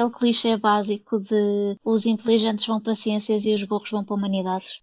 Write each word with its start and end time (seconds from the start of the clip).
aquele 0.00 0.10
clichê 0.10 0.56
básico 0.56 1.20
de 1.20 1.76
os 1.84 2.06
inteligentes 2.06 2.66
vão 2.66 2.80
para 2.80 2.94
ciências 2.94 3.44
e 3.44 3.54
os 3.54 3.62
burros 3.64 3.90
vão 3.90 4.04
para 4.04 4.16
humanidades. 4.16 4.82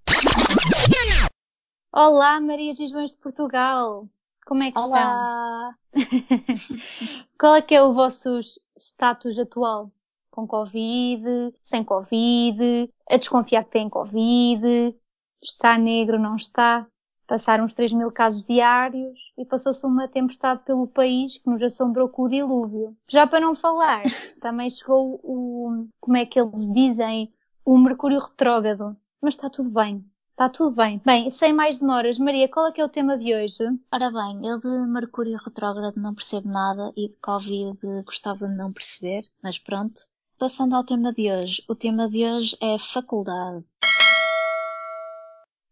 Olá, 1.92 2.40
Maria 2.40 2.74
Gisbões 2.74 3.14
de 3.14 3.18
Portugal! 3.18 4.08
Como 4.46 4.64
é 4.64 4.72
que 4.72 4.80
Olá. 4.80 5.76
estão? 5.96 6.68
Qual 7.38 7.56
é 7.56 7.62
que 7.62 7.76
é 7.76 7.82
o 7.82 7.92
vosso 7.92 8.40
status 8.78 9.38
atual? 9.40 9.92
Com 10.30 10.48
Covid, 10.48 11.26
sem 11.62 11.84
Covid, 11.84 12.90
a 13.10 13.18
desconfiar 13.18 13.64
que 13.64 13.72
tem 13.72 13.90
Covid, 13.90 14.96
está 15.42 15.78
negro, 15.78 16.20
não 16.20 16.36
está? 16.36 16.88
Passaram 17.28 17.66
uns 17.66 17.74
3 17.74 17.92
mil 17.92 18.10
casos 18.10 18.46
diários 18.46 19.34
e 19.38 19.44
passou-se 19.44 19.86
uma 19.86 20.08
tempestade 20.08 20.62
pelo 20.64 20.88
país 20.88 21.38
que 21.38 21.50
nos 21.50 21.62
assombrou 21.62 22.08
com 22.08 22.24
o 22.24 22.28
dilúvio. 22.30 22.96
Já 23.06 23.28
para 23.28 23.42
não 23.42 23.54
falar, 23.54 24.04
também 24.40 24.70
chegou 24.70 25.20
o, 25.22 25.88
como 26.00 26.16
é 26.16 26.26
que 26.26 26.40
eles 26.40 26.72
dizem, 26.72 27.34
o 27.66 27.78
Mercúrio 27.78 28.20
retrógrado. 28.20 28.96
Mas 29.22 29.34
está 29.34 29.50
tudo 29.50 29.70
bem. 29.70 30.06
Está 30.32 30.48
tudo 30.48 30.76
bem. 30.76 31.02
Bem, 31.04 31.30
sem 31.30 31.52
mais 31.52 31.80
demoras, 31.80 32.18
Maria, 32.18 32.48
qual 32.48 32.68
é 32.68 32.72
que 32.72 32.80
é 32.80 32.86
o 32.86 32.90
tema 32.90 33.18
de 33.18 33.34
hoje? 33.34 33.58
Ora 33.92 34.10
bem, 34.10 34.48
eu 34.48 34.60
de 34.60 34.70
Mercúrio 34.88 35.38
retrógrado 35.44 35.98
não 35.98 36.14
percebo 36.14 36.48
nada 36.48 36.94
e 36.96 37.10
de 37.10 37.16
Covid 37.16 37.78
gostava 38.06 38.48
de 38.48 38.56
não 38.56 38.72
perceber, 38.72 39.24
mas 39.44 39.60
pronto. 39.60 40.00
Passando 40.38 40.76
ao 40.76 40.84
tema 40.84 41.12
de 41.12 41.30
hoje. 41.32 41.64
O 41.68 41.76
tema 41.76 42.08
de 42.08 42.24
hoje 42.24 42.56
é 42.62 42.78
faculdade. 42.78 43.66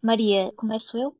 Maria, 0.02 0.52
começo 0.54 0.98
eu? 0.98 1.16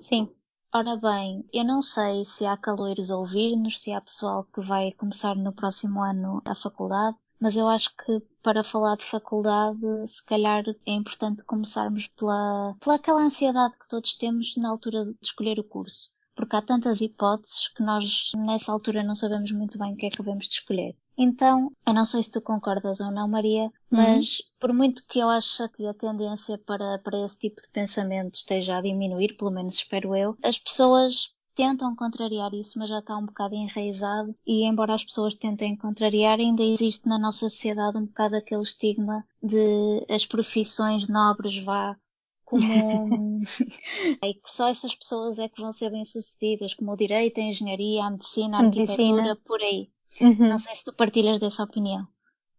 Sim. 0.00 0.28
Ora 0.74 0.96
bem, 0.96 1.48
eu 1.52 1.62
não 1.64 1.80
sei 1.80 2.24
se 2.24 2.44
há 2.44 2.56
caloiros 2.56 3.08
a 3.10 3.16
ouvir-nos, 3.16 3.78
se 3.80 3.92
há 3.92 4.00
pessoal 4.00 4.42
que 4.44 4.60
vai 4.60 4.90
começar 4.92 5.36
no 5.36 5.52
próximo 5.52 6.02
ano 6.02 6.42
a 6.44 6.56
faculdade, 6.56 7.16
mas 7.38 7.54
eu 7.56 7.68
acho 7.68 7.96
que 7.96 8.18
para 8.42 8.64
falar 8.64 8.96
de 8.96 9.04
faculdade, 9.04 9.78
se 10.08 10.24
calhar 10.26 10.64
é 10.84 10.92
importante 10.92 11.44
começarmos 11.44 12.08
pela, 12.08 12.74
pela 12.80 12.96
aquela 12.96 13.22
ansiedade 13.22 13.78
que 13.78 13.86
todos 13.88 14.14
temos 14.16 14.56
na 14.56 14.70
altura 14.70 15.04
de 15.04 15.16
escolher 15.22 15.60
o 15.60 15.64
curso. 15.64 16.10
Porque 16.34 16.56
há 16.56 16.62
tantas 16.62 17.00
hipóteses 17.00 17.68
que 17.68 17.82
nós 17.84 18.32
nessa 18.34 18.72
altura 18.72 19.04
não 19.04 19.14
sabemos 19.14 19.52
muito 19.52 19.78
bem 19.78 19.94
o 19.94 19.96
que 19.96 20.06
é 20.06 20.10
que 20.10 20.18
devemos 20.18 20.48
de 20.48 20.54
escolher. 20.54 20.96
Então, 21.16 21.70
eu 21.86 21.92
não 21.92 22.06
sei 22.06 22.22
se 22.22 22.30
tu 22.30 22.40
concordas 22.40 23.00
ou 23.00 23.10
não, 23.10 23.28
Maria, 23.28 23.70
mas 23.90 24.38
uhum. 24.38 24.46
por 24.58 24.72
muito 24.72 25.06
que 25.06 25.18
eu 25.18 25.28
ache 25.28 25.68
que 25.70 25.86
a 25.86 25.94
tendência 25.94 26.56
para, 26.58 26.98
para 26.98 27.18
esse 27.24 27.38
tipo 27.38 27.60
de 27.60 27.68
pensamento 27.68 28.34
esteja 28.34 28.78
a 28.78 28.80
diminuir, 28.80 29.36
pelo 29.36 29.50
menos 29.50 29.74
espero 29.74 30.16
eu, 30.16 30.36
as 30.42 30.58
pessoas 30.58 31.34
tentam 31.54 31.94
contrariar 31.94 32.54
isso, 32.54 32.78
mas 32.78 32.88
já 32.88 33.00
está 33.00 33.18
um 33.18 33.26
bocado 33.26 33.54
enraizado 33.54 34.34
e 34.46 34.64
embora 34.64 34.94
as 34.94 35.04
pessoas 35.04 35.34
tentem 35.34 35.76
contrariar, 35.76 36.38
ainda 36.38 36.62
existe 36.62 37.06
na 37.06 37.18
nossa 37.18 37.40
sociedade 37.50 37.98
um 37.98 38.06
bocado 38.06 38.36
aquele 38.36 38.62
estigma 38.62 39.24
de 39.42 40.06
as 40.08 40.24
profissões 40.24 41.06
nobres 41.06 41.58
vá 41.58 41.96
como 42.44 42.62
e 44.22 44.34
que 44.34 44.50
só 44.50 44.68
essas 44.68 44.94
pessoas 44.94 45.38
é 45.38 45.48
que 45.48 45.60
vão 45.60 45.72
ser 45.72 45.90
bem-sucedidas, 45.90 46.74
como 46.74 46.92
o 46.92 46.96
direito, 46.96 47.38
a 47.38 47.44
engenharia, 47.44 48.04
a 48.04 48.10
medicina, 48.10 48.56
a 48.56 48.60
arquitetura, 48.60 49.10
medicina. 49.10 49.36
por 49.44 49.60
aí. 49.60 49.90
Uhum. 50.20 50.48
Não 50.48 50.58
sei 50.58 50.74
se 50.74 50.84
tu 50.84 50.94
partilhas 50.94 51.38
dessa 51.38 51.62
opinião. 51.62 52.06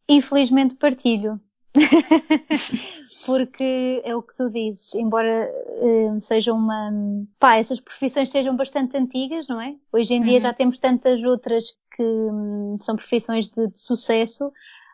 Infelizmente 0.07 0.75
partilho. 0.75 1.39
porque 3.25 4.01
é 4.03 4.15
o 4.15 4.21
que 4.21 4.35
tu 4.35 4.49
dizes, 4.49 4.93
embora 4.95 5.49
seja 6.19 6.53
uma. 6.53 6.91
pá, 7.39 7.55
essas 7.55 7.79
profissões 7.79 8.29
sejam 8.29 8.55
bastante 8.55 8.97
antigas, 8.97 9.47
não 9.47 9.61
é? 9.61 9.75
Hoje 9.91 10.13
em 10.13 10.21
dia 10.21 10.33
uhum. 10.33 10.39
já 10.39 10.53
temos 10.53 10.79
tantas 10.79 11.23
outras 11.23 11.77
que 11.95 12.03
um, 12.03 12.77
são 12.79 12.95
profissões 12.95 13.49
de, 13.49 13.67
de 13.67 13.79
sucesso, 13.79 14.51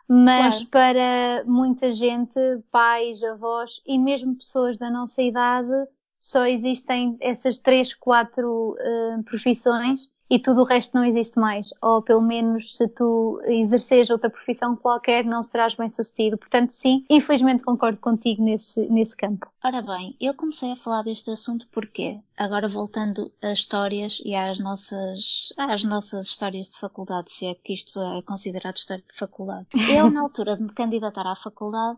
mas 0.07 0.63
claro. 0.63 0.69
para 0.69 1.43
muita 1.45 1.91
gente, 1.91 2.39
pais, 2.71 3.23
avós 3.23 3.81
e 3.85 3.97
mesmo 3.97 4.35
pessoas 4.35 4.77
da 4.77 4.89
nossa 4.89 5.21
idade, 5.21 5.71
só 6.19 6.45
existem 6.45 7.17
essas 7.19 7.59
três, 7.59 7.93
quatro 7.93 8.71
uh, 8.71 9.23
profissões 9.23 10.11
e 10.29 10.39
tudo 10.39 10.61
o 10.61 10.65
resto 10.65 10.95
não 10.95 11.03
existe 11.03 11.39
mais. 11.39 11.73
Ou 11.81 12.01
pelo 12.01 12.21
menos 12.21 12.75
se 12.75 12.87
tu 12.87 13.41
exerceres 13.45 14.09
outra 14.09 14.29
profissão 14.29 14.75
qualquer, 14.75 15.23
não 15.25 15.41
serás 15.41 15.73
bem 15.73 15.87
sucedido. 15.87 16.37
Portanto, 16.37 16.71
sim, 16.71 17.05
infelizmente 17.09 17.63
concordo 17.63 17.99
contigo 17.99 18.43
nesse, 18.43 18.87
nesse 18.89 19.15
campo. 19.15 19.47
Ora 19.63 19.81
bem, 19.81 20.15
eu 20.19 20.33
comecei 20.33 20.71
a 20.71 20.75
falar 20.75 21.03
deste 21.03 21.31
assunto 21.31 21.67
porque, 21.71 22.19
agora 22.37 22.67
voltando 22.67 23.31
às 23.41 23.59
histórias 23.59 24.21
e 24.25 24.35
às 24.35 24.59
nossas, 24.59 25.53
às 25.57 25.83
nossas 25.83 26.27
histórias 26.27 26.69
de 26.69 26.77
faculdade, 26.77 27.31
se 27.31 27.47
é 27.47 27.55
que 27.55 27.73
isto 27.73 27.99
é 27.99 28.21
considerado 28.21 28.77
história 28.77 29.03
de 29.07 29.17
faculdade. 29.17 29.67
Eu, 29.91 30.09
na 30.09 30.21
altura 30.21 30.55
de 30.55 30.63
me 30.63 30.71
candidatar 30.71 31.27
à 31.27 31.35
faculdade, 31.35 31.97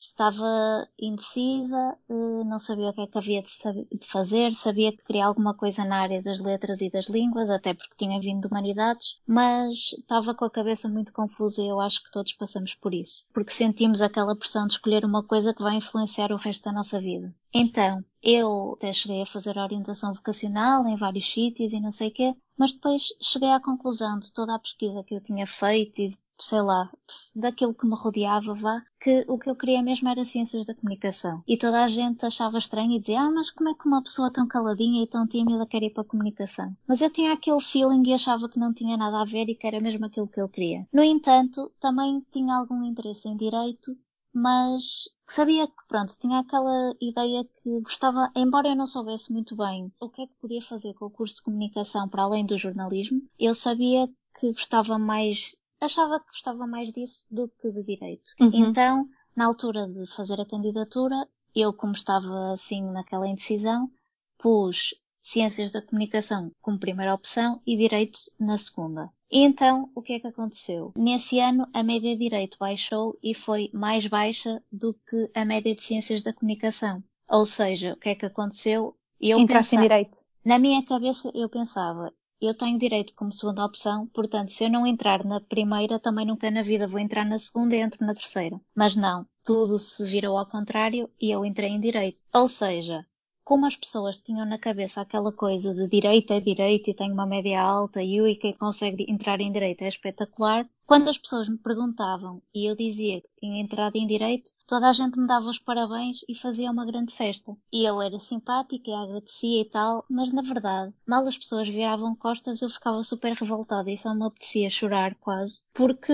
estava 0.00 0.88
indecisa, 0.98 1.96
eh, 2.08 2.44
não 2.44 2.58
sabia 2.58 2.88
o 2.88 2.92
que 2.92 3.02
é 3.02 3.06
que 3.06 3.18
havia 3.18 3.42
de 3.42 4.06
fazer, 4.06 4.54
sabia 4.54 4.92
que 4.92 5.04
queria 5.04 5.26
alguma 5.26 5.54
coisa 5.54 5.84
na 5.84 6.00
área 6.00 6.22
das 6.22 6.38
letras 6.38 6.80
e 6.80 6.90
das 6.90 7.06
línguas, 7.08 7.50
até 7.50 7.74
porque 7.74 7.96
tinha 7.96 8.20
vindo 8.20 8.40
de 8.40 8.48
humanidades, 8.48 9.20
mas 9.26 9.92
estava 9.92 10.34
com 10.34 10.44
a 10.44 10.50
cabeça 10.50 10.88
muito 10.88 11.12
confusa 11.12 11.62
e 11.62 11.68
eu 11.68 11.78
acho 11.80 12.02
que 12.02 12.10
todos 12.10 12.32
passamos 12.32 12.74
por 12.74 12.94
isso, 12.94 13.26
porque 13.32 13.52
sentimos 13.52 14.00
aquela 14.00 14.34
pressão 14.34 14.66
de 14.66 14.74
escolher 14.74 15.04
uma 15.04 15.22
coisa 15.22 15.54
que 15.54 15.62
vai 15.62 15.76
influenciar 15.76 16.32
o 16.32 16.36
resto 16.36 16.64
da 16.64 16.72
nossa 16.72 17.00
vida. 17.00 17.34
Então, 17.52 18.04
eu 18.22 18.74
até 18.76 18.92
cheguei 18.92 19.22
a 19.22 19.26
fazer 19.26 19.58
orientação 19.58 20.14
vocacional 20.14 20.86
em 20.86 20.96
vários 20.96 21.30
sítios 21.30 21.72
e 21.72 21.80
não 21.80 21.90
sei 21.90 22.08
o 22.08 22.12
quê, 22.12 22.34
mas 22.56 22.74
depois 22.74 23.08
cheguei 23.20 23.50
à 23.50 23.60
conclusão 23.60 24.18
de 24.18 24.32
toda 24.32 24.54
a 24.54 24.58
pesquisa 24.58 25.02
que 25.02 25.14
eu 25.14 25.22
tinha 25.22 25.46
feito 25.46 26.00
e 26.00 26.12
sei 26.40 26.62
lá, 26.62 26.90
daquilo 27.34 27.74
que 27.74 27.86
me 27.86 27.94
rodeava, 27.94 28.54
vá, 28.54 28.82
que 29.00 29.24
o 29.28 29.38
que 29.38 29.48
eu 29.50 29.56
queria 29.56 29.82
mesmo 29.82 30.08
era 30.08 30.24
ciências 30.24 30.66
da 30.66 30.74
comunicação. 30.74 31.42
E 31.46 31.56
toda 31.56 31.84
a 31.84 31.88
gente 31.88 32.24
achava 32.24 32.58
estranho 32.58 32.92
e 32.92 33.00
dizia, 33.00 33.20
ah, 33.20 33.30
mas 33.30 33.50
como 33.50 33.68
é 33.68 33.74
que 33.74 33.86
uma 33.86 34.02
pessoa 34.02 34.32
tão 34.32 34.46
caladinha 34.46 35.02
e 35.02 35.06
tão 35.06 35.26
tímida 35.26 35.66
quer 35.66 35.82
ir 35.82 35.90
para 35.90 36.02
a 36.02 36.06
comunicação? 36.06 36.76
Mas 36.86 37.00
eu 37.00 37.10
tinha 37.10 37.32
aquele 37.32 37.60
feeling 37.60 38.02
e 38.06 38.14
achava 38.14 38.48
que 38.48 38.58
não 38.58 38.72
tinha 38.72 38.96
nada 38.96 39.20
a 39.20 39.24
ver 39.24 39.48
e 39.48 39.54
que 39.54 39.66
era 39.66 39.80
mesmo 39.80 40.06
aquilo 40.06 40.28
que 40.28 40.40
eu 40.40 40.48
queria. 40.48 40.86
No 40.92 41.02
entanto, 41.02 41.72
também 41.80 42.24
tinha 42.30 42.54
algum 42.54 42.82
interesse 42.82 43.28
em 43.28 43.36
direito, 43.36 43.96
mas 44.32 45.08
sabia 45.28 45.66
que, 45.66 45.86
pronto, 45.88 46.18
tinha 46.18 46.38
aquela 46.38 46.94
ideia 47.00 47.44
que 47.44 47.80
gostava, 47.80 48.30
embora 48.34 48.68
eu 48.68 48.76
não 48.76 48.86
soubesse 48.86 49.32
muito 49.32 49.56
bem 49.56 49.92
o 50.00 50.08
que 50.08 50.22
é 50.22 50.26
que 50.26 50.34
podia 50.40 50.62
fazer 50.62 50.94
com 50.94 51.06
o 51.06 51.10
curso 51.10 51.36
de 51.36 51.42
comunicação 51.42 52.08
para 52.08 52.22
além 52.22 52.46
do 52.46 52.56
jornalismo, 52.56 53.22
eu 53.38 53.54
sabia 53.54 54.08
que 54.38 54.52
gostava 54.52 54.98
mais 54.98 55.59
achava 55.80 56.20
que 56.20 56.26
gostava 56.26 56.66
mais 56.66 56.92
disso 56.92 57.26
do 57.30 57.48
que 57.48 57.70
de 57.72 57.82
direito. 57.82 58.32
Uhum. 58.40 58.50
Então, 58.52 59.08
na 59.34 59.46
altura 59.46 59.88
de 59.88 60.06
fazer 60.06 60.40
a 60.40 60.46
candidatura, 60.46 61.28
eu, 61.54 61.72
como 61.72 61.92
estava 61.92 62.52
assim 62.52 62.84
naquela 62.90 63.28
indecisão, 63.28 63.90
pus 64.38 64.94
Ciências 65.22 65.70
da 65.70 65.82
Comunicação 65.82 66.50
como 66.62 66.78
primeira 66.78 67.14
opção 67.14 67.60
e 67.66 67.76
Direito 67.76 68.18
na 68.38 68.56
segunda. 68.56 69.10
E 69.30 69.40
então, 69.40 69.90
o 69.94 70.02
que 70.02 70.14
é 70.14 70.20
que 70.20 70.26
aconteceu? 70.26 70.92
Nesse 70.96 71.38
ano, 71.38 71.68
a 71.72 71.82
média 71.82 72.12
de 72.12 72.18
Direito 72.18 72.56
baixou 72.58 73.18
e 73.22 73.34
foi 73.34 73.70
mais 73.72 74.06
baixa 74.06 74.62
do 74.72 74.94
que 74.94 75.30
a 75.34 75.44
média 75.44 75.74
de 75.74 75.82
Ciências 75.82 76.22
da 76.22 76.32
Comunicação. 76.32 77.04
Ou 77.28 77.46
seja, 77.46 77.92
o 77.92 77.96
que 77.96 78.08
é 78.08 78.14
que 78.14 78.26
aconteceu? 78.26 78.96
Eu 79.20 79.38
Entraste 79.38 79.76
pensava, 79.76 79.84
em 79.84 79.88
Direito. 79.88 80.18
Na 80.44 80.58
minha 80.58 80.84
cabeça, 80.84 81.30
eu 81.34 81.48
pensava, 81.48 82.12
eu 82.40 82.54
tenho 82.54 82.78
direito 82.78 83.14
como 83.14 83.32
segunda 83.32 83.64
opção, 83.64 84.06
portanto, 84.06 84.50
se 84.50 84.64
eu 84.64 84.70
não 84.70 84.86
entrar 84.86 85.24
na 85.24 85.40
primeira, 85.40 85.98
também 85.98 86.26
nunca 86.26 86.50
na 86.50 86.62
vida 86.62 86.86
vou 86.86 86.98
entrar 86.98 87.24
na 87.24 87.38
segunda 87.38 87.76
e 87.76 87.80
entro 87.80 88.04
na 88.06 88.14
terceira. 88.14 88.60
Mas 88.74 88.96
não, 88.96 89.26
tudo 89.44 89.78
se 89.78 90.06
virou 90.06 90.38
ao 90.38 90.46
contrário 90.46 91.10
e 91.20 91.30
eu 91.30 91.44
entrei 91.44 91.70
em 91.70 91.80
direito. 91.80 92.18
Ou 92.32 92.48
seja, 92.48 93.06
como 93.44 93.66
as 93.66 93.76
pessoas 93.76 94.18
tinham 94.18 94.46
na 94.46 94.58
cabeça 94.58 95.00
aquela 95.00 95.32
coisa 95.32 95.74
de 95.74 95.88
direito 95.88 96.32
é 96.32 96.40
direito 96.40 96.88
e 96.88 96.94
tenho 96.94 97.12
uma 97.12 97.26
média 97.26 97.60
alta 97.60 98.02
e 98.02 98.20
e 98.20 98.36
quem 98.36 98.52
consegue 98.52 99.04
entrar 99.08 99.40
em 99.40 99.50
direito 99.50 99.82
é 99.82 99.88
espetacular, 99.88 100.68
quando 100.90 101.08
as 101.08 101.16
pessoas 101.16 101.48
me 101.48 101.56
perguntavam 101.56 102.42
e 102.52 102.68
eu 102.68 102.74
dizia 102.74 103.20
que 103.20 103.28
tinha 103.38 103.62
entrado 103.62 103.94
em 103.94 104.08
direito, 104.08 104.50
toda 104.66 104.88
a 104.88 104.92
gente 104.92 105.20
me 105.20 105.26
dava 105.28 105.48
os 105.48 105.56
parabéns 105.56 106.24
e 106.28 106.34
fazia 106.34 106.68
uma 106.68 106.84
grande 106.84 107.14
festa. 107.14 107.56
E 107.72 107.84
eu 107.84 108.02
era 108.02 108.18
simpática 108.18 108.90
e 108.90 108.92
agradecia 108.92 109.60
e 109.60 109.64
tal, 109.66 110.04
mas 110.10 110.32
na 110.32 110.42
verdade, 110.42 110.92
mal 111.06 111.24
as 111.28 111.38
pessoas 111.38 111.68
viravam 111.68 112.16
costas, 112.16 112.60
eu 112.60 112.68
ficava 112.68 113.04
super 113.04 113.34
revoltada 113.34 113.88
e 113.88 113.96
só 113.96 114.12
me 114.16 114.24
apetecia 114.24 114.68
chorar 114.68 115.14
quase, 115.14 115.64
porque 115.72 116.12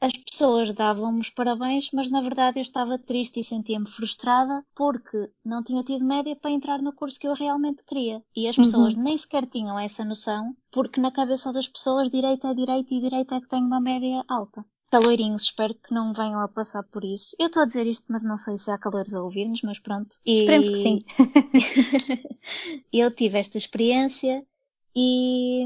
as 0.00 0.12
pessoas 0.12 0.74
davam-me 0.74 1.20
os 1.20 1.30
parabéns, 1.30 1.90
mas 1.92 2.10
na 2.10 2.20
verdade 2.20 2.58
eu 2.58 2.62
estava 2.62 2.98
triste 2.98 3.38
e 3.38 3.44
sentia-me 3.44 3.86
frustrada 3.86 4.64
porque 4.74 5.30
não 5.44 5.62
tinha 5.62 5.84
tido 5.84 6.04
média 6.04 6.34
para 6.34 6.50
entrar 6.50 6.82
no 6.82 6.92
curso 6.92 7.20
que 7.20 7.28
eu 7.28 7.34
realmente 7.34 7.84
queria. 7.84 8.22
E 8.34 8.48
as 8.48 8.56
pessoas 8.56 8.96
uhum. 8.96 9.02
nem 9.02 9.16
sequer 9.16 9.46
tinham 9.46 9.78
essa 9.78 10.04
noção 10.04 10.56
porque 10.70 11.00
na 11.00 11.10
cabeça 11.10 11.52
das 11.52 11.68
pessoas 11.68 12.10
direito 12.10 12.46
é 12.46 12.54
direito 12.54 12.92
e 12.92 13.00
direito 13.00 13.34
é 13.34 13.40
que 13.40 13.48
tem 13.48 13.62
uma 13.62 13.80
média 13.80 14.24
alta. 14.28 14.64
Caloirinhos, 14.90 15.42
espero 15.42 15.74
que 15.74 15.92
não 15.92 16.14
venham 16.14 16.40
a 16.40 16.48
passar 16.48 16.82
por 16.82 17.04
isso. 17.04 17.36
Eu 17.38 17.48
estou 17.48 17.62
a 17.62 17.66
dizer 17.66 17.86
isto, 17.86 18.06
mas 18.08 18.24
não 18.24 18.38
sei 18.38 18.56
se 18.56 18.70
há 18.70 18.78
calores 18.78 19.12
a 19.12 19.22
ouvir-nos, 19.22 19.60
mas 19.62 19.78
pronto. 19.78 20.16
E... 20.24 20.40
Esperemos 20.40 20.68
que 20.68 20.76
sim. 20.76 21.04
eu 22.90 23.14
tive 23.14 23.38
esta 23.38 23.58
experiência 23.58 24.46
e 25.00 25.64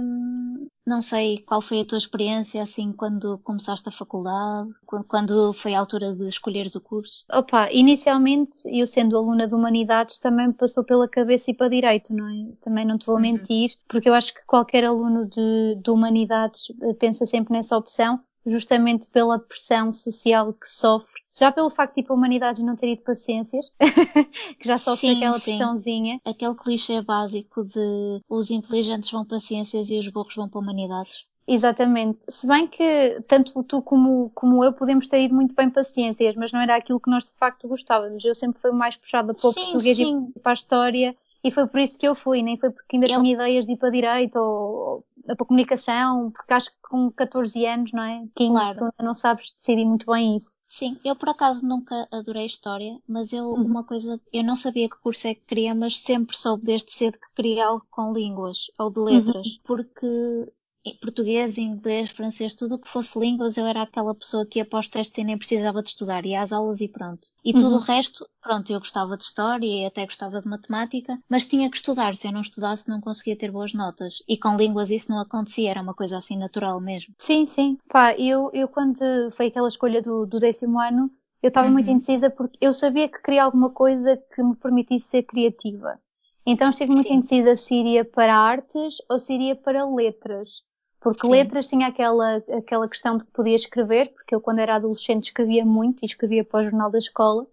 Não 0.87 1.01
sei 1.01 1.39
qual 1.39 1.63
foi 1.63 1.81
a 1.81 1.87
tua 1.87 1.97
experiência 1.97 2.63
assim 2.63 2.93
quando 2.93 3.39
começaste 3.39 3.89
a 3.89 3.93
faculdade, 3.93 4.69
quando 5.09 5.53
foi 5.55 5.75
a 5.75 5.81
altura 5.81 6.15
de 6.15 6.29
escolheres 6.29 6.75
o 6.75 6.81
curso? 6.83 7.25
Opa, 7.33 7.71
inicialmente 7.73 8.59
eu 8.67 8.87
sendo 8.87 9.17
aluna 9.17 9.47
de 9.47 9.55
Humanidades 9.55 10.19
também 10.19 10.49
me 10.49 10.55
passou 10.55 10.85
pela 10.85 11.09
cabeça 11.09 11.51
ir 11.51 11.55
para 11.55 11.69
Direito, 11.69 12.13
não 12.13 12.29
é? 12.29 12.53
Também 12.61 12.85
não 12.85 12.99
te 12.99 13.07
vou 13.07 13.15
uhum. 13.15 13.23
mentir, 13.23 13.71
porque 13.89 14.09
eu 14.09 14.15
acho 14.15 14.35
que 14.35 14.45
qualquer 14.45 14.85
aluno 14.85 15.25
de, 15.27 15.77
de 15.83 15.91
Humanidades 15.91 16.71
eh, 16.83 16.93
pensa 16.95 17.25
sempre 17.25 17.55
nessa 17.55 17.77
opção, 17.77 18.21
justamente 18.45 19.09
pela 19.11 19.39
pressão 19.39 19.93
social 19.93 20.53
que 20.53 20.69
sofre, 20.69 21.23
já 21.35 21.51
pelo 21.51 21.71
facto 21.71 21.95
de 21.95 22.03
tipo, 22.03 22.13
a 22.13 22.17
humanidades 22.17 22.63
não 22.63 22.77
ter 22.77 22.93
ido 22.93 23.03
para 23.03 23.15
ciências, 23.15 23.73
que 24.59 24.67
já 24.67 24.79
sofre 24.79 25.09
sim, 25.09 25.17
aquela 25.17 25.39
sim. 25.39 25.45
pressãozinha. 25.45 26.21
Aquele 26.25 26.55
clichê 26.55 27.01
básico 27.03 27.65
de 27.65 28.21
os 28.29 28.51
inteligentes 28.51 29.11
vão 29.11 29.25
para 29.25 29.41
ciências 29.41 29.91
e 29.91 29.99
os 29.99 30.09
burros 30.09 30.35
vão 30.35 30.49
para 30.49 30.61
humanidades. 30.61 31.27
Exatamente. 31.47 32.21
Se 32.29 32.47
bem 32.47 32.67
que 32.67 33.21
tanto 33.27 33.63
tu 33.65 33.83
como, 33.83 34.31
como 34.35 34.65
eu 34.65 34.73
podemos 34.73 35.09
ter 35.09 35.25
ido 35.25 35.35
muito 35.35 35.55
bem 35.55 35.69
para 35.69 35.83
ciências, 35.83 36.37
mas 36.37 36.53
não 36.53 36.61
era 36.61 36.77
aquilo 36.77 37.01
que 37.01 37.11
nós 37.11 37.25
de 37.25 37.35
facto 37.35 37.69
gostávamos. 37.69 38.25
Eu 38.25 38.35
sempre 38.35 38.61
fui 38.61 38.71
mais 38.71 38.97
puxada 38.97 39.35
para 39.35 39.49
o 39.49 39.53
sim, 39.53 39.61
português 39.61 39.99
e 39.99 40.41
para 40.41 40.53
a 40.53 40.55
história 40.55 41.17
e 41.45 41.51
foi 41.51 41.67
por 41.67 41.81
isso 41.81 41.99
que 41.99 42.07
eu 42.07 42.15
fui, 42.15 42.41
nem 42.43 42.57
foi 42.57 42.71
porque 42.71 42.97
ainda 42.97 43.07
eu... 43.07 43.21
tinha 43.21 43.35
ideias 43.35 43.67
de 43.67 43.73
ir 43.73 43.77
para 43.77 43.91
direito 43.91 44.37
ou, 44.37 44.45
ou 44.45 45.05
para 45.27 45.37
comunicação, 45.37 46.31
porque 46.31 46.53
acho 46.53 46.71
que 46.71 46.77
com 46.83 47.11
14 47.11 47.65
anos, 47.67 47.93
não 47.93 48.03
é? 48.03 48.25
15, 48.35 48.51
claro. 48.51 48.79
tu 48.79 48.85
ainda 48.85 49.03
não 49.03 49.15
sabes 49.15 49.55
decidir 49.57 49.85
muito 49.85 50.07
bem 50.07 50.37
isso. 50.37 50.61
Sim, 50.69 50.99
eu 51.05 51.17
por 51.17 51.31
acaso 51.31 51.67
nunca 51.67 52.07
adorei 52.11 52.47
história, 52.47 52.99
mas 53.09 53.33
eu, 53.33 53.47
uhum. 53.47 53.63
uma 53.63 53.85
coisa, 53.85 54.21
eu 54.33 54.45
não 54.45 54.57
sabia 54.57 54.89
que 54.89 55.01
curso 55.01 55.29
é 55.29 55.35
que 55.35 55.43
queria, 55.43 55.75
mas 55.75 55.99
sempre 56.01 56.37
soube 56.37 56.65
desde 56.65 56.93
cedo 56.93 57.19
que 57.19 57.35
queria 57.35 57.67
algo 57.67 57.87
com 57.91 58.13
línguas 58.13 58.71
ou 58.79 58.91
de 58.91 59.01
letras, 59.01 59.47
uhum. 59.47 59.59
porque 59.65 60.53
português, 61.01 61.59
inglês, 61.59 62.11
francês, 62.11 62.55
tudo 62.55 62.75
o 62.75 62.79
que 62.79 62.89
fosse 62.89 63.19
línguas, 63.19 63.57
eu 63.57 63.67
era 63.67 63.83
aquela 63.83 64.15
pessoa 64.15 64.45
que 64.45 64.59
ia 64.59 64.65
para 64.65 64.81
os 64.81 64.89
testes 64.89 65.19
e 65.19 65.25
nem 65.25 65.39
precisava 65.39 65.83
de 65.83 65.91
estudar, 65.91 66.27
ia 66.27 66.43
às 66.43 66.53
aulas 66.53 66.81
e 66.81 66.89
pronto. 66.89 67.29
E 67.45 67.53
uhum. 67.53 67.61
tudo 67.61 67.77
o 67.77 67.81
resto, 67.81 68.27
pronto, 68.43 68.73
eu 68.73 68.81
gostava 68.81 69.17
de 69.17 69.23
história 69.23 69.67
e 69.67 69.87
até 69.87 70.05
gostava 70.05 70.41
de 70.41 70.49
matemática, 70.49 71.19
mas 71.29 71.47
tinha 71.47 71.71
que 71.71 71.77
estudar. 71.77 72.17
Se 72.17 72.27
eu 72.27 72.33
não 72.33 72.41
estudasse, 72.41 72.89
não 72.89 73.01
conseguia 73.01 73.37
ter 73.39 73.53
boas 73.53 73.73
notas. 73.73 74.23
E 74.29 74.37
com 74.37 74.57
línguas 74.57 74.91
isso 74.91 75.11
não 75.11 75.21
acontecia, 75.21 75.71
era 75.71 75.83
uma 75.83 75.95
coisa 75.95 76.19
assim 76.19 76.37
natural 76.37 76.81
mesmo. 76.81 77.15
Sim, 77.19 77.47
sim. 77.47 77.79
Pá, 77.89 78.15
eu, 78.15 78.51
eu 78.53 78.67
quando 78.67 78.99
foi 79.31 79.47
aquela 79.47 79.69
escolha 79.69 80.03
do, 80.03 80.27
do 80.27 80.39
décimo 80.39 80.81
ano, 80.81 81.11
eu 81.43 81.49
estava 81.49 81.67
uhum. 81.67 81.75
muito 81.75 81.91
indecisa 81.91 82.31
porque 82.31 82.59
eu 82.61 82.73
sabia 82.73 83.09
que 83.09 83.23
queria 83.23 83.45
alguma 83.45 83.71
coisa 83.71 84.17
que 84.17 84.43
me 84.43 84.57
permitisse 84.57 85.09
ser 85.09 85.23
criativa. 85.25 85.99
Então 86.45 86.71
estive 86.71 86.93
muito 86.93 87.07
Sim. 87.07 87.15
indecisa 87.15 87.57
se 87.57 87.75
iria 87.75 88.05
para 88.05 88.37
artes 88.37 88.97
ou 89.09 89.19
se 89.19 89.35
iria 89.35 89.55
para 89.55 89.89
letras. 89.89 90.65
Porque 91.03 91.27
Sim. 91.27 91.33
letras 91.33 91.67
tinha 91.67 91.89
aquela, 91.89 92.37
aquela 92.57 92.89
questão 92.89 93.17
de 93.17 93.25
que 93.25 93.31
podia 93.33 93.57
escrever, 93.57 94.13
porque 94.13 94.35
eu 94.35 94.41
quando 94.41 94.61
era 94.61 94.77
adolescente 94.77 95.25
escrevia 95.25 95.65
muito 95.65 95.99
e 96.03 96.07
escrevia 96.07 96.45
para 96.45 96.61
o 96.61 96.63
jornal 96.63 96.91
da 96.91 96.99
escola. 96.99 97.43
uh, 97.43 97.47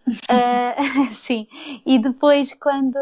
sim. 1.11 1.47
E 1.85 1.97
depois 1.97 2.53
quando, 2.53 2.97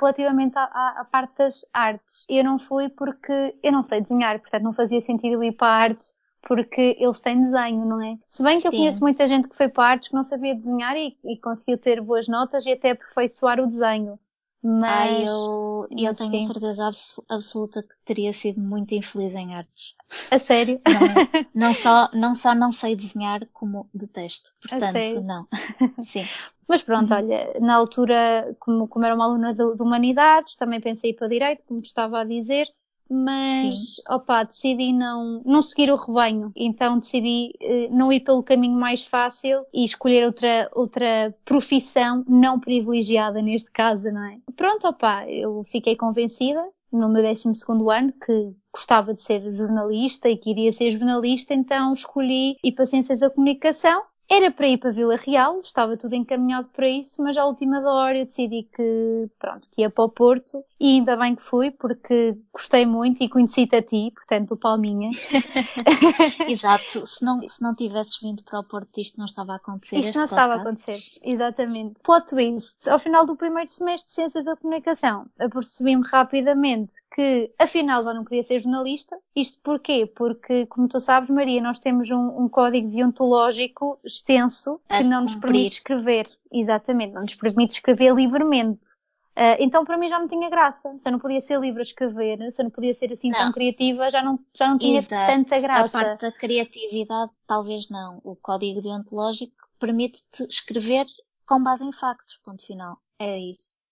relativamente 0.00 0.58
à, 0.58 0.64
à, 0.98 1.06
parte 1.10 1.38
das 1.38 1.64
artes, 1.72 2.26
eu 2.28 2.42
não 2.42 2.58
fui 2.58 2.88
porque 2.88 3.54
eu 3.62 3.70
não 3.70 3.82
sei 3.82 4.00
desenhar, 4.00 4.40
portanto 4.40 4.64
não 4.64 4.72
fazia 4.72 5.00
sentido 5.00 5.42
ir 5.44 5.52
para 5.52 5.68
artes 5.68 6.14
porque 6.42 6.96
eles 6.98 7.20
têm 7.20 7.44
desenho, 7.44 7.84
não 7.86 8.02
é? 8.02 8.18
Se 8.26 8.42
bem 8.42 8.58
que 8.58 8.66
eu 8.66 8.72
conheço 8.72 9.00
muita 9.00 9.28
gente 9.28 9.48
que 9.48 9.56
foi 9.56 9.68
para 9.68 9.90
artes 9.90 10.08
que 10.08 10.14
não 10.14 10.24
sabia 10.24 10.56
desenhar 10.56 10.96
e, 10.96 11.16
e 11.24 11.38
conseguiu 11.38 11.78
ter 11.78 12.00
boas 12.00 12.26
notas 12.26 12.66
e 12.66 12.72
até 12.72 12.90
aperfeiçoar 12.90 13.60
o 13.60 13.66
desenho. 13.66 14.18
Mas 14.62 14.92
Ai, 14.92 15.28
eu, 15.28 15.88
eu 15.90 16.14
tenho 16.14 16.30
sim. 16.30 16.46
certeza 16.46 16.90
absoluta 17.28 17.82
que 17.82 17.94
teria 18.04 18.32
sido 18.32 18.60
muito 18.60 18.94
infeliz 18.94 19.34
em 19.34 19.54
artes. 19.56 19.96
A 20.30 20.38
sério? 20.38 20.80
Não, 20.86 21.00
não, 21.52 21.74
só, 21.74 22.08
não 22.12 22.34
só 22.34 22.54
não 22.54 22.70
sei 22.70 22.94
desenhar, 22.94 23.44
como 23.52 23.88
detesto. 23.92 24.52
Portanto, 24.60 25.20
não. 25.22 25.48
Sim. 26.04 26.22
Mas 26.68 26.82
pronto, 26.82 27.12
uhum. 27.12 27.16
olha, 27.18 27.60
na 27.60 27.74
altura, 27.74 28.56
como, 28.60 28.86
como 28.86 29.04
era 29.04 29.14
uma 29.14 29.24
aluna 29.24 29.52
de, 29.52 29.74
de 29.74 29.82
Humanidades, 29.82 30.54
também 30.54 30.80
pensei 30.80 31.12
para 31.12 31.28
Direito, 31.28 31.64
como 31.64 31.82
te 31.82 31.86
estava 31.86 32.20
a 32.20 32.24
dizer, 32.24 32.66
mas 33.12 33.96
Sim. 33.96 34.02
opa, 34.08 34.44
decidi 34.44 34.92
não, 34.92 35.42
não 35.44 35.60
seguir 35.60 35.92
o 35.92 35.96
rebanho, 35.96 36.50
então 36.56 36.98
decidi 36.98 37.52
eh, 37.60 37.88
não 37.90 38.12
ir 38.12 38.20
pelo 38.20 38.42
caminho 38.42 38.78
mais 38.78 39.04
fácil 39.04 39.64
e 39.72 39.84
escolher 39.84 40.24
outra, 40.24 40.70
outra 40.72 41.34
profissão 41.44 42.24
não 42.26 42.58
privilegiada 42.58 43.42
neste 43.42 43.70
caso, 43.70 44.10
não 44.10 44.24
é? 44.24 44.38
Pronto, 44.56 44.88
opa, 44.88 45.28
eu 45.28 45.62
fiquei 45.64 45.94
convencida 45.94 46.64
no 46.92 47.08
meu 47.08 47.22
12 47.22 47.48
ano 47.90 48.12
que 48.12 48.54
gostava 48.72 49.14
de 49.14 49.22
ser 49.22 49.50
jornalista 49.52 50.28
e 50.28 50.36
que 50.36 50.50
iria 50.50 50.72
ser 50.72 50.92
jornalista, 50.92 51.54
então 51.54 51.92
escolhi 51.92 52.56
ir 52.62 52.72
para 52.72 52.86
Ciências 52.86 53.20
da 53.20 53.30
Comunicação 53.30 54.02
era 54.32 54.50
para 54.50 54.66
ir 54.66 54.78
para 54.78 54.90
Vila 54.90 55.16
Real, 55.16 55.60
estava 55.60 55.94
tudo 55.94 56.14
encaminhado 56.14 56.66
para 56.74 56.88
isso, 56.88 57.22
mas 57.22 57.36
à 57.36 57.44
última 57.44 57.80
hora 57.80 58.18
eu 58.18 58.24
decidi 58.24 58.62
que, 58.74 59.28
pronto, 59.38 59.68
que 59.70 59.82
ia 59.82 59.90
para 59.90 60.04
o 60.04 60.08
Porto 60.08 60.64
e 60.80 60.94
ainda 60.94 61.16
bem 61.16 61.34
que 61.34 61.42
fui, 61.42 61.70
porque 61.70 62.38
gostei 62.50 62.86
muito 62.86 63.22
e 63.22 63.28
conheci-te 63.28 63.76
a 63.76 63.82
ti, 63.82 64.10
portanto, 64.14 64.52
o 64.52 64.56
Palminha. 64.56 65.10
Exato, 66.48 67.06
se 67.06 67.22
não, 67.22 67.46
se 67.46 67.60
não 67.60 67.74
tivesses 67.74 68.18
vindo 68.20 68.42
para 68.42 68.60
o 68.60 68.64
Porto 68.64 68.98
isto 68.98 69.18
não 69.18 69.26
estava 69.26 69.52
a 69.52 69.56
acontecer. 69.56 69.98
Isto 69.98 70.16
não 70.16 70.24
estava 70.24 70.54
a 70.54 70.56
acontecer, 70.62 70.98
exatamente. 71.22 72.02
Plot 72.02 72.26
twist, 72.26 72.88
ao 72.88 72.98
final 72.98 73.26
do 73.26 73.36
primeiro 73.36 73.68
semestre 73.68 74.08
de 74.08 74.14
Ciências 74.14 74.46
da 74.46 74.56
Comunicação, 74.56 75.26
apercebi-me 75.38 76.06
rapidamente 76.06 77.02
que 77.14 77.52
afinal 77.58 78.02
já 78.02 78.14
não 78.14 78.24
queria 78.24 78.42
ser 78.42 78.58
jornalista. 78.60 79.18
Isto 79.36 79.60
porquê? 79.62 80.06
Porque, 80.06 80.66
como 80.66 80.88
tu 80.88 80.98
sabes, 80.98 81.28
Maria, 81.28 81.60
nós 81.60 81.78
temos 81.78 82.10
um, 82.10 82.44
um 82.44 82.48
código 82.48 82.88
deontológico 82.88 83.98
extenso 84.22 84.80
que 84.88 85.02
não 85.02 85.22
nos 85.22 85.34
permite 85.34 85.74
escrever, 85.74 86.26
exatamente, 86.52 87.12
não 87.12 87.22
nos 87.22 87.34
permite 87.34 87.74
escrever 87.74 88.14
livremente. 88.14 88.88
Uh, 89.34 89.56
então 89.58 89.82
para 89.82 89.96
mim 89.96 90.10
já 90.10 90.18
não 90.18 90.28
tinha 90.28 90.48
graça, 90.50 90.94
se 91.00 91.08
eu 91.08 91.12
não 91.12 91.18
podia 91.18 91.40
ser 91.40 91.58
livre 91.58 91.80
a 91.80 91.82
escrever, 91.82 92.52
se 92.52 92.60
eu 92.60 92.64
não 92.64 92.70
podia 92.70 92.92
ser 92.92 93.10
assim 93.12 93.30
não. 93.30 93.38
tão 93.38 93.52
criativa, 93.52 94.10
já 94.10 94.22
não, 94.22 94.38
já 94.54 94.68
não 94.68 94.76
tinha 94.76 94.98
Exato. 94.98 95.32
tanta 95.32 95.58
graça. 95.58 95.98
A 95.98 96.04
parte 96.04 96.20
da 96.20 96.32
criatividade, 96.32 97.32
talvez 97.46 97.88
não. 97.88 98.20
O 98.22 98.36
código 98.36 98.82
deontológico 98.82 99.56
permite-te 99.78 100.44
escrever 100.44 101.06
com 101.46 101.62
base 101.62 101.82
em 101.82 101.92
factos, 101.92 102.38
ponto 102.44 102.64
final. 102.64 102.98
É 103.18 103.38
isso. 103.38 103.82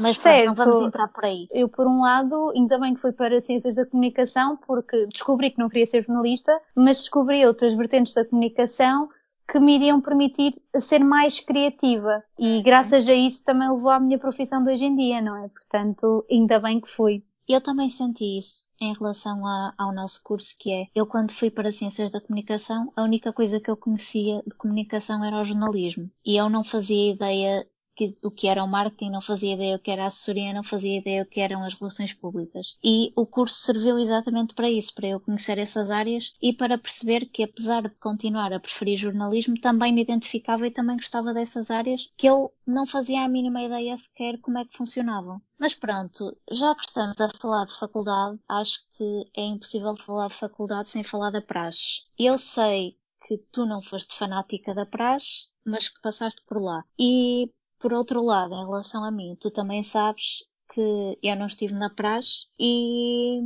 Mas 0.00 0.18
certo. 0.18 0.46
não 0.46 0.54
vamos 0.54 0.80
entrar 0.80 1.08
por 1.08 1.24
aí. 1.24 1.46
Eu, 1.50 1.68
por 1.68 1.86
um 1.86 2.00
lado, 2.00 2.52
ainda 2.54 2.78
bem 2.78 2.94
que 2.94 3.00
fui 3.00 3.12
para 3.12 3.40
Ciências 3.40 3.76
da 3.76 3.86
Comunicação, 3.86 4.56
porque 4.56 5.06
descobri 5.06 5.50
que 5.50 5.58
não 5.58 5.68
queria 5.68 5.86
ser 5.86 6.02
jornalista, 6.02 6.58
mas 6.74 6.98
descobri 6.98 7.44
outras 7.46 7.74
vertentes 7.74 8.14
da 8.14 8.24
comunicação 8.24 9.08
que 9.46 9.60
me 9.60 9.74
iriam 9.76 10.00
permitir 10.00 10.52
ser 10.78 11.00
mais 11.00 11.40
criativa. 11.40 12.22
E 12.38 12.62
graças 12.62 13.08
a 13.08 13.14
isso 13.14 13.44
também 13.44 13.70
levou 13.70 13.90
à 13.90 14.00
minha 14.00 14.18
profissão 14.18 14.62
de 14.64 14.72
hoje 14.72 14.84
em 14.84 14.96
dia, 14.96 15.20
não 15.20 15.36
é? 15.36 15.48
Portanto, 15.48 16.24
ainda 16.30 16.58
bem 16.58 16.80
que 16.80 16.88
fui. 16.88 17.22
Eu 17.46 17.60
também 17.60 17.90
senti 17.90 18.38
isso 18.38 18.68
em 18.80 18.94
relação 18.94 19.46
a, 19.46 19.74
ao 19.76 19.94
nosso 19.94 20.22
curso, 20.24 20.56
que 20.58 20.72
é, 20.72 20.86
eu 20.94 21.06
quando 21.06 21.30
fui 21.30 21.50
para 21.50 21.70
Ciências 21.70 22.10
da 22.10 22.20
Comunicação, 22.20 22.90
a 22.96 23.02
única 23.02 23.34
coisa 23.34 23.60
que 23.60 23.70
eu 23.70 23.76
conhecia 23.76 24.42
de 24.46 24.56
comunicação 24.56 25.22
era 25.22 25.38
o 25.38 25.44
jornalismo. 25.44 26.10
E 26.24 26.36
eu 26.38 26.48
não 26.48 26.64
fazia 26.64 27.12
ideia 27.12 27.66
que, 27.94 28.08
o 28.22 28.30
que 28.30 28.48
era 28.48 28.64
o 28.64 28.68
marketing, 28.68 29.10
não 29.10 29.20
fazia 29.20 29.54
ideia 29.54 29.76
o 29.76 29.78
que 29.78 29.90
era 29.90 30.04
a 30.04 30.06
assessoria, 30.06 30.52
não 30.52 30.62
fazia 30.62 30.98
ideia 30.98 31.22
o 31.22 31.26
que 31.26 31.40
eram 31.40 31.62
as 31.62 31.74
relações 31.74 32.12
públicas. 32.12 32.76
E 32.82 33.12
o 33.16 33.26
curso 33.26 33.58
serviu 33.58 33.98
exatamente 33.98 34.54
para 34.54 34.68
isso, 34.68 34.94
para 34.94 35.08
eu 35.08 35.20
conhecer 35.20 35.58
essas 35.58 35.90
áreas 35.90 36.34
e 36.40 36.52
para 36.52 36.78
perceber 36.78 37.26
que, 37.26 37.42
apesar 37.42 37.82
de 37.82 37.90
continuar 37.90 38.52
a 38.52 38.60
preferir 38.60 38.98
jornalismo, 38.98 39.60
também 39.60 39.92
me 39.92 40.02
identificava 40.02 40.66
e 40.66 40.70
também 40.70 40.96
gostava 40.96 41.32
dessas 41.32 41.70
áreas 41.70 42.12
que 42.16 42.26
eu 42.26 42.52
não 42.66 42.86
fazia 42.86 43.22
a 43.22 43.28
mínima 43.28 43.62
ideia 43.62 43.96
sequer 43.96 44.38
como 44.40 44.58
é 44.58 44.64
que 44.64 44.76
funcionavam. 44.76 45.40
Mas 45.58 45.74
pronto, 45.74 46.36
já 46.50 46.74
que 46.74 46.84
estamos 46.86 47.20
a 47.20 47.28
falar 47.40 47.64
de 47.64 47.78
faculdade, 47.78 48.38
acho 48.48 48.80
que 48.96 49.30
é 49.36 49.44
impossível 49.44 49.96
falar 49.96 50.28
de 50.28 50.34
faculdade 50.34 50.88
sem 50.88 51.04
falar 51.04 51.30
da 51.30 51.40
praxe. 51.40 52.02
Eu 52.18 52.36
sei 52.36 52.98
que 53.26 53.38
tu 53.50 53.64
não 53.64 53.80
foste 53.80 54.14
fanática 54.14 54.74
da 54.74 54.84
praxe, 54.84 55.48
mas 55.64 55.88
que 55.88 56.00
passaste 56.02 56.42
por 56.46 56.60
lá. 56.60 56.84
E 56.98 57.50
por 57.84 57.92
outro 57.92 58.22
lado, 58.22 58.54
em 58.54 58.64
relação 58.64 59.04
a 59.04 59.10
mim, 59.10 59.36
tu 59.38 59.50
também 59.50 59.82
sabes 59.82 60.38
que 60.72 61.18
eu 61.22 61.36
não 61.36 61.44
estive 61.44 61.74
na 61.74 61.90
praxe 61.90 62.46
e 62.58 63.38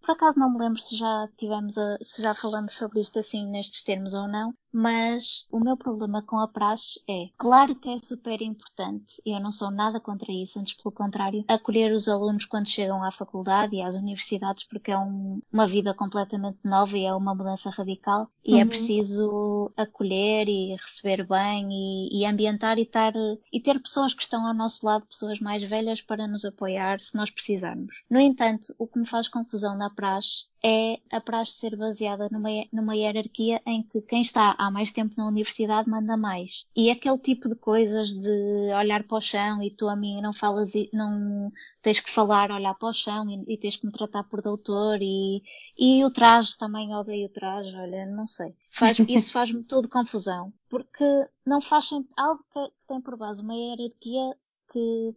por 0.00 0.12
acaso 0.12 0.38
não 0.38 0.52
me 0.52 0.60
lembro 0.60 0.80
se 0.80 0.96
já 0.96 1.28
tivemos 1.36 1.76
a, 1.76 1.98
se 2.00 2.22
já 2.22 2.32
falamos 2.32 2.74
sobre 2.74 3.00
isto 3.00 3.18
assim 3.18 3.44
nestes 3.50 3.82
termos 3.82 4.14
ou 4.14 4.28
não, 4.28 4.54
mas 4.72 5.46
o 5.50 5.60
meu 5.60 5.76
problema 5.76 6.22
com 6.22 6.38
a 6.38 6.48
praxe 6.48 7.00
é, 7.08 7.28
claro 7.36 7.76
que 7.76 7.88
é 7.90 7.98
super 7.98 8.40
importante, 8.40 9.20
e 9.26 9.36
eu 9.36 9.40
não 9.40 9.52
sou 9.52 9.70
nada 9.70 10.00
contra 10.00 10.32
isso, 10.32 10.58
antes 10.58 10.74
pelo 10.74 10.92
contrário, 10.92 11.44
acolher 11.46 11.92
os 11.92 12.08
alunos 12.08 12.46
quando 12.46 12.68
chegam 12.68 13.02
à 13.02 13.10
faculdade 13.10 13.76
e 13.76 13.82
às 13.82 13.94
universidades, 13.94 14.64
porque 14.64 14.90
é 14.90 14.98
um, 14.98 15.40
uma 15.52 15.66
vida 15.66 15.92
completamente 15.92 16.58
nova 16.64 16.96
e 16.96 17.04
é 17.04 17.14
uma 17.14 17.34
mudança 17.34 17.70
radical, 17.70 18.28
e 18.44 18.52
é 18.52 18.54
uhum. 18.54 18.60
é 18.62 18.64
preciso 18.64 19.72
acolher 19.76 20.48
e 20.48 20.74
receber 20.76 21.26
bem 21.26 21.68
e, 21.70 22.20
e 22.20 22.26
ambientar 22.26 22.78
e, 22.78 22.86
tar, 22.86 23.12
e 23.52 23.60
ter 23.60 23.80
pessoas 23.80 24.14
que 24.14 24.22
estão 24.22 24.46
ao 24.46 24.54
nosso 24.54 24.84
lado, 24.86 25.06
pessoas 25.06 25.40
mais 25.40 25.62
velhas, 25.62 26.00
para 26.00 26.26
nos 26.26 26.44
apoiar 26.44 27.00
se 27.00 27.16
nós 27.16 27.30
precisarmos. 27.30 28.02
No 28.08 28.18
entanto, 28.18 28.74
o 28.78 28.86
que 28.86 28.98
me 28.98 29.06
faz 29.06 29.28
confusão 29.28 29.76
na 29.76 29.90
praxe 29.90 30.51
é 30.64 31.00
a 31.10 31.20
praxe 31.20 31.52
ser 31.54 31.76
baseada 31.76 32.28
numa, 32.30 32.48
numa 32.72 32.94
hierarquia 32.94 33.60
em 33.66 33.82
que 33.82 34.00
quem 34.02 34.22
está 34.22 34.54
há 34.56 34.70
mais 34.70 34.92
tempo 34.92 35.14
na 35.16 35.26
universidade 35.26 35.90
manda 35.90 36.16
mais. 36.16 36.66
E 36.76 36.90
aquele 36.90 37.18
tipo 37.18 37.48
de 37.48 37.56
coisas 37.56 38.10
de 38.10 38.72
olhar 38.72 39.02
para 39.02 39.18
o 39.18 39.20
chão 39.20 39.62
e 39.62 39.70
tu 39.70 39.88
a 39.88 39.96
mim 39.96 40.20
não 40.20 40.32
falas 40.32 40.74
e 40.74 40.88
não 40.92 41.52
tens 41.82 41.98
que 41.98 42.10
falar, 42.10 42.50
olhar 42.52 42.74
para 42.74 42.88
o 42.88 42.92
chão 42.92 43.28
e, 43.28 43.54
e 43.54 43.58
tens 43.58 43.76
que 43.76 43.86
me 43.86 43.92
tratar 43.92 44.22
por 44.24 44.40
doutor 44.40 44.98
e, 45.02 45.42
e 45.76 46.04
o 46.04 46.10
traje 46.10 46.56
também 46.56 46.94
odeio 46.94 47.26
o 47.26 47.32
traje, 47.32 47.76
olha, 47.76 48.06
não 48.06 48.28
sei. 48.28 48.54
Faz, 48.70 48.98
isso 49.08 49.32
faz-me 49.32 49.64
tudo 49.64 49.88
confusão. 49.88 50.52
Porque 50.68 51.04
não 51.44 51.60
faz 51.60 51.90
algo 52.16 52.44
que 52.52 52.72
tem 52.86 53.00
por 53.00 53.16
base 53.16 53.42
uma 53.42 53.54
hierarquia 53.54 54.36
que 54.72 55.16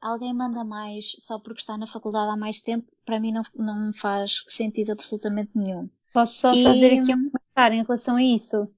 alguém 0.00 0.32
manda 0.32 0.64
mais 0.64 1.12
só 1.18 1.38
porque 1.38 1.60
está 1.60 1.76
na 1.76 1.86
faculdade 1.86 2.32
há 2.32 2.36
mais 2.36 2.60
tempo, 2.60 2.90
para 3.04 3.20
mim 3.20 3.32
não, 3.32 3.42
não 3.56 3.92
faz 3.92 4.44
sentido 4.48 4.92
absolutamente 4.92 5.50
nenhum. 5.54 5.88
Posso 6.12 6.34
só 6.38 6.54
e... 6.54 6.64
fazer 6.64 7.00
aqui 7.00 7.14
um 7.14 7.30
comentário 7.30 7.76
em 7.76 7.82
relação 7.82 8.16
a 8.16 8.22
isso, 8.22 8.68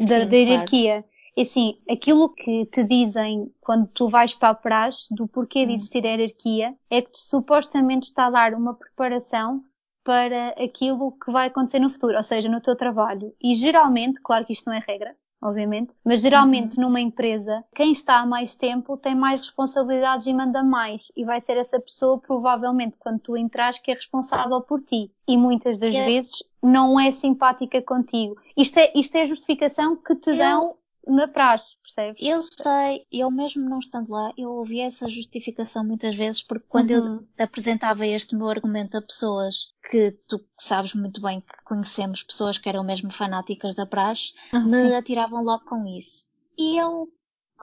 da, 0.00 0.20
Sim, 0.20 0.28
da 0.28 0.36
hierarquia. 0.36 1.02
Claro. 1.02 1.12
Assim, 1.38 1.78
aquilo 1.88 2.28
que 2.34 2.66
te 2.66 2.84
dizem 2.84 3.50
quando 3.60 3.86
tu 3.86 4.06
vais 4.06 4.34
para 4.34 4.50
a 4.50 4.54
praxe 4.54 5.14
do 5.14 5.26
porquê 5.26 5.64
de 5.64 5.72
hum. 5.72 5.76
existir 5.76 6.04
hierarquia 6.04 6.76
é 6.90 7.00
que 7.00 7.12
te, 7.12 7.18
supostamente 7.18 8.08
está 8.08 8.26
a 8.26 8.30
dar 8.30 8.54
uma 8.54 8.74
preparação 8.74 9.64
para 10.04 10.48
aquilo 10.62 11.12
que 11.12 11.30
vai 11.30 11.46
acontecer 11.46 11.78
no 11.78 11.88
futuro, 11.88 12.16
ou 12.16 12.22
seja, 12.22 12.48
no 12.48 12.60
teu 12.60 12.76
trabalho. 12.76 13.34
E 13.40 13.54
geralmente, 13.54 14.20
claro 14.20 14.44
que 14.44 14.52
isto 14.52 14.66
não 14.66 14.74
é 14.74 14.82
regra, 14.86 15.16
obviamente, 15.42 15.94
mas 16.04 16.20
geralmente 16.20 16.76
uhum. 16.78 16.84
numa 16.84 17.00
empresa, 17.00 17.64
quem 17.74 17.92
está 17.92 18.20
há 18.20 18.26
mais 18.26 18.54
tempo 18.54 18.96
tem 18.96 19.14
mais 19.14 19.40
responsabilidades 19.40 20.26
e 20.26 20.32
manda 20.32 20.62
mais, 20.62 21.10
e 21.16 21.24
vai 21.24 21.40
ser 21.40 21.56
essa 21.56 21.80
pessoa, 21.80 22.18
provavelmente, 22.18 22.96
quando 22.98 23.18
tu 23.18 23.36
entras, 23.36 23.78
que 23.78 23.90
é 23.90 23.94
responsável 23.94 24.60
por 24.60 24.80
ti. 24.80 25.10
E 25.26 25.36
muitas 25.36 25.78
das 25.78 25.92
yeah. 25.92 26.10
vezes 26.10 26.42
não 26.62 26.98
é 26.98 27.10
simpática 27.10 27.82
contigo. 27.82 28.36
Isto 28.56 28.78
é, 28.78 28.92
isto 28.94 29.16
é 29.16 29.22
a 29.22 29.26
justificação 29.26 29.96
que 29.96 30.14
te 30.14 30.30
eu, 30.30 30.36
dão 30.36 30.76
na 31.06 31.26
praxe, 31.26 31.76
percebes? 31.82 32.22
Eu 32.24 32.42
sei, 32.42 33.06
eu 33.10 33.30
mesmo 33.30 33.68
não 33.68 33.78
estando 33.78 34.10
lá, 34.10 34.32
eu 34.36 34.50
ouvi 34.50 34.80
essa 34.80 35.08
justificação 35.08 35.84
muitas 35.84 36.14
vezes, 36.14 36.42
porque 36.42 36.66
quando 36.68 36.90
uhum. 36.90 37.26
eu 37.38 37.44
apresentava 37.44 38.06
este 38.06 38.36
meu 38.36 38.48
argumento 38.48 38.96
a 38.96 39.02
pessoas 39.02 39.72
que 39.90 40.12
tu 40.28 40.40
sabes 40.58 40.94
muito 40.94 41.20
bem 41.20 41.40
que 41.40 41.64
conhecemos, 41.64 42.22
pessoas 42.22 42.58
que 42.58 42.68
eram 42.68 42.84
mesmo 42.84 43.10
fanáticas 43.10 43.74
da 43.74 43.86
praxe, 43.86 44.34
ah, 44.52 44.60
me 44.60 44.70
sim. 44.70 44.94
atiravam 44.94 45.42
logo 45.42 45.64
com 45.64 45.84
isso. 45.86 46.28
E 46.56 46.76
eu 46.76 47.08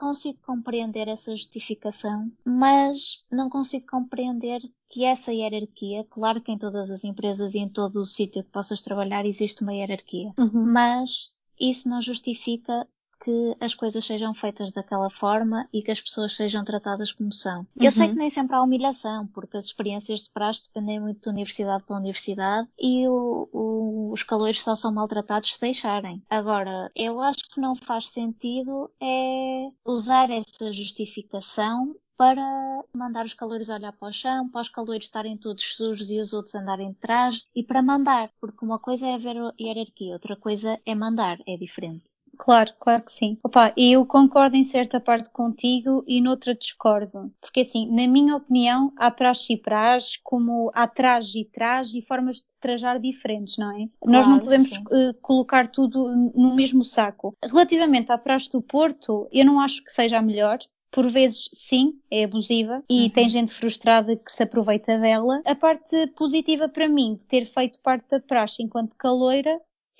consigo 0.00 0.38
compreender 0.42 1.08
essa 1.08 1.36
justificação, 1.36 2.32
mas 2.44 3.26
não 3.30 3.50
consigo 3.50 3.86
compreender 3.86 4.62
que 4.88 5.04
essa 5.04 5.32
hierarquia, 5.32 6.04
claro 6.08 6.40
que 6.40 6.50
em 6.50 6.58
todas 6.58 6.90
as 6.90 7.04
empresas 7.04 7.54
e 7.54 7.58
em 7.58 7.68
todo 7.68 7.96
o 7.96 8.06
sítio 8.06 8.42
que 8.42 8.50
possas 8.50 8.80
trabalhar 8.80 9.26
existe 9.26 9.62
uma 9.62 9.74
hierarquia, 9.74 10.32
uhum. 10.38 10.64
mas 10.72 11.32
isso 11.60 11.86
não 11.88 12.00
justifica 12.00 12.88
que 13.22 13.56
as 13.60 13.74
coisas 13.74 14.04
sejam 14.04 14.32
feitas 14.34 14.72
daquela 14.72 15.10
forma 15.10 15.68
e 15.72 15.82
que 15.82 15.90
as 15.90 16.00
pessoas 16.00 16.34
sejam 16.34 16.64
tratadas 16.64 17.12
como 17.12 17.32
são. 17.32 17.60
Uhum. 17.60 17.66
Eu 17.80 17.92
sei 17.92 18.06
uhum. 18.06 18.12
que 18.12 18.18
nem 18.18 18.30
sempre 18.30 18.56
há 18.56 18.62
humilhação, 18.62 19.26
porque 19.28 19.56
as 19.56 19.66
experiências 19.66 20.20
de 20.20 20.30
praxe 20.30 20.64
dependem 20.64 21.00
muito 21.00 21.22
de 21.22 21.28
universidade 21.28 21.84
para 21.84 21.96
universidade 21.96 22.68
e 22.78 23.06
o, 23.08 23.48
o, 23.52 24.12
os 24.12 24.22
calores 24.22 24.62
só 24.62 24.74
são 24.74 24.92
maltratados 24.92 25.54
se 25.54 25.60
deixarem. 25.60 26.22
Agora, 26.28 26.90
eu 26.94 27.20
acho 27.20 27.48
que 27.52 27.60
não 27.60 27.76
faz 27.76 28.08
sentido 28.08 28.90
é 29.00 29.68
usar 29.84 30.30
essa 30.30 30.72
justificação 30.72 31.94
para 32.20 32.84
mandar 32.92 33.24
os 33.24 33.32
calores 33.32 33.70
olhar 33.70 33.94
para 33.94 34.10
o 34.10 34.12
chão, 34.12 34.46
para 34.50 34.60
os 34.60 34.68
calores 34.68 35.06
estarem 35.06 35.38
todos 35.38 35.74
sujos 35.74 36.10
e 36.10 36.20
os 36.20 36.34
outros 36.34 36.54
andarem 36.54 36.92
de 36.92 36.98
trás 36.98 37.46
e 37.56 37.64
para 37.64 37.80
mandar, 37.80 38.30
porque 38.38 38.62
uma 38.62 38.78
coisa 38.78 39.06
é 39.06 39.14
haver 39.14 39.36
hierarquia, 39.58 40.12
outra 40.12 40.36
coisa 40.36 40.78
é 40.84 40.94
mandar, 40.94 41.38
é 41.46 41.56
diferente. 41.56 42.16
Claro, 42.40 42.72
claro 42.80 43.02
que 43.02 43.12
sim. 43.12 43.36
Opa, 43.44 43.70
eu 43.76 44.06
concordo 44.06 44.56
em 44.56 44.64
certa 44.64 44.98
parte 44.98 45.28
contigo 45.30 46.02
e 46.08 46.22
noutra 46.22 46.54
discordo. 46.54 47.30
Porque 47.38 47.60
assim, 47.60 47.86
na 47.94 48.08
minha 48.08 48.34
opinião, 48.34 48.90
há 48.96 49.10
praxe 49.10 49.52
e 49.52 49.56
praxe, 49.58 50.18
como 50.24 50.70
há 50.74 50.86
traje 50.86 51.40
e 51.40 51.44
traje 51.44 51.98
e 51.98 52.02
formas 52.02 52.36
de 52.36 52.56
trajar 52.58 52.98
diferentes, 52.98 53.58
não 53.58 53.70
é? 53.70 53.88
Claro, 54.00 54.12
Nós 54.12 54.26
não 54.26 54.38
podemos 54.38 54.72
uh, 54.72 55.14
colocar 55.20 55.68
tudo 55.68 56.16
no 56.34 56.54
mesmo 56.54 56.82
saco. 56.82 57.36
Relativamente 57.44 58.10
à 58.10 58.16
praxe 58.16 58.50
do 58.50 58.62
Porto, 58.62 59.28
eu 59.30 59.44
não 59.44 59.60
acho 59.60 59.84
que 59.84 59.92
seja 59.92 60.16
a 60.16 60.22
melhor 60.22 60.58
por 60.90 61.08
vezes 61.08 61.48
sim, 61.52 62.00
é 62.10 62.24
abusiva 62.24 62.82
e 62.90 63.04
uhum. 63.04 63.10
tem 63.10 63.28
gente 63.28 63.52
frustrada 63.52 64.16
que 64.16 64.32
se 64.32 64.42
aproveita 64.42 64.98
dela. 64.98 65.40
A 65.44 65.54
parte 65.54 66.06
positiva 66.16 66.68
para 66.68 66.88
mim 66.88 67.14
de 67.14 67.26
ter 67.26 67.44
feito 67.44 67.80
parte 67.80 68.08
da 68.08 68.20
praxe 68.20 68.62
enquanto 68.62 68.96
caloira 68.96 69.56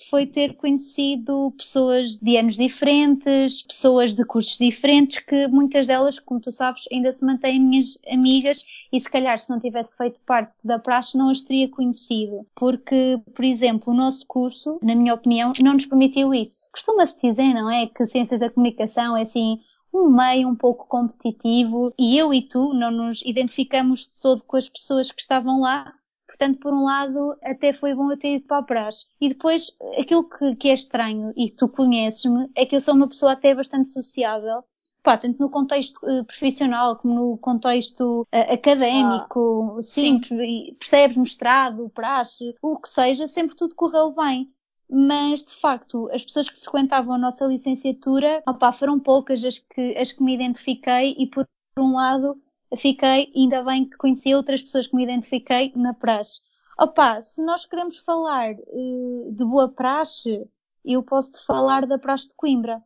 foi 0.09 0.27
ter 0.27 0.55
conhecido 0.55 1.53
pessoas 1.57 2.17
de 2.17 2.37
anos 2.37 2.57
diferentes, 2.57 3.63
pessoas 3.63 4.15
de 4.15 4.25
cursos 4.25 4.57
diferentes, 4.59 5.19
que 5.19 5.49
muitas 5.49 5.87
delas, 5.87 6.19
como 6.19 6.41
tu 6.41 6.51
sabes, 6.51 6.85
ainda 6.93 7.13
se 7.13 7.25
mantêm 7.25 7.61
minhas 7.61 7.99
amigas 8.11 8.65
e 8.93 9.01
se 9.01 9.11
calhar 9.11 9.39
se 9.39 9.51
não 9.51 9.61
tivesse 9.61 9.97
feito 9.97 10.21
parte 10.27 10.53
da 10.63 10.79
praxe 10.79 11.17
não 11.17 11.31
as 11.31 11.41
teria 11.41 11.69
conhecido. 11.69 12.47
Porque, 12.55 13.21
por 13.35 13.45
exemplo, 13.45 13.93
o 13.93 13.97
nosso 13.97 14.27
curso, 14.27 14.79
na 14.83 14.95
minha 14.95 15.15
opinião, 15.15 15.53
não 15.63 15.75
nos 15.75 15.87
permitiu 15.87 16.33
isso. 16.33 16.69
Costuma-se 16.73 17.21
dizer, 17.21 17.53
não 17.55 17.71
é? 17.71 17.87
Que 17.87 18.07
Ciências 18.07 18.41
da 18.41 18.51
Comunicação 18.51 19.17
é 19.17 19.23
assim 19.23 19.59
um 19.93 20.09
meio 20.09 20.49
um 20.49 20.55
pouco 20.55 20.87
competitivo 20.87 21.93
e 21.99 22.17
eu 22.17 22.33
e 22.33 22.43
tu 22.43 22.73
não 22.73 22.91
nos 22.91 23.23
identificamos 23.25 24.09
de 24.09 24.21
todo 24.21 24.45
com 24.45 24.57
as 24.57 24.69
pessoas 24.69 25.11
que 25.11 25.21
estavam 25.21 25.61
lá 25.61 25.93
Portanto, 26.31 26.61
por 26.61 26.73
um 26.73 26.85
lado, 26.85 27.37
até 27.43 27.73
foi 27.73 27.93
bom 27.93 28.09
eu 28.09 28.17
ter 28.17 28.37
ido 28.37 28.47
para 28.47 28.59
a 28.59 28.63
praxe. 28.63 29.07
E 29.21 29.29
depois, 29.31 29.77
aquilo 29.99 30.29
que, 30.29 30.55
que 30.55 30.69
é 30.69 30.75
estranho, 30.75 31.33
e 31.37 31.51
tu 31.51 31.69
conheces-me, 31.69 32.49
é 32.55 32.65
que 32.65 32.77
eu 32.77 32.81
sou 32.81 32.95
uma 32.95 33.09
pessoa 33.09 33.33
até 33.33 33.53
bastante 33.53 33.89
sociável. 33.89 34.63
Pá, 35.03 35.17
tanto 35.17 35.41
no 35.41 35.51
contexto 35.51 35.99
uh, 36.05 36.25
profissional 36.25 36.97
como 36.97 37.15
no 37.15 37.39
contexto 37.39 38.23
uh, 38.23 38.53
académico, 38.53 39.77
ah, 39.79 39.83
sim, 39.83 40.23
sim, 40.23 40.77
percebes, 40.79 41.17
mestrado, 41.17 41.91
praxe, 41.91 42.55
o 42.63 42.79
que 42.79 42.89
seja, 42.89 43.27
sempre 43.27 43.57
tudo 43.57 43.75
correu 43.75 44.13
bem 44.13 44.53
mas 44.93 45.45
de 45.45 45.55
facto 45.55 46.11
as 46.13 46.25
pessoas 46.25 46.49
que 46.49 46.59
frequentavam 46.59 47.15
a 47.15 47.19
nossa 47.19 47.47
licenciatura 47.47 48.43
opá, 48.45 48.73
foram 48.73 48.99
poucas 48.99 49.45
as 49.45 49.57
que, 49.57 49.97
as 49.97 50.11
que 50.11 50.21
me 50.21 50.35
identifiquei 50.35 51.15
e 51.17 51.29
por 51.29 51.47
um 51.79 51.95
lado 51.95 52.37
fiquei, 52.77 53.33
ainda 53.35 53.63
bem 53.63 53.85
que 53.85 53.97
conheci 53.97 54.35
outras 54.35 54.63
pessoas 54.63 54.87
que 54.87 54.97
me 54.97 55.05
identifiquei 55.05 55.73
na 55.75 55.95
praxe. 55.95 56.41
Opa, 56.79 57.21
se 57.21 57.45
nós 57.45 57.67
queremos 57.67 57.99
falar 57.99 58.55
uh, 58.55 59.33
de 59.33 59.45
boa 59.45 59.69
praxe, 59.69 60.49
eu 60.85 61.03
posso 61.03 61.33
te 61.33 61.45
falar 61.45 61.87
da 61.87 61.99
praxe 61.99 62.29
de 62.29 62.35
Coimbra. 62.35 62.83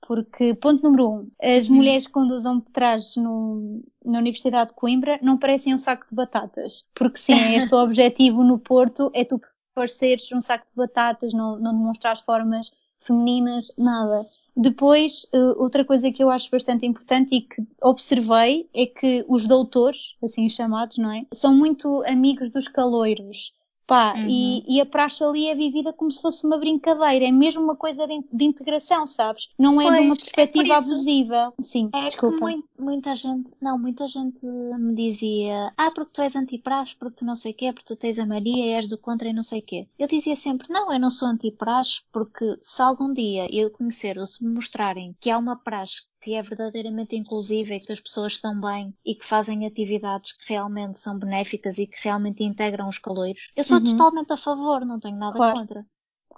Porque, 0.00 0.54
ponto 0.54 0.82
número 0.82 1.10
um, 1.10 1.30
as 1.42 1.68
uhum. 1.68 1.76
mulheres 1.76 2.06
que 2.06 2.12
conduzam 2.12 2.60
trajes 2.60 3.16
no, 3.16 3.82
na 4.04 4.18
Universidade 4.18 4.70
de 4.70 4.76
Coimbra 4.76 5.18
não 5.22 5.36
parecem 5.36 5.74
um 5.74 5.78
saco 5.78 6.06
de 6.08 6.14
batatas. 6.14 6.86
Porque 6.94 7.18
sim, 7.18 7.32
é 7.32 7.56
este 7.56 7.74
objetivo 7.74 8.44
no 8.44 8.58
Porto, 8.58 9.10
é 9.12 9.24
tu 9.24 9.40
pareceres 9.74 10.30
um 10.32 10.40
saco 10.40 10.66
de 10.70 10.76
batatas, 10.76 11.32
não, 11.32 11.58
não 11.58 11.72
demonstrar 11.72 12.16
formas 12.18 12.70
femininas, 13.00 13.72
nada. 13.78 14.20
Depois, 14.56 15.24
uh, 15.34 15.62
outra 15.62 15.84
coisa 15.84 16.10
que 16.10 16.22
eu 16.22 16.30
acho 16.30 16.50
bastante 16.50 16.86
importante 16.86 17.34
e 17.34 17.42
que 17.42 17.62
observei 17.82 18.68
é 18.74 18.86
que 18.86 19.24
os 19.28 19.46
doutores, 19.46 20.16
assim 20.22 20.48
chamados, 20.48 20.98
não 20.98 21.12
é? 21.12 21.24
São 21.32 21.54
muito 21.54 22.02
amigos 22.04 22.50
dos 22.50 22.66
caloiros. 22.66 23.52
Pá, 23.88 24.12
uhum. 24.12 24.26
e, 24.28 24.76
e, 24.76 24.80
a 24.82 24.84
praxe 24.84 25.24
ali 25.24 25.46
é 25.46 25.54
vivida 25.54 25.94
como 25.94 26.12
se 26.12 26.20
fosse 26.20 26.44
uma 26.46 26.58
brincadeira, 26.58 27.24
é 27.24 27.32
mesmo 27.32 27.62
uma 27.62 27.74
coisa 27.74 28.06
de, 28.06 28.22
de 28.30 28.44
integração, 28.44 29.06
sabes? 29.06 29.48
Não 29.58 29.80
é 29.80 29.84
pois, 29.84 29.96
de 29.96 30.02
uma 30.02 30.12
é 30.12 30.18
perspectiva 30.18 30.74
é 30.74 30.76
abusiva. 30.76 31.54
Sim, 31.62 31.88
é 31.94 32.04
desculpa. 32.04 32.50
Que 32.52 32.64
muita 32.78 33.14
gente, 33.14 33.50
não, 33.58 33.78
muita 33.78 34.06
gente 34.06 34.44
me 34.78 34.94
dizia, 34.94 35.72
ah, 35.74 35.90
porque 35.90 36.10
tu 36.12 36.20
és 36.20 36.36
anti-praxe, 36.36 36.94
porque 36.96 37.16
tu 37.16 37.24
não 37.24 37.34
sei 37.34 37.52
o 37.52 37.54
quê, 37.54 37.72
porque 37.72 37.94
tu 37.94 37.98
tens 37.98 38.18
a 38.18 38.26
Maria 38.26 38.66
e 38.66 38.70
és 38.72 38.86
do 38.86 38.98
contra 38.98 39.26
e 39.26 39.32
não 39.32 39.42
sei 39.42 39.60
o 39.60 39.64
quê. 39.64 39.88
Eu 39.98 40.06
dizia 40.06 40.36
sempre, 40.36 40.70
não, 40.70 40.92
eu 40.92 41.00
não 41.00 41.10
sou 41.10 41.26
anti-praxe, 41.26 42.02
porque 42.12 42.58
se 42.60 42.82
algum 42.82 43.10
dia 43.10 43.48
eu 43.50 43.70
conhecer 43.70 44.18
ou 44.18 44.26
se 44.26 44.44
me 44.44 44.52
mostrarem 44.52 45.16
que 45.18 45.30
há 45.30 45.38
uma 45.38 45.56
praxe 45.56 46.02
que 46.20 46.34
é 46.34 46.42
verdadeiramente 46.42 47.16
inclusiva 47.16 47.74
e 47.74 47.80
que 47.80 47.92
as 47.92 48.00
pessoas 48.00 48.34
estão 48.34 48.60
bem 48.60 48.94
e 49.04 49.14
que 49.14 49.24
fazem 49.24 49.66
atividades 49.66 50.32
que 50.32 50.52
realmente 50.52 50.98
são 50.98 51.18
benéficas 51.18 51.78
e 51.78 51.86
que 51.86 51.98
realmente 52.02 52.44
integram 52.44 52.88
os 52.88 52.98
caloiros, 52.98 53.50
eu 53.56 53.64
sou 53.64 53.78
uhum. 53.78 53.96
totalmente 53.96 54.32
a 54.32 54.36
favor, 54.36 54.84
não 54.84 55.00
tenho 55.00 55.16
nada 55.16 55.36
claro. 55.36 55.58
contra. 55.58 55.86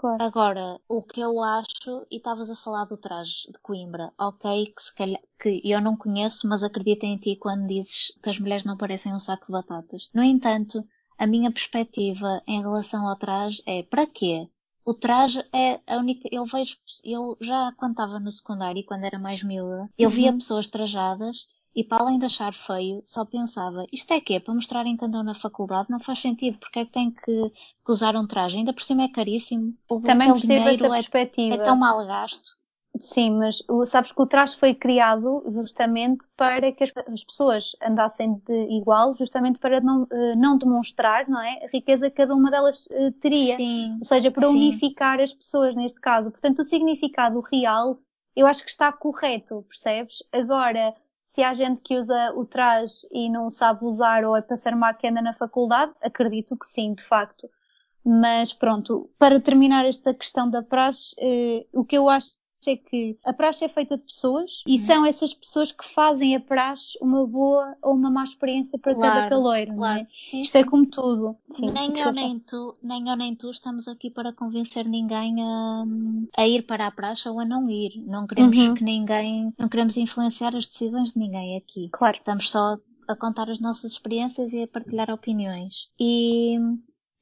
Claro. 0.00 0.22
Agora, 0.22 0.80
o 0.88 1.02
que 1.02 1.20
eu 1.20 1.42
acho, 1.42 2.06
e 2.10 2.16
estavas 2.16 2.48
a 2.48 2.56
falar 2.56 2.86
do 2.86 2.96
traje 2.96 3.50
de 3.52 3.58
Coimbra, 3.60 4.12
ok, 4.18 4.72
que 4.74 4.82
se 4.82 4.94
calhar, 4.94 5.20
que 5.38 5.60
eu 5.62 5.80
não 5.80 5.96
conheço, 5.96 6.48
mas 6.48 6.62
acredito 6.62 7.04
em 7.04 7.18
ti 7.18 7.36
quando 7.36 7.66
dizes 7.66 8.12
que 8.22 8.30
as 8.30 8.38
mulheres 8.38 8.64
não 8.64 8.78
parecem 8.78 9.12
um 9.12 9.20
saco 9.20 9.46
de 9.46 9.52
batatas. 9.52 10.08
No 10.14 10.22
entanto, 10.22 10.82
a 11.18 11.26
minha 11.26 11.52
perspectiva 11.52 12.42
em 12.46 12.62
relação 12.62 13.06
ao 13.06 13.16
traje 13.16 13.62
é 13.66 13.82
para 13.82 14.06
quê? 14.06 14.48
O 14.84 14.94
traje 14.94 15.44
é 15.52 15.80
a 15.86 15.96
única. 15.98 16.28
Eu 16.32 16.44
vejo. 16.44 16.76
Eu 17.04 17.36
já 17.40 17.72
quando 17.76 17.92
estava 17.92 18.18
no 18.20 18.30
secundário 18.32 18.80
e 18.80 18.84
quando 18.84 19.04
era 19.04 19.18
mais 19.18 19.42
miúda, 19.42 19.88
eu 19.98 20.10
via 20.10 20.30
uhum. 20.30 20.38
pessoas 20.38 20.68
trajadas 20.68 21.46
E 21.74 21.84
para 21.84 22.02
além 22.02 22.18
de 22.18 22.26
achar 22.26 22.52
feio, 22.52 23.00
só 23.04 23.24
pensava, 23.24 23.86
isto 23.92 24.12
é 24.12 24.20
quê? 24.20 24.40
Para 24.40 24.54
mostrarem 24.54 24.96
que 24.96 25.04
andam 25.04 25.22
na 25.22 25.34
faculdade? 25.34 25.90
Não 25.90 26.00
faz 26.00 26.18
sentido, 26.18 26.58
porque 26.58 26.80
é 26.80 26.84
que 26.84 26.92
têm 26.92 27.10
que, 27.12 27.50
que 27.84 27.92
usar 27.92 28.16
um 28.16 28.26
traje? 28.26 28.56
Ainda 28.56 28.72
por 28.72 28.82
cima 28.82 29.04
é 29.04 29.08
caríssimo. 29.08 29.76
Também 30.04 30.32
percebo 30.32 30.68
essa 30.68 30.86
é, 30.86 30.90
perspectiva. 30.90 31.54
É 31.54 31.58
tão 31.58 31.76
mal 31.76 32.04
gasto. 32.06 32.59
Sim, 32.98 33.38
mas 33.38 33.62
sabes 33.86 34.12
que 34.12 34.20
o 34.20 34.26
traje 34.26 34.56
foi 34.56 34.74
criado 34.74 35.42
justamente 35.48 36.26
para 36.36 36.70
que 36.72 36.84
as, 36.84 36.92
as 37.10 37.24
pessoas 37.24 37.72
andassem 37.82 38.34
de 38.46 38.76
igual, 38.76 39.16
justamente 39.16 39.58
para 39.58 39.80
não, 39.80 40.06
eh, 40.10 40.34
não 40.36 40.58
demonstrar 40.58 41.26
não 41.28 41.40
é, 41.40 41.64
a 41.64 41.68
riqueza 41.68 42.10
que 42.10 42.16
cada 42.16 42.34
uma 42.34 42.50
delas 42.50 42.86
uh, 42.86 43.12
teria. 43.20 43.56
Sim, 43.56 43.96
Ou 43.98 44.04
seja, 44.04 44.30
para 44.30 44.46
sim. 44.46 44.54
unificar 44.54 45.18
as 45.20 45.32
pessoas 45.32 45.74
neste 45.74 46.00
caso. 46.00 46.30
Portanto, 46.30 46.58
o 46.58 46.64
significado 46.64 47.40
real 47.40 47.98
eu 48.34 48.46
acho 48.46 48.64
que 48.64 48.70
está 48.70 48.92
correto, 48.92 49.64
percebes? 49.68 50.22
Agora, 50.32 50.94
se 51.22 51.42
há 51.42 51.52
gente 51.54 51.80
que 51.82 51.98
usa 51.98 52.32
o 52.34 52.44
traje 52.44 53.06
e 53.10 53.28
não 53.28 53.50
sabe 53.50 53.84
usar 53.84 54.24
ou 54.24 54.36
é 54.36 54.42
para 54.42 54.56
ser 54.56 54.74
má 54.74 54.94
que 54.94 55.06
anda 55.06 55.20
na 55.22 55.32
faculdade, 55.32 55.92
acredito 56.00 56.56
que 56.56 56.66
sim, 56.66 56.94
de 56.94 57.02
facto. 57.02 57.48
Mas 58.04 58.52
pronto, 58.52 59.10
para 59.18 59.40
terminar 59.40 59.84
esta 59.84 60.14
questão 60.14 60.48
da 60.48 60.62
praxe, 60.62 61.14
eh, 61.18 61.66
o 61.72 61.84
que 61.84 61.98
eu 61.98 62.08
acho 62.08 62.38
é 62.68 62.76
que 62.76 63.16
a 63.24 63.32
praxe 63.32 63.64
é 63.64 63.68
feita 63.68 63.96
de 63.96 64.02
pessoas 64.02 64.62
e 64.66 64.74
hum. 64.74 64.78
são 64.78 65.06
essas 65.06 65.32
pessoas 65.32 65.72
que 65.72 65.84
fazem 65.84 66.36
a 66.36 66.40
praxe 66.40 66.98
uma 67.00 67.26
boa 67.26 67.76
ou 67.80 67.94
uma 67.94 68.10
má 68.10 68.24
experiência 68.24 68.78
para 68.78 68.94
claro, 68.94 69.14
cada 69.14 69.28
caloiro, 69.30 69.74
claro. 69.76 69.94
não 69.94 70.02
é? 70.02 70.06
Sim, 70.14 70.42
Isto 70.42 70.56
é 70.56 70.60
sim. 70.60 70.66
é 70.66 70.70
como 70.70 70.86
tudo. 70.86 71.36
Sim, 71.48 71.70
nem 71.70 71.98
eu 71.98 72.12
nem 72.12 72.38
tu, 72.38 72.76
nem 72.82 73.08
eu 73.08 73.16
nem 73.16 73.34
tu 73.34 73.50
estamos 73.50 73.88
aqui 73.88 74.10
para 74.10 74.32
convencer 74.32 74.84
ninguém 74.84 75.36
a, 75.42 75.84
a 76.36 76.46
ir 76.46 76.62
para 76.62 76.86
a 76.86 76.90
praxe 76.90 77.28
ou 77.28 77.40
a 77.40 77.44
não 77.44 77.70
ir. 77.70 78.02
Não 78.04 78.26
queremos 78.26 78.56
uhum. 78.56 78.74
que 78.74 78.84
ninguém, 78.84 79.54
não 79.58 79.68
queremos 79.68 79.96
influenciar 79.96 80.54
as 80.56 80.66
decisões 80.66 81.12
de 81.12 81.18
ninguém 81.18 81.56
aqui. 81.56 81.88
Claro. 81.92 82.18
Estamos 82.18 82.50
só 82.50 82.76
a 83.08 83.16
contar 83.16 83.50
as 83.50 83.60
nossas 83.60 83.92
experiências 83.92 84.52
e 84.52 84.62
a 84.62 84.68
partilhar 84.68 85.10
opiniões. 85.10 85.90
E 85.98 86.58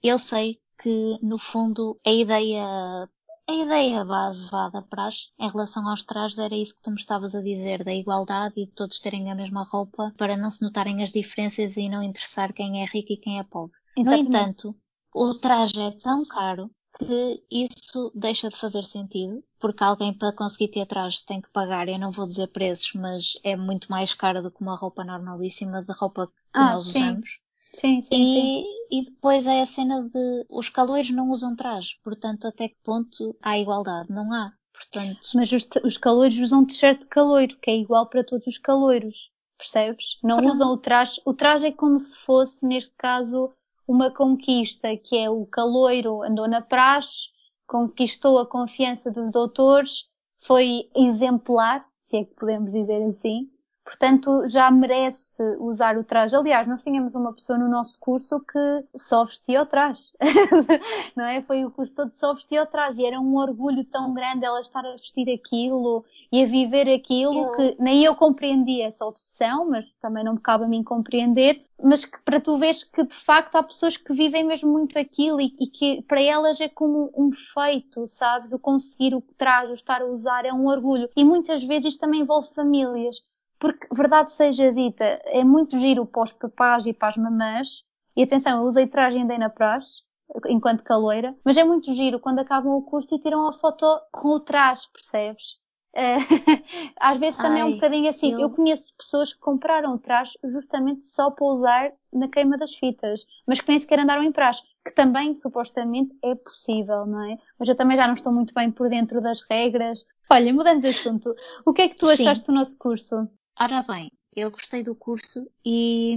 eu 0.02 0.18
sei 0.18 0.58
que, 0.80 1.18
no 1.22 1.38
fundo, 1.38 1.98
a 2.06 2.10
ideia 2.10 3.08
a 3.48 3.54
ideia 3.54 4.04
base 4.04 4.46
vá 4.50 4.68
da 4.68 4.82
praxe 4.82 5.30
em 5.38 5.48
relação 5.48 5.88
aos 5.88 6.04
trajes 6.04 6.38
era 6.38 6.54
isso 6.54 6.76
que 6.76 6.82
tu 6.82 6.90
me 6.90 6.96
estavas 6.96 7.34
a 7.34 7.40
dizer, 7.40 7.82
da 7.82 7.94
igualdade 7.94 8.54
e 8.58 8.66
de 8.66 8.72
todos 8.72 9.00
terem 9.00 9.32
a 9.32 9.34
mesma 9.34 9.62
roupa 9.62 10.12
para 10.18 10.36
não 10.36 10.50
se 10.50 10.62
notarem 10.62 11.02
as 11.02 11.10
diferenças 11.10 11.78
e 11.78 11.88
não 11.88 12.02
interessar 12.02 12.52
quem 12.52 12.82
é 12.82 12.86
rico 12.86 13.14
e 13.14 13.16
quem 13.16 13.38
é 13.38 13.44
pobre. 13.44 13.78
Exatamente. 13.96 14.28
No 14.28 14.36
entanto, 14.38 14.76
o 15.14 15.34
traje 15.34 15.80
é 15.80 15.90
tão 15.92 16.26
caro 16.26 16.70
que 16.98 17.42
isso 17.50 18.12
deixa 18.14 18.50
de 18.50 18.56
fazer 18.56 18.84
sentido, 18.84 19.42
porque 19.58 19.82
alguém 19.82 20.12
para 20.12 20.34
conseguir 20.34 20.68
ter 20.68 20.84
traje 20.86 21.24
tem 21.24 21.40
que 21.40 21.50
pagar, 21.50 21.88
eu 21.88 21.98
não 21.98 22.12
vou 22.12 22.26
dizer 22.26 22.48
preços, 22.48 22.92
mas 22.94 23.38
é 23.42 23.56
muito 23.56 23.90
mais 23.90 24.12
caro 24.12 24.42
do 24.42 24.50
que 24.50 24.60
uma 24.60 24.76
roupa 24.76 25.02
normalíssima 25.04 25.82
de 25.82 25.92
roupa 25.92 26.26
que 26.26 26.32
ah, 26.52 26.72
nós 26.72 26.84
sim. 26.84 26.90
usamos. 26.90 27.40
Sim, 27.72 28.00
sim, 28.00 28.14
e, 28.14 28.34
sim. 28.34 28.64
E 28.90 29.04
depois 29.04 29.46
é 29.46 29.62
a 29.62 29.66
cena 29.66 30.08
de 30.08 30.46
os 30.48 30.68
caloiros 30.68 31.10
não 31.10 31.30
usam 31.30 31.54
traje, 31.54 31.98
portanto, 32.02 32.46
até 32.46 32.68
que 32.68 32.76
ponto 32.82 33.36
há 33.42 33.58
igualdade? 33.58 34.10
Não 34.10 34.32
há. 34.32 34.52
Portanto... 34.72 35.20
Mas 35.34 35.52
os, 35.52 35.68
os 35.84 35.96
caloiros 35.96 36.38
usam 36.38 36.64
t-shirt 36.64 37.00
de 37.00 37.08
caloiro, 37.08 37.56
que 37.58 37.70
é 37.70 37.76
igual 37.76 38.08
para 38.08 38.24
todos 38.24 38.46
os 38.46 38.58
caloiros, 38.58 39.30
percebes? 39.58 40.18
Não 40.22 40.38
Pronto. 40.38 40.52
usam 40.52 40.72
o 40.72 40.78
traje. 40.78 41.20
O 41.24 41.34
traje 41.34 41.66
é 41.66 41.72
como 41.72 41.98
se 41.98 42.16
fosse, 42.16 42.64
neste 42.64 42.94
caso, 42.96 43.52
uma 43.86 44.10
conquista, 44.10 44.96
que 44.96 45.16
é 45.16 45.28
o 45.28 45.44
caloiro 45.46 46.22
andou 46.22 46.48
na 46.48 46.60
praxe, 46.60 47.28
conquistou 47.66 48.38
a 48.38 48.46
confiança 48.46 49.10
dos 49.10 49.30
doutores, 49.30 50.06
foi 50.38 50.88
exemplar, 50.94 51.84
se 51.98 52.18
é 52.18 52.24
que 52.24 52.34
podemos 52.34 52.72
dizer 52.72 53.02
assim, 53.02 53.50
portanto 53.88 54.46
já 54.46 54.70
merece 54.70 55.42
usar 55.58 55.96
o 55.96 56.04
traje. 56.04 56.36
Aliás, 56.36 56.66
nós 56.66 56.84
tínhamos 56.84 57.14
uma 57.14 57.32
pessoa 57.32 57.58
no 57.58 57.70
nosso 57.70 57.98
curso 57.98 58.38
que 58.40 58.84
só 58.94 59.24
vestia 59.24 59.62
o 59.62 59.66
traje, 59.66 60.12
não 61.16 61.24
é? 61.24 61.40
Foi 61.40 61.64
o 61.64 61.70
curso 61.70 61.94
todo 61.94 62.12
só 62.12 62.34
vestia 62.34 62.64
o 62.64 62.66
traje 62.66 63.00
e 63.00 63.06
era 63.06 63.18
um 63.18 63.36
orgulho 63.36 63.82
tão 63.84 64.12
grande 64.12 64.44
ela 64.44 64.60
estar 64.60 64.84
a 64.84 64.92
vestir 64.92 65.32
aquilo 65.32 66.04
e 66.30 66.42
a 66.42 66.46
viver 66.46 66.86
aquilo 66.92 67.56
que 67.56 67.76
nem 67.78 68.04
eu 68.04 68.14
compreendi 68.14 68.82
essa 68.82 69.06
obsessão, 69.06 69.70
mas 69.70 69.94
também 69.94 70.22
não 70.22 70.34
me 70.34 70.40
cabe 70.40 70.64
a 70.64 70.68
mim 70.68 70.84
compreender, 70.84 71.64
mas 71.82 72.04
que 72.04 72.18
para 72.22 72.38
tu 72.38 72.58
veres 72.58 72.84
que 72.84 73.02
de 73.02 73.14
facto 73.14 73.56
há 73.56 73.62
pessoas 73.62 73.96
que 73.96 74.12
vivem 74.12 74.44
mesmo 74.44 74.70
muito 74.70 74.98
aquilo 74.98 75.40
e, 75.40 75.56
e, 75.58 75.66
que 75.66 76.02
para 76.02 76.20
elas 76.20 76.60
é 76.60 76.68
como 76.68 77.10
um 77.16 77.32
feito, 77.32 78.06
sabes? 78.06 78.52
O 78.52 78.58
conseguir 78.58 79.14
o 79.14 79.22
traje, 79.38 79.70
o 79.70 79.74
estar 79.74 80.02
a 80.02 80.06
usar 80.06 80.44
é 80.44 80.52
um 80.52 80.66
orgulho. 80.66 81.08
E 81.16 81.24
muitas 81.24 81.64
vezes 81.64 81.94
isto 81.94 82.00
também 82.00 82.20
envolve 82.20 82.52
famílias. 82.52 83.22
Porque, 83.58 83.88
verdade 83.92 84.32
seja 84.32 84.72
dita, 84.72 85.04
é 85.24 85.42
muito 85.42 85.78
giro 85.78 86.06
para 86.06 86.22
os 86.22 86.32
papás 86.32 86.86
e 86.86 86.92
para 86.92 87.08
as 87.08 87.16
mamãs. 87.16 87.84
E 88.16 88.22
atenção, 88.22 88.60
eu 88.60 88.66
usei 88.66 88.86
traje 88.86 89.18
e 89.18 89.22
andei 89.22 89.38
na 89.38 89.50
praxe, 89.50 90.02
enquanto 90.46 90.84
caloira, 90.84 91.36
mas 91.44 91.56
é 91.56 91.64
muito 91.64 91.92
giro 91.92 92.20
quando 92.20 92.40
acabam 92.40 92.72
o 92.74 92.82
curso 92.82 93.14
e 93.14 93.18
tiram 93.18 93.46
a 93.46 93.52
foto 93.52 93.86
com 94.12 94.28
o 94.28 94.40
traje, 94.40 94.88
percebes? 94.92 95.58
Eh, 95.94 96.16
às 97.00 97.18
vezes 97.18 97.38
também 97.38 97.62
Ai, 97.62 97.68
é 97.68 97.70
um 97.70 97.74
bocadinho 97.74 98.08
assim. 98.10 98.32
Eu... 98.32 98.40
eu... 98.40 98.50
conheço 98.50 98.94
pessoas 98.96 99.32
que 99.32 99.40
compraram 99.40 99.94
o 99.94 99.98
traje 99.98 100.38
justamente 100.44 101.06
só 101.06 101.30
para 101.30 101.46
usar 101.46 101.92
na 102.12 102.28
queima 102.28 102.56
das 102.56 102.74
fitas, 102.74 103.26
mas 103.46 103.60
que 103.60 103.68
nem 103.68 103.78
sequer 103.78 104.00
andaram 104.00 104.22
em 104.22 104.32
praxe, 104.32 104.62
que 104.84 104.94
também 104.94 105.34
supostamente 105.34 106.16
é 106.22 106.34
possível, 106.34 107.06
não 107.06 107.22
é? 107.24 107.38
Mas 107.58 107.68
eu 107.68 107.74
também 107.74 107.96
já 107.96 108.06
não 108.06 108.14
estou 108.14 108.32
muito 108.32 108.54
bem 108.54 108.70
por 108.70 108.88
dentro 108.88 109.20
das 109.20 109.40
regras. 109.40 110.06
Olha, 110.30 110.52
mudando 110.52 110.82
de 110.82 110.88
assunto, 110.88 111.34
o 111.64 111.72
que 111.72 111.82
é 111.82 111.88
que 111.88 111.96
tu 111.96 112.06
Sim. 112.06 112.12
achaste 112.12 112.46
do 112.46 112.52
nosso 112.52 112.76
curso? 112.78 113.28
Ora 113.60 113.82
bem, 113.82 114.10
eu 114.34 114.50
gostei 114.50 114.82
do 114.84 114.94
curso 114.94 115.50
e, 115.64 116.16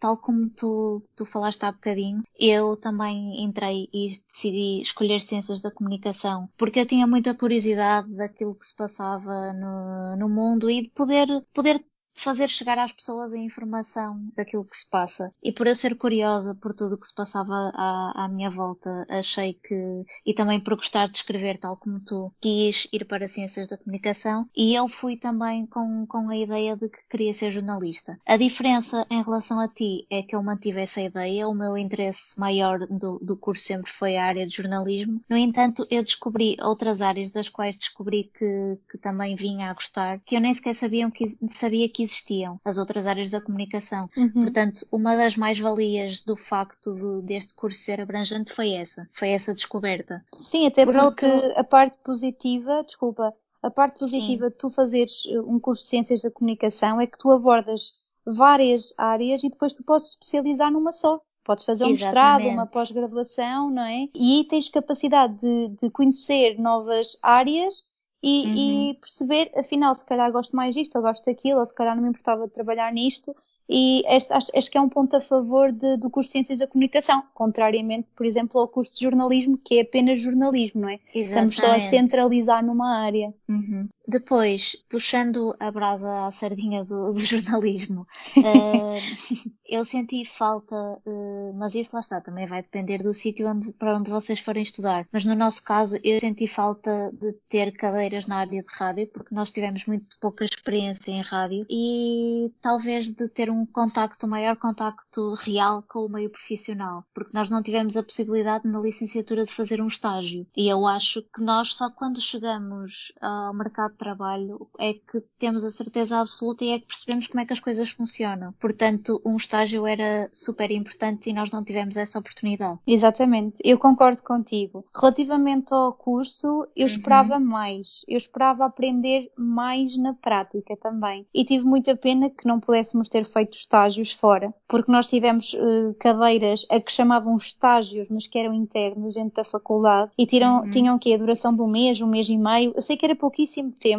tal 0.00 0.16
como 0.18 0.50
tu, 0.50 1.02
tu 1.16 1.24
falaste 1.24 1.62
há 1.64 1.70
bocadinho, 1.72 2.22
eu 2.38 2.76
também 2.76 3.42
entrei 3.44 3.88
e 3.92 4.08
decidi 4.28 4.82
escolher 4.82 5.20
Ciências 5.20 5.60
da 5.62 5.70
Comunicação, 5.70 6.48
porque 6.56 6.80
eu 6.80 6.86
tinha 6.86 7.06
muita 7.06 7.34
curiosidade 7.34 8.12
daquilo 8.14 8.54
que 8.56 8.66
se 8.66 8.76
passava 8.76 9.52
no, 9.52 10.16
no 10.16 10.28
mundo 10.28 10.68
e 10.70 10.82
de 10.82 10.90
poder, 10.90 11.28
poder 11.54 11.84
fazer 12.20 12.48
chegar 12.48 12.78
às 12.78 12.92
pessoas 12.92 13.32
a 13.32 13.38
informação 13.38 14.20
daquilo 14.36 14.64
que 14.64 14.76
se 14.76 14.88
passa. 14.88 15.32
E 15.42 15.52
por 15.52 15.66
eu 15.66 15.74
ser 15.74 15.96
curiosa 15.96 16.54
por 16.54 16.74
tudo 16.74 16.94
o 16.94 16.98
que 16.98 17.06
se 17.06 17.14
passava 17.14 17.72
à, 17.74 18.24
à 18.24 18.28
minha 18.28 18.50
volta, 18.50 19.06
achei 19.08 19.54
que, 19.54 20.04
e 20.24 20.34
também 20.34 20.60
por 20.60 20.76
gostar 20.76 21.08
de 21.08 21.18
escrever 21.18 21.58
tal 21.58 21.76
como 21.76 22.00
tu, 22.00 22.32
quis 22.40 22.86
ir 22.92 23.04
para 23.04 23.28
Ciências 23.28 23.68
da 23.68 23.78
Comunicação 23.78 24.48
e 24.56 24.74
eu 24.74 24.88
fui 24.88 25.16
também 25.16 25.66
com, 25.66 26.06
com 26.06 26.28
a 26.28 26.36
ideia 26.36 26.76
de 26.76 26.88
que 26.88 26.98
queria 27.08 27.32
ser 27.32 27.50
jornalista. 27.50 28.18
A 28.26 28.36
diferença 28.36 29.06
em 29.10 29.22
relação 29.22 29.60
a 29.60 29.68
ti 29.68 30.06
é 30.10 30.22
que 30.22 30.34
eu 30.34 30.42
mantive 30.42 30.80
essa 30.80 31.00
ideia, 31.00 31.48
o 31.48 31.54
meu 31.54 31.76
interesse 31.76 32.38
maior 32.38 32.86
do, 32.86 33.18
do 33.20 33.36
curso 33.36 33.64
sempre 33.64 33.90
foi 33.90 34.16
a 34.16 34.24
área 34.24 34.46
de 34.46 34.54
jornalismo. 34.54 35.20
No 35.28 35.36
entanto, 35.36 35.86
eu 35.90 36.02
descobri 36.02 36.56
outras 36.60 37.00
áreas 37.00 37.30
das 37.30 37.48
quais 37.48 37.76
descobri 37.76 38.30
que, 38.36 38.78
que 38.90 38.98
também 38.98 39.36
vinha 39.36 39.70
a 39.70 39.74
gostar, 39.74 40.20
que 40.20 40.36
eu 40.36 40.40
nem 40.40 40.52
sequer 40.52 40.74
sabia 40.74 41.10
que, 41.10 41.24
sabia 41.48 41.88
que 41.88 42.09
existiam 42.10 42.60
as 42.64 42.78
outras 42.78 43.06
áreas 43.06 43.30
da 43.30 43.40
comunicação. 43.40 44.08
Uhum. 44.16 44.30
Portanto, 44.32 44.86
uma 44.92 45.16
das 45.16 45.36
mais-valias 45.36 46.22
do 46.22 46.36
facto 46.36 46.94
de, 46.94 47.26
deste 47.26 47.54
curso 47.54 47.80
ser 47.80 48.00
abrangente 48.00 48.52
foi 48.52 48.72
essa, 48.72 49.08
foi 49.12 49.30
essa 49.30 49.54
descoberta. 49.54 50.24
Sim, 50.32 50.66
até 50.66 50.84
Por 50.84 50.94
porque 50.94 51.26
outro... 51.26 51.52
a 51.58 51.64
parte 51.64 51.98
positiva, 51.98 52.82
desculpa, 52.84 53.34
a 53.62 53.70
parte 53.70 54.00
positiva 54.00 54.46
Sim. 54.46 54.50
de 54.50 54.56
tu 54.56 54.70
fazeres 54.70 55.22
eh, 55.28 55.40
um 55.40 55.58
curso 55.58 55.82
de 55.82 55.88
Ciências 55.88 56.22
da 56.22 56.30
Comunicação 56.30 57.00
é 57.00 57.06
que 57.06 57.18
tu 57.18 57.30
abordas 57.30 57.98
várias 58.24 58.94
áreas 58.96 59.42
e 59.42 59.50
depois 59.50 59.74
tu 59.74 59.82
podes 59.82 60.10
especializar 60.10 60.70
numa 60.70 60.92
só. 60.92 61.20
Podes 61.44 61.64
fazer 61.64 61.84
um 61.84 61.88
Exatamente. 61.88 62.44
mestrado, 62.44 62.52
uma 62.52 62.66
pós-graduação, 62.66 63.70
não 63.70 63.82
é? 63.82 64.08
E 64.14 64.38
aí 64.38 64.44
tens 64.44 64.68
capacidade 64.68 65.38
de, 65.38 65.68
de 65.80 65.90
conhecer 65.90 66.58
novas 66.58 67.18
áreas 67.22 67.89
e, 68.22 68.46
uhum. 68.46 68.90
e, 68.90 68.94
perceber, 68.94 69.50
afinal, 69.56 69.94
se 69.94 70.04
calhar 70.04 70.30
gosto 70.30 70.54
mais 70.54 70.74
disto, 70.74 70.96
ou 70.96 71.02
gosto 71.02 71.24
daquilo, 71.24 71.58
ou 71.58 71.64
se 71.64 71.74
calhar 71.74 71.94
não 71.96 72.02
me 72.02 72.10
importava 72.10 72.46
de 72.46 72.52
trabalhar 72.52 72.92
nisto, 72.92 73.34
e 73.72 74.02
este, 74.08 74.32
acho, 74.32 74.50
acho, 74.52 74.68
que 74.68 74.76
é 74.76 74.80
um 74.80 74.88
ponto 74.88 75.16
a 75.16 75.20
favor 75.20 75.70
de, 75.70 75.96
do 75.96 76.10
curso 76.10 76.28
de 76.28 76.32
Ciências 76.32 76.58
da 76.58 76.66
Comunicação, 76.66 77.22
contrariamente, 77.32 78.08
por 78.16 78.26
exemplo, 78.26 78.60
ao 78.60 78.66
curso 78.66 78.92
de 78.92 79.04
jornalismo, 79.04 79.56
que 79.64 79.78
é 79.78 79.82
apenas 79.82 80.20
jornalismo, 80.20 80.80
não 80.80 80.88
é? 80.88 80.98
Exatamente. 81.14 81.54
Estamos 81.54 81.56
só 81.56 81.72
a 81.72 81.80
centralizar 81.80 82.66
numa 82.66 82.98
área. 82.98 83.32
Uhum. 83.48 83.88
Depois, 84.10 84.74
puxando 84.88 85.54
a 85.60 85.70
brasa 85.70 86.26
à 86.26 86.32
sardinha 86.32 86.84
do, 86.84 87.12
do 87.14 87.20
jornalismo, 87.20 88.04
uh, 88.36 89.46
eu 89.64 89.84
senti 89.84 90.24
falta, 90.24 90.74
uh, 91.06 91.54
mas 91.54 91.76
isso 91.76 91.94
lá 91.94 92.00
está, 92.00 92.20
também 92.20 92.44
vai 92.48 92.60
depender 92.60 92.98
do 92.98 93.14
sítio 93.14 93.46
onde, 93.46 93.72
para 93.72 93.96
onde 93.96 94.10
vocês 94.10 94.40
forem 94.40 94.64
estudar. 94.64 95.06
Mas 95.12 95.24
no 95.24 95.36
nosso 95.36 95.62
caso, 95.62 95.96
eu 96.02 96.18
senti 96.18 96.48
falta 96.48 97.12
de 97.12 97.32
ter 97.48 97.70
cadeiras 97.70 98.26
na 98.26 98.38
área 98.38 98.60
de 98.60 98.68
rádio, 98.68 99.06
porque 99.12 99.32
nós 99.32 99.52
tivemos 99.52 99.86
muito 99.86 100.18
pouca 100.20 100.44
experiência 100.44 101.12
em 101.12 101.22
rádio 101.22 101.64
e 101.70 102.52
talvez 102.60 103.14
de 103.14 103.28
ter 103.28 103.48
um 103.48 103.64
contacto, 103.64 104.26
maior 104.26 104.56
contacto 104.56 105.34
real 105.34 105.84
com 105.88 106.06
o 106.06 106.08
meio 106.08 106.30
profissional, 106.30 107.04
porque 107.14 107.30
nós 107.32 107.48
não 107.48 107.62
tivemos 107.62 107.96
a 107.96 108.02
possibilidade 108.02 108.66
na 108.66 108.80
licenciatura 108.80 109.44
de 109.44 109.52
fazer 109.52 109.80
um 109.80 109.86
estágio. 109.86 110.44
E 110.56 110.68
eu 110.68 110.84
acho 110.84 111.22
que 111.32 111.40
nós 111.40 111.74
só 111.74 111.88
quando 111.88 112.20
chegamos 112.20 113.12
ao 113.20 113.54
mercado 113.54 113.99
trabalho 114.00 114.66
é 114.78 114.94
que 114.94 115.22
temos 115.38 115.62
a 115.62 115.70
certeza 115.70 116.18
absoluta 116.18 116.64
e 116.64 116.70
é 116.70 116.78
que 116.78 116.86
percebemos 116.86 117.26
como 117.26 117.40
é 117.40 117.44
que 117.44 117.52
as 117.52 117.60
coisas 117.60 117.90
funcionam. 117.90 118.54
Portanto, 118.58 119.20
um 119.24 119.36
estágio 119.36 119.86
era 119.86 120.30
super 120.32 120.70
importante 120.70 121.28
e 121.28 121.34
nós 121.34 121.50
não 121.50 121.62
tivemos 121.62 121.98
essa 121.98 122.18
oportunidade. 122.18 122.78
Exatamente, 122.86 123.60
eu 123.62 123.78
concordo 123.78 124.22
contigo. 124.22 124.84
Relativamente 124.94 125.74
ao 125.74 125.92
curso, 125.92 126.66
eu 126.74 126.86
uhum. 126.86 126.86
esperava 126.86 127.38
mais. 127.38 128.02
Eu 128.08 128.16
esperava 128.16 128.64
aprender 128.64 129.30
mais 129.36 129.98
na 129.98 130.14
prática 130.14 130.74
também. 130.76 131.26
E 131.34 131.44
tive 131.44 131.66
muita 131.66 131.94
pena 131.94 132.30
que 132.30 132.46
não 132.46 132.58
pudéssemos 132.58 133.08
ter 133.08 133.26
feito 133.26 133.52
estágios 133.52 134.12
fora, 134.12 134.54
porque 134.66 134.90
nós 134.90 135.08
tivemos 135.08 135.52
uh, 135.52 135.94
cadeiras 135.98 136.64
a 136.70 136.80
que 136.80 136.90
chamavam 136.90 137.36
estágios, 137.36 138.08
mas 138.08 138.26
que 138.26 138.38
eram 138.38 138.54
internos 138.54 139.14
dentro 139.14 139.34
da 139.34 139.44
faculdade 139.44 140.10
e 140.16 140.24
tiram, 140.24 140.62
uhum. 140.62 140.70
tinham 140.70 140.98
que 140.98 141.12
a 141.12 141.18
duração 141.18 141.52
de 141.54 141.60
um 141.60 141.68
mês, 141.68 142.00
um 142.00 142.06
mês 142.06 142.28
e 142.30 142.38
meio. 142.38 142.72
Eu 142.74 142.80
sei 142.80 142.96
que 142.96 143.04
era 143.04 143.14
pouquíssimo 143.14 143.72
tempo 143.72 143.89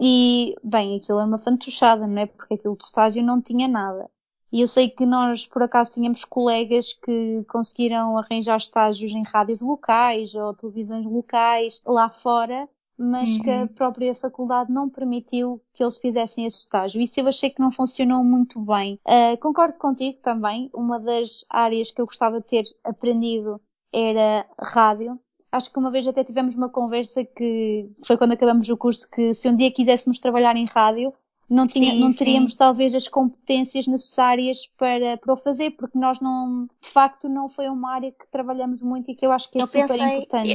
e, 0.00 0.54
bem, 0.62 0.96
aquilo 0.96 1.18
era 1.18 1.26
uma 1.26 1.38
fantochada, 1.38 2.06
não 2.06 2.22
é? 2.22 2.26
Porque 2.26 2.54
aquilo 2.54 2.76
de 2.76 2.84
estágio 2.84 3.22
não 3.22 3.40
tinha 3.40 3.66
nada. 3.66 4.10
E 4.52 4.60
eu 4.60 4.68
sei 4.68 4.88
que 4.88 5.04
nós, 5.04 5.46
por 5.46 5.62
acaso, 5.62 5.92
tínhamos 5.92 6.24
colegas 6.24 6.92
que 6.92 7.44
conseguiram 7.48 8.16
arranjar 8.16 8.56
estágios 8.56 9.12
em 9.12 9.22
rádios 9.22 9.60
locais 9.60 10.34
ou 10.34 10.54
televisões 10.54 11.04
locais 11.04 11.82
lá 11.84 12.08
fora, 12.08 12.68
mas 12.96 13.28
uhum. 13.30 13.42
que 13.42 13.50
a 13.50 13.60
uhum. 13.62 13.68
própria 13.68 14.14
faculdade 14.14 14.72
não 14.72 14.88
permitiu 14.88 15.60
que 15.74 15.82
eles 15.82 15.98
fizessem 15.98 16.46
esse 16.46 16.60
estágio. 16.60 17.00
Isso 17.00 17.18
eu 17.20 17.26
achei 17.26 17.50
que 17.50 17.60
não 17.60 17.70
funcionou 17.70 18.22
muito 18.22 18.60
bem. 18.60 18.98
Uh, 19.04 19.36
concordo 19.40 19.76
contigo 19.78 20.18
também. 20.22 20.70
Uma 20.72 20.98
das 20.98 21.44
áreas 21.50 21.90
que 21.90 22.00
eu 22.00 22.06
gostava 22.06 22.40
de 22.40 22.46
ter 22.46 22.64
aprendido 22.84 23.60
era 23.92 24.46
rádio. 24.58 25.18
Acho 25.50 25.72
que 25.72 25.78
uma 25.78 25.90
vez 25.90 26.06
até 26.06 26.24
tivemos 26.24 26.54
uma 26.54 26.68
conversa 26.68 27.24
que 27.24 27.88
foi 28.04 28.16
quando 28.16 28.32
acabamos 28.32 28.68
o 28.68 28.76
curso 28.76 29.08
que 29.10 29.32
se 29.32 29.48
um 29.48 29.56
dia 29.56 29.70
quiséssemos 29.70 30.18
trabalhar 30.18 30.56
em 30.56 30.66
rádio, 30.66 31.12
não, 31.48 31.66
tinha, 31.66 31.92
sim, 31.92 32.00
não 32.00 32.12
teríamos 32.12 32.52
sim. 32.52 32.58
talvez 32.58 32.94
as 32.94 33.06
competências 33.06 33.86
necessárias 33.86 34.66
para, 34.76 35.16
para 35.16 35.32
o 35.32 35.36
fazer, 35.36 35.70
porque 35.72 35.98
nós 35.98 36.20
não, 36.20 36.68
de 36.82 36.90
facto, 36.90 37.28
não 37.28 37.48
foi 37.48 37.68
uma 37.68 37.94
área 37.94 38.10
que 38.10 38.26
trabalhamos 38.30 38.82
muito 38.82 39.10
e 39.10 39.14
que 39.14 39.24
eu 39.24 39.30
acho 39.30 39.50
que 39.50 39.58
é 39.58 39.62
eu 39.62 39.66
super 39.66 39.86
pensei, 39.86 40.16
importante. 40.16 40.50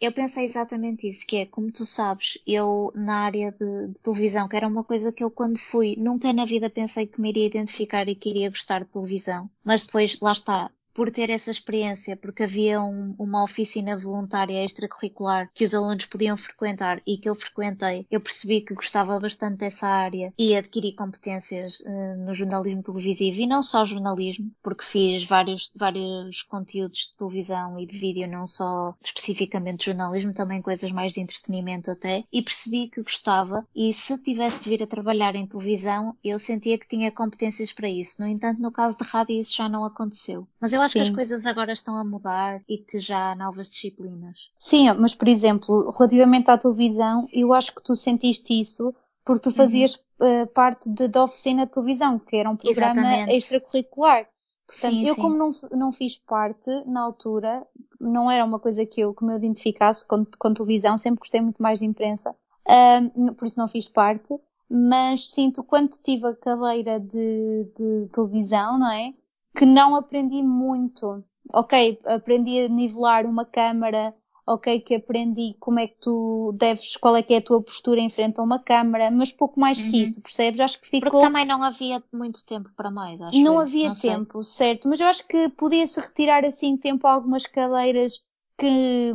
Eu, 0.00 0.08
eu 0.08 0.12
pensei 0.12 0.44
exatamente 0.44 1.08
isso, 1.08 1.26
que 1.26 1.38
é, 1.38 1.46
como 1.46 1.72
tu 1.72 1.84
sabes, 1.84 2.38
eu 2.46 2.92
na 2.94 3.24
área 3.24 3.50
de, 3.50 3.88
de, 3.88 4.00
televisão, 4.00 4.48
que 4.48 4.54
era 4.54 4.68
uma 4.68 4.84
coisa 4.84 5.12
que 5.12 5.24
eu 5.24 5.30
quando 5.30 5.58
fui, 5.58 5.96
nunca 5.98 6.32
na 6.32 6.44
vida 6.44 6.70
pensei 6.70 7.08
que 7.08 7.20
me 7.20 7.30
iria 7.30 7.46
identificar 7.46 8.08
e 8.08 8.14
que 8.14 8.30
iria 8.30 8.48
gostar 8.48 8.84
de 8.84 8.90
televisão, 8.90 9.50
mas 9.64 9.84
depois, 9.84 10.20
lá 10.20 10.32
está, 10.32 10.70
por 10.98 11.12
ter 11.12 11.30
essa 11.30 11.52
experiência, 11.52 12.16
porque 12.16 12.42
havia 12.42 12.82
um, 12.82 13.14
uma 13.16 13.44
oficina 13.44 13.96
voluntária 13.96 14.64
extracurricular 14.64 15.48
que 15.54 15.64
os 15.64 15.72
alunos 15.72 16.06
podiam 16.06 16.36
frequentar 16.36 17.00
e 17.06 17.16
que 17.16 17.28
eu 17.28 17.36
frequentei, 17.36 18.04
eu 18.10 18.20
percebi 18.20 18.62
que 18.62 18.74
gostava 18.74 19.20
bastante 19.20 19.58
dessa 19.58 19.86
área 19.86 20.34
e 20.36 20.56
adquiri 20.56 20.92
competências 20.92 21.78
uh, 21.82 22.16
no 22.26 22.34
jornalismo 22.34 22.82
televisivo 22.82 23.38
e 23.38 23.46
não 23.46 23.62
só 23.62 23.84
jornalismo, 23.84 24.50
porque 24.60 24.84
fiz 24.84 25.22
vários, 25.22 25.70
vários 25.76 26.42
conteúdos 26.42 27.12
de 27.12 27.16
televisão 27.16 27.78
e 27.78 27.86
de 27.86 27.96
vídeo, 27.96 28.26
não 28.26 28.44
só 28.44 28.92
especificamente 29.00 29.86
jornalismo, 29.86 30.34
também 30.34 30.60
coisas 30.60 30.90
mais 30.90 31.12
de 31.12 31.20
entretenimento 31.20 31.92
até, 31.92 32.24
e 32.32 32.42
percebi 32.42 32.88
que 32.88 33.04
gostava 33.04 33.64
e 33.72 33.94
se 33.94 34.18
tivesse 34.18 34.64
de 34.64 34.70
vir 34.70 34.82
a 34.82 34.86
trabalhar 34.88 35.36
em 35.36 35.46
televisão, 35.46 36.16
eu 36.24 36.40
sentia 36.40 36.76
que 36.76 36.88
tinha 36.88 37.12
competências 37.12 37.72
para 37.72 37.88
isso. 37.88 38.20
No 38.20 38.26
entanto, 38.26 38.60
no 38.60 38.72
caso 38.72 38.98
de 38.98 39.04
rádio 39.04 39.36
isso 39.40 39.56
já 39.56 39.68
não 39.68 39.84
aconteceu. 39.84 40.48
Mas 40.60 40.72
eu 40.72 40.87
acho 40.88 41.12
que 41.12 41.20
as 41.24 41.28
coisas 41.28 41.46
agora 41.46 41.72
estão 41.72 41.96
a 41.96 42.04
mudar 42.04 42.60
e 42.68 42.78
que 42.78 42.98
já 42.98 43.32
há 43.32 43.34
novas 43.34 43.68
disciplinas. 43.70 44.38
Sim, 44.58 44.92
mas 44.94 45.14
por 45.14 45.28
exemplo, 45.28 45.90
relativamente 45.90 46.50
à 46.50 46.58
televisão, 46.58 47.28
eu 47.32 47.52
acho 47.52 47.74
que 47.74 47.82
tu 47.82 47.94
sentiste 47.94 48.58
isso 48.58 48.94
porque 49.24 49.42
tu 49.42 49.54
fazias 49.54 50.02
uhum. 50.18 50.44
uh, 50.44 50.46
parte 50.46 50.88
de, 50.88 51.06
da 51.06 51.24
oficina 51.24 51.66
de 51.66 51.72
televisão, 51.72 52.18
que 52.18 52.34
era 52.34 52.48
um 52.48 52.56
programa 52.56 53.00
Exatamente. 53.00 53.36
extracurricular. 53.36 54.26
Portanto, 54.66 54.90
sim, 54.90 55.06
eu 55.06 55.14
sim. 55.14 55.20
como 55.20 55.36
não, 55.36 55.50
não 55.72 55.92
fiz 55.92 56.18
parte 56.18 56.70
na 56.86 57.02
altura, 57.02 57.66
não 58.00 58.30
era 58.30 58.42
uma 58.42 58.58
coisa 58.58 58.86
que 58.86 59.02
eu, 59.02 59.12
que 59.12 59.24
me 59.24 59.36
identificasse 59.36 60.06
com, 60.06 60.24
com 60.38 60.54
televisão, 60.54 60.96
sempre 60.96 61.20
gostei 61.20 61.42
muito 61.42 61.62
mais 61.62 61.80
de 61.80 61.84
imprensa, 61.84 62.30
uh, 62.30 63.34
por 63.34 63.46
isso 63.46 63.58
não 63.58 63.68
fiz 63.68 63.86
parte, 63.86 64.34
mas 64.70 65.30
sinto 65.30 65.62
quando 65.62 65.90
tive 65.90 66.26
a 66.26 66.34
cadeira 66.34 66.98
de, 66.98 67.66
de 67.76 68.08
televisão, 68.12 68.78
não 68.78 68.90
é? 68.90 69.12
Que 69.58 69.66
não 69.66 69.96
aprendi 69.96 70.40
muito. 70.40 71.24
Ok, 71.52 71.98
aprendi 72.04 72.60
a 72.60 72.68
nivelar 72.68 73.26
uma 73.26 73.44
câmara, 73.44 74.14
ok, 74.46 74.80
que 74.80 74.94
aprendi 74.94 75.56
como 75.58 75.80
é 75.80 75.88
que 75.88 75.96
tu 76.00 76.52
deves, 76.56 76.96
qual 76.96 77.16
é 77.16 77.22
que 77.22 77.34
é 77.34 77.38
a 77.38 77.42
tua 77.42 77.60
postura 77.60 78.00
em 78.00 78.08
frente 78.08 78.38
a 78.38 78.44
uma 78.44 78.60
câmara, 78.60 79.10
mas 79.10 79.32
pouco 79.32 79.58
mais 79.58 79.80
uhum. 79.80 79.90
que 79.90 80.02
isso, 80.02 80.22
percebes? 80.22 80.60
Acho 80.60 80.80
que 80.80 80.88
ficou... 80.88 81.10
Porque 81.10 81.26
também 81.26 81.44
não 81.44 81.62
havia 81.62 82.00
muito 82.12 82.46
tempo 82.46 82.70
para 82.76 82.90
mais, 82.90 83.20
acho 83.20 83.36
Não 83.38 83.54
eu. 83.54 83.60
havia 83.60 83.88
não 83.88 83.94
tempo, 83.96 84.44
sei. 84.44 84.68
certo, 84.68 84.88
mas 84.88 85.00
eu 85.00 85.08
acho 85.08 85.26
que 85.26 85.48
podia-se 85.48 85.98
retirar 85.98 86.44
assim 86.44 86.76
tempo 86.76 87.06
a 87.06 87.12
algumas 87.12 87.44
cadeiras 87.44 88.22
que, 88.56 89.12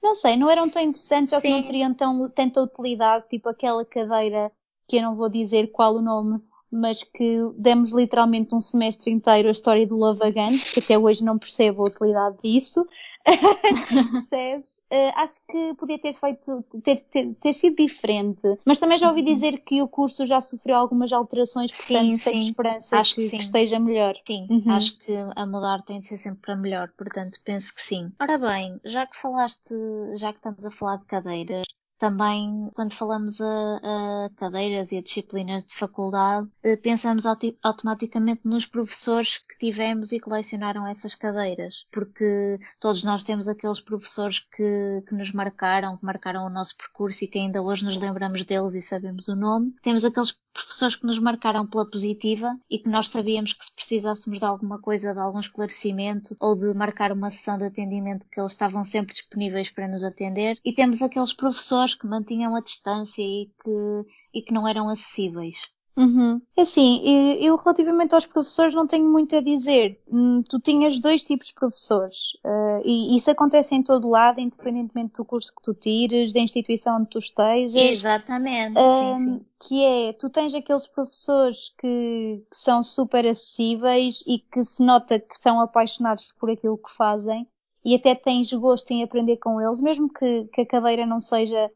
não 0.00 0.14
sei, 0.14 0.36
não 0.36 0.48
eram 0.48 0.70
tão 0.70 0.82
interessantes 0.82 1.30
Sim. 1.30 1.36
ou 1.36 1.42
que 1.42 1.50
não 1.50 1.62
teriam 1.64 1.94
tão, 1.94 2.28
tanta 2.28 2.62
utilidade, 2.62 3.26
tipo 3.28 3.48
aquela 3.48 3.84
cadeira 3.84 4.52
que 4.86 4.98
eu 4.98 5.02
não 5.02 5.16
vou 5.16 5.28
dizer 5.28 5.72
qual 5.72 5.96
o 5.96 6.02
nome, 6.02 6.40
mas 6.72 7.02
que 7.02 7.38
demos 7.56 7.90
literalmente 7.92 8.54
um 8.54 8.60
semestre 8.60 9.10
inteiro 9.10 9.48
a 9.48 9.52
história 9.52 9.86
do 9.86 10.04
Again, 10.04 10.58
que 10.58 10.80
até 10.80 10.98
hoje 10.98 11.22
não 11.22 11.38
percebo 11.38 11.82
a 11.82 11.90
utilidade 11.90 12.36
disso. 12.42 12.86
Percebes? 14.12 14.78
Uh, 14.90 15.12
acho 15.14 15.40
que 15.46 15.74
podia 15.74 15.98
ter 15.98 16.12
feito, 16.12 16.64
ter, 16.82 16.98
ter, 16.98 17.34
ter, 17.34 17.52
sido 17.52 17.76
diferente. 17.76 18.42
Mas 18.64 18.78
também 18.78 18.98
já 18.98 19.08
ouvi 19.08 19.20
uhum. 19.20 19.26
dizer 19.26 19.58
que 19.58 19.80
o 19.80 19.86
curso 19.86 20.26
já 20.26 20.40
sofreu 20.40 20.76
algumas 20.76 21.12
alterações, 21.12 21.70
portanto 21.70 22.16
sim, 22.16 22.30
tenho 22.30 22.42
sim. 22.42 22.48
esperança 22.48 22.98
acho 22.98 23.14
que, 23.14 23.30
que, 23.30 23.36
que, 23.36 23.42
esteja 23.44 23.78
melhor. 23.78 24.14
Sim, 24.26 24.46
uhum. 24.50 24.72
acho 24.72 24.98
que 24.98 25.12
a 25.36 25.46
mudar 25.46 25.82
tem 25.82 26.00
de 26.00 26.08
ser 26.08 26.18
sempre 26.18 26.40
para 26.40 26.56
melhor, 26.56 26.90
portanto 26.96 27.38
penso 27.44 27.74
que 27.74 27.80
sim. 27.80 28.10
Ora 28.20 28.38
bem, 28.38 28.80
já 28.84 29.06
que 29.06 29.16
falaste, 29.16 29.74
já 30.16 30.32
que 30.32 30.38
estamos 30.38 30.64
a 30.64 30.70
falar 30.70 30.96
de 30.96 31.04
cadeiras, 31.04 31.66
também, 32.02 32.68
quando 32.74 32.94
falamos 32.94 33.40
a, 33.40 33.76
a, 33.76 34.30
cadeiras 34.34 34.90
e 34.90 34.98
a 34.98 35.02
disciplinas 35.02 35.64
de 35.64 35.72
faculdade, 35.72 36.48
eh, 36.60 36.76
pensamos 36.76 37.24
automaticamente 37.62 38.40
nos 38.42 38.66
professores 38.66 39.38
que 39.38 39.56
tivemos 39.56 40.10
e 40.10 40.18
que 40.18 40.28
lecionaram 40.28 40.84
essas 40.84 41.14
cadeiras, 41.14 41.86
porque 41.92 42.58
todos 42.80 43.04
nós 43.04 43.22
temos 43.22 43.46
aqueles 43.46 43.78
professores 43.78 44.40
que, 44.40 45.04
que 45.06 45.14
nos 45.14 45.30
marcaram, 45.30 45.96
que 45.96 46.04
marcaram 46.04 46.44
o 46.44 46.50
nosso 46.50 46.76
percurso 46.76 47.22
e 47.22 47.28
que 47.28 47.38
ainda 47.38 47.62
hoje 47.62 47.84
nos 47.84 47.96
lembramos 47.96 48.44
deles 48.44 48.74
e 48.74 48.82
sabemos 48.82 49.28
o 49.28 49.36
nome. 49.36 49.72
Temos 49.80 50.04
aqueles 50.04 50.42
professores 50.52 50.96
que 50.96 51.06
nos 51.06 51.20
marcaram 51.20 51.66
pela 51.66 51.88
positiva 51.88 52.58
e 52.68 52.80
que 52.80 52.88
nós 52.88 53.10
sabíamos 53.10 53.52
que 53.52 53.64
se 53.64 53.74
precisássemos 53.74 54.40
de 54.40 54.44
alguma 54.44 54.80
coisa, 54.80 55.14
de 55.14 55.20
algum 55.20 55.38
esclarecimento 55.38 56.36
ou 56.40 56.56
de 56.56 56.74
marcar 56.74 57.12
uma 57.12 57.30
sessão 57.30 57.56
de 57.56 57.64
atendimento, 57.64 58.28
que 58.28 58.40
eles 58.40 58.52
estavam 58.52 58.84
sempre 58.84 59.14
disponíveis 59.14 59.70
para 59.70 59.86
nos 59.86 60.02
atender. 60.02 60.58
E 60.64 60.72
temos 60.72 61.00
aqueles 61.00 61.32
professores 61.32 61.91
que 61.94 62.06
mantinham 62.06 62.54
a 62.54 62.60
distância 62.60 63.22
e 63.22 63.50
que, 63.62 64.06
e 64.34 64.42
que 64.42 64.52
não 64.52 64.66
eram 64.66 64.88
acessíveis. 64.88 65.56
Uhum. 65.94 66.40
É 66.56 66.62
assim, 66.62 67.02
eu 67.38 67.54
relativamente 67.54 68.14
aos 68.14 68.24
professores 68.24 68.74
não 68.74 68.86
tenho 68.86 69.08
muito 69.10 69.36
a 69.36 69.40
dizer. 69.42 70.00
Hum, 70.10 70.42
tu 70.48 70.58
tinhas 70.58 70.98
dois 70.98 71.22
tipos 71.22 71.48
de 71.48 71.54
professores 71.54 72.32
uh, 72.44 72.80
e 72.82 73.14
isso 73.14 73.30
acontece 73.30 73.74
em 73.74 73.82
todo 73.82 74.08
lado, 74.08 74.40
independentemente 74.40 75.14
do 75.14 75.24
curso 75.24 75.52
que 75.54 75.62
tu 75.62 75.74
tires, 75.74 76.32
da 76.32 76.40
instituição 76.40 76.96
onde 76.96 77.10
tu 77.10 77.18
estejas. 77.18 77.74
Exatamente, 77.74 78.80
sim, 78.80 79.16
sim. 79.16 79.46
Que 79.60 79.84
é, 79.84 80.12
tu 80.14 80.30
tens 80.30 80.54
aqueles 80.54 80.86
professores 80.86 81.74
que, 81.78 82.42
que 82.50 82.56
são 82.56 82.82
super 82.82 83.26
acessíveis 83.26 84.24
e 84.26 84.38
que 84.38 84.64
se 84.64 84.82
nota 84.82 85.20
que 85.20 85.38
são 85.38 85.60
apaixonados 85.60 86.32
por 86.40 86.50
aquilo 86.50 86.78
que 86.78 86.90
fazem 86.90 87.46
e 87.84 87.94
até 87.94 88.14
tens 88.14 88.52
gosto 88.52 88.90
em 88.92 89.02
aprender 89.02 89.36
com 89.38 89.60
eles, 89.60 89.80
mesmo 89.80 90.08
que, 90.08 90.44
que 90.52 90.60
a 90.62 90.66
cadeira 90.66 91.04
não 91.04 91.20
seja 91.20 91.70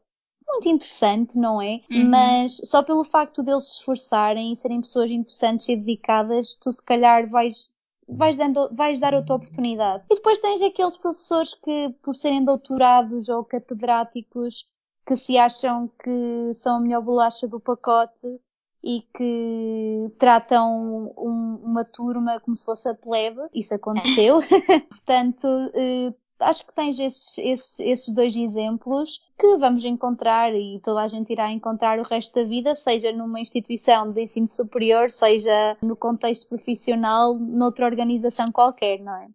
muito 0.47 0.69
interessante, 0.69 1.37
não 1.37 1.61
é? 1.61 1.81
Uhum. 1.91 2.09
Mas 2.09 2.61
só 2.63 2.81
pelo 2.81 3.03
facto 3.03 3.43
deles 3.43 3.65
se 3.65 3.79
esforçarem 3.79 4.53
e 4.53 4.55
serem 4.55 4.81
pessoas 4.81 5.11
interessantes 5.11 5.67
e 5.69 5.75
dedicadas, 5.75 6.55
tu 6.55 6.71
se 6.71 6.83
calhar 6.83 7.29
vais 7.29 7.75
vais, 8.07 8.35
dando, 8.35 8.69
vais 8.73 8.99
dar 8.99 9.13
outra 9.13 9.35
oportunidade. 9.35 10.03
E 10.09 10.15
depois 10.15 10.39
tens 10.39 10.61
aqueles 10.61 10.97
professores 10.97 11.53
que, 11.53 11.89
por 12.01 12.15
serem 12.15 12.43
doutorados 12.43 13.27
ou 13.27 13.43
catedráticos, 13.43 14.65
que 15.05 15.15
se 15.15 15.37
acham 15.37 15.89
que 16.01 16.53
são 16.53 16.77
a 16.77 16.79
melhor 16.79 17.01
bolacha 17.01 17.47
do 17.47 17.59
pacote 17.59 18.39
e 18.83 19.01
que 19.13 20.11
tratam 20.17 21.13
um, 21.17 21.59
uma 21.63 21.83
turma 21.83 22.39
como 22.39 22.55
se 22.55 22.63
fosse 22.63 22.87
a 22.87 22.93
plebe. 22.93 23.41
Isso 23.53 23.73
aconteceu. 23.73 24.39
Portanto, 24.89 25.47
eh, 25.73 26.13
acho 26.39 26.65
que 26.65 26.73
tens 26.73 26.99
esses, 26.99 27.37
esses, 27.37 27.79
esses 27.79 28.13
dois 28.13 28.35
exemplos 28.35 29.21
que 29.37 29.57
vamos 29.57 29.83
encontrar 29.85 30.53
e 30.55 30.79
toda 30.81 31.01
a 31.01 31.07
gente 31.07 31.31
irá 31.31 31.51
encontrar 31.51 31.99
o 31.99 32.03
resto 32.03 32.33
da 32.35 32.43
vida, 32.43 32.75
seja 32.75 33.11
numa 33.11 33.39
instituição 33.39 34.11
de 34.11 34.21
ensino 34.21 34.47
superior, 34.47 35.09
seja 35.11 35.77
no 35.81 35.95
contexto 35.95 36.47
profissional, 36.49 37.37
noutra 37.37 37.85
organização 37.85 38.47
qualquer, 38.51 38.99
não 38.99 39.15
é? 39.15 39.27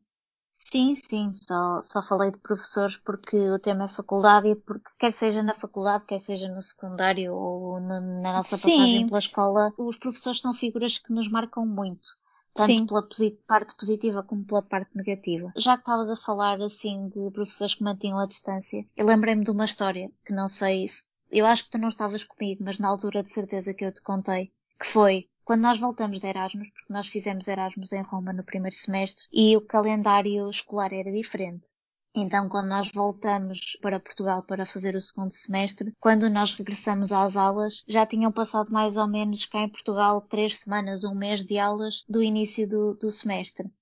Sim, 0.73 0.97
sim, 0.97 1.33
só, 1.35 1.83
só 1.83 2.03
falei 2.03 2.31
de 2.31 2.39
professores 2.39 2.97
porque 2.97 3.37
o 3.51 3.59
tema 3.59 3.85
é 3.85 3.89
faculdade 3.89 4.49
e 4.49 4.57
porque 4.57 4.89
quer 4.99 5.13
seja 5.13 5.43
na 5.43 5.53
faculdade, 5.53 6.07
quer 6.07 6.19
seja 6.19 6.49
no 6.49 6.63
secundário 6.63 7.35
ou 7.35 7.79
na, 7.79 8.01
na 8.01 8.33
nossa 8.33 8.57
Sim. 8.57 8.71
passagem 8.71 9.07
pela 9.07 9.19
escola, 9.19 9.75
os 9.77 9.99
professores 9.99 10.41
são 10.41 10.55
figuras 10.55 10.97
que 10.97 11.13
nos 11.13 11.31
marcam 11.31 11.67
muito. 11.67 12.09
Tanto 12.55 12.73
Sim. 12.73 12.87
pela 12.87 13.09
parte 13.47 13.75
positiva 13.77 14.23
como 14.23 14.45
pela 14.45 14.63
parte 14.63 14.95
negativa. 14.95 15.53
Já 15.57 15.77
que 15.77 15.83
estavas 15.83 16.11
a 16.11 16.17
falar 16.17 16.61
assim 16.61 17.09
de 17.09 17.31
professores 17.31 17.75
que 17.75 17.83
mantinham 17.83 18.19
a 18.19 18.27
distância, 18.27 18.87
eu 18.97 19.07
lembrei-me 19.07 19.45
de 19.45 19.51
uma 19.51 19.65
história 19.65 20.11
que 20.25 20.33
não 20.33 20.49
sei 20.49 20.87
se. 20.89 21.05
Eu 21.31 21.47
acho 21.47 21.65
que 21.65 21.71
tu 21.71 21.79
não 21.79 21.89
estavas 21.89 22.25
comigo, 22.25 22.63
mas 22.63 22.79
na 22.79 22.89
altura 22.89 23.23
de 23.23 23.33
certeza 23.33 23.73
que 23.73 23.85
eu 23.85 23.93
te 23.93 24.03
contei, 24.03 24.51
que 24.79 24.87
foi 24.87 25.31
quando 25.45 25.63
nós 25.63 25.81
voltamos 25.81 26.21
de 26.21 26.27
Erasmus, 26.27 26.71
porque 26.71 26.93
nós 26.93 27.09
fizemos 27.09 27.49
Erasmus 27.49 27.93
em 27.93 28.03
Roma 28.03 28.33
no 28.33 28.45
primeiro 28.45 28.77
semestre 28.77 29.27
e 29.33 29.57
o 29.57 29.61
calendário 29.61 30.49
escolar 30.49 30.93
era 30.93 31.11
diferente. 31.11 31.71
Então, 32.15 32.47
quando 32.47 32.69
nós 32.69 32.91
voltamos 32.93 33.79
para 33.81 33.99
Portugal 33.99 34.43
para 34.43 34.67
fazer 34.67 34.95
o 34.95 35.01
segundo 35.01 35.31
semestre, 35.31 35.95
quando 35.99 36.29
nós 36.29 36.53
regressamos 36.53 37.11
às 37.11 37.37
aulas, 37.37 37.83
já 37.89 38.05
tinham 38.05 38.31
passado 38.31 38.71
mais 38.71 38.99
ou 38.99 39.07
menos 39.07 39.47
cá 39.47 39.61
em 39.61 39.69
Portugal 39.69 40.21
três 40.21 40.59
semanas, 40.59 41.05
um 41.05 41.15
mês 41.15 41.43
de 41.43 41.59
aulas 41.59 42.05
do 42.07 42.23
início 42.23 42.69
do, 42.69 42.95
do 42.95 43.11
semestre. 43.11 43.73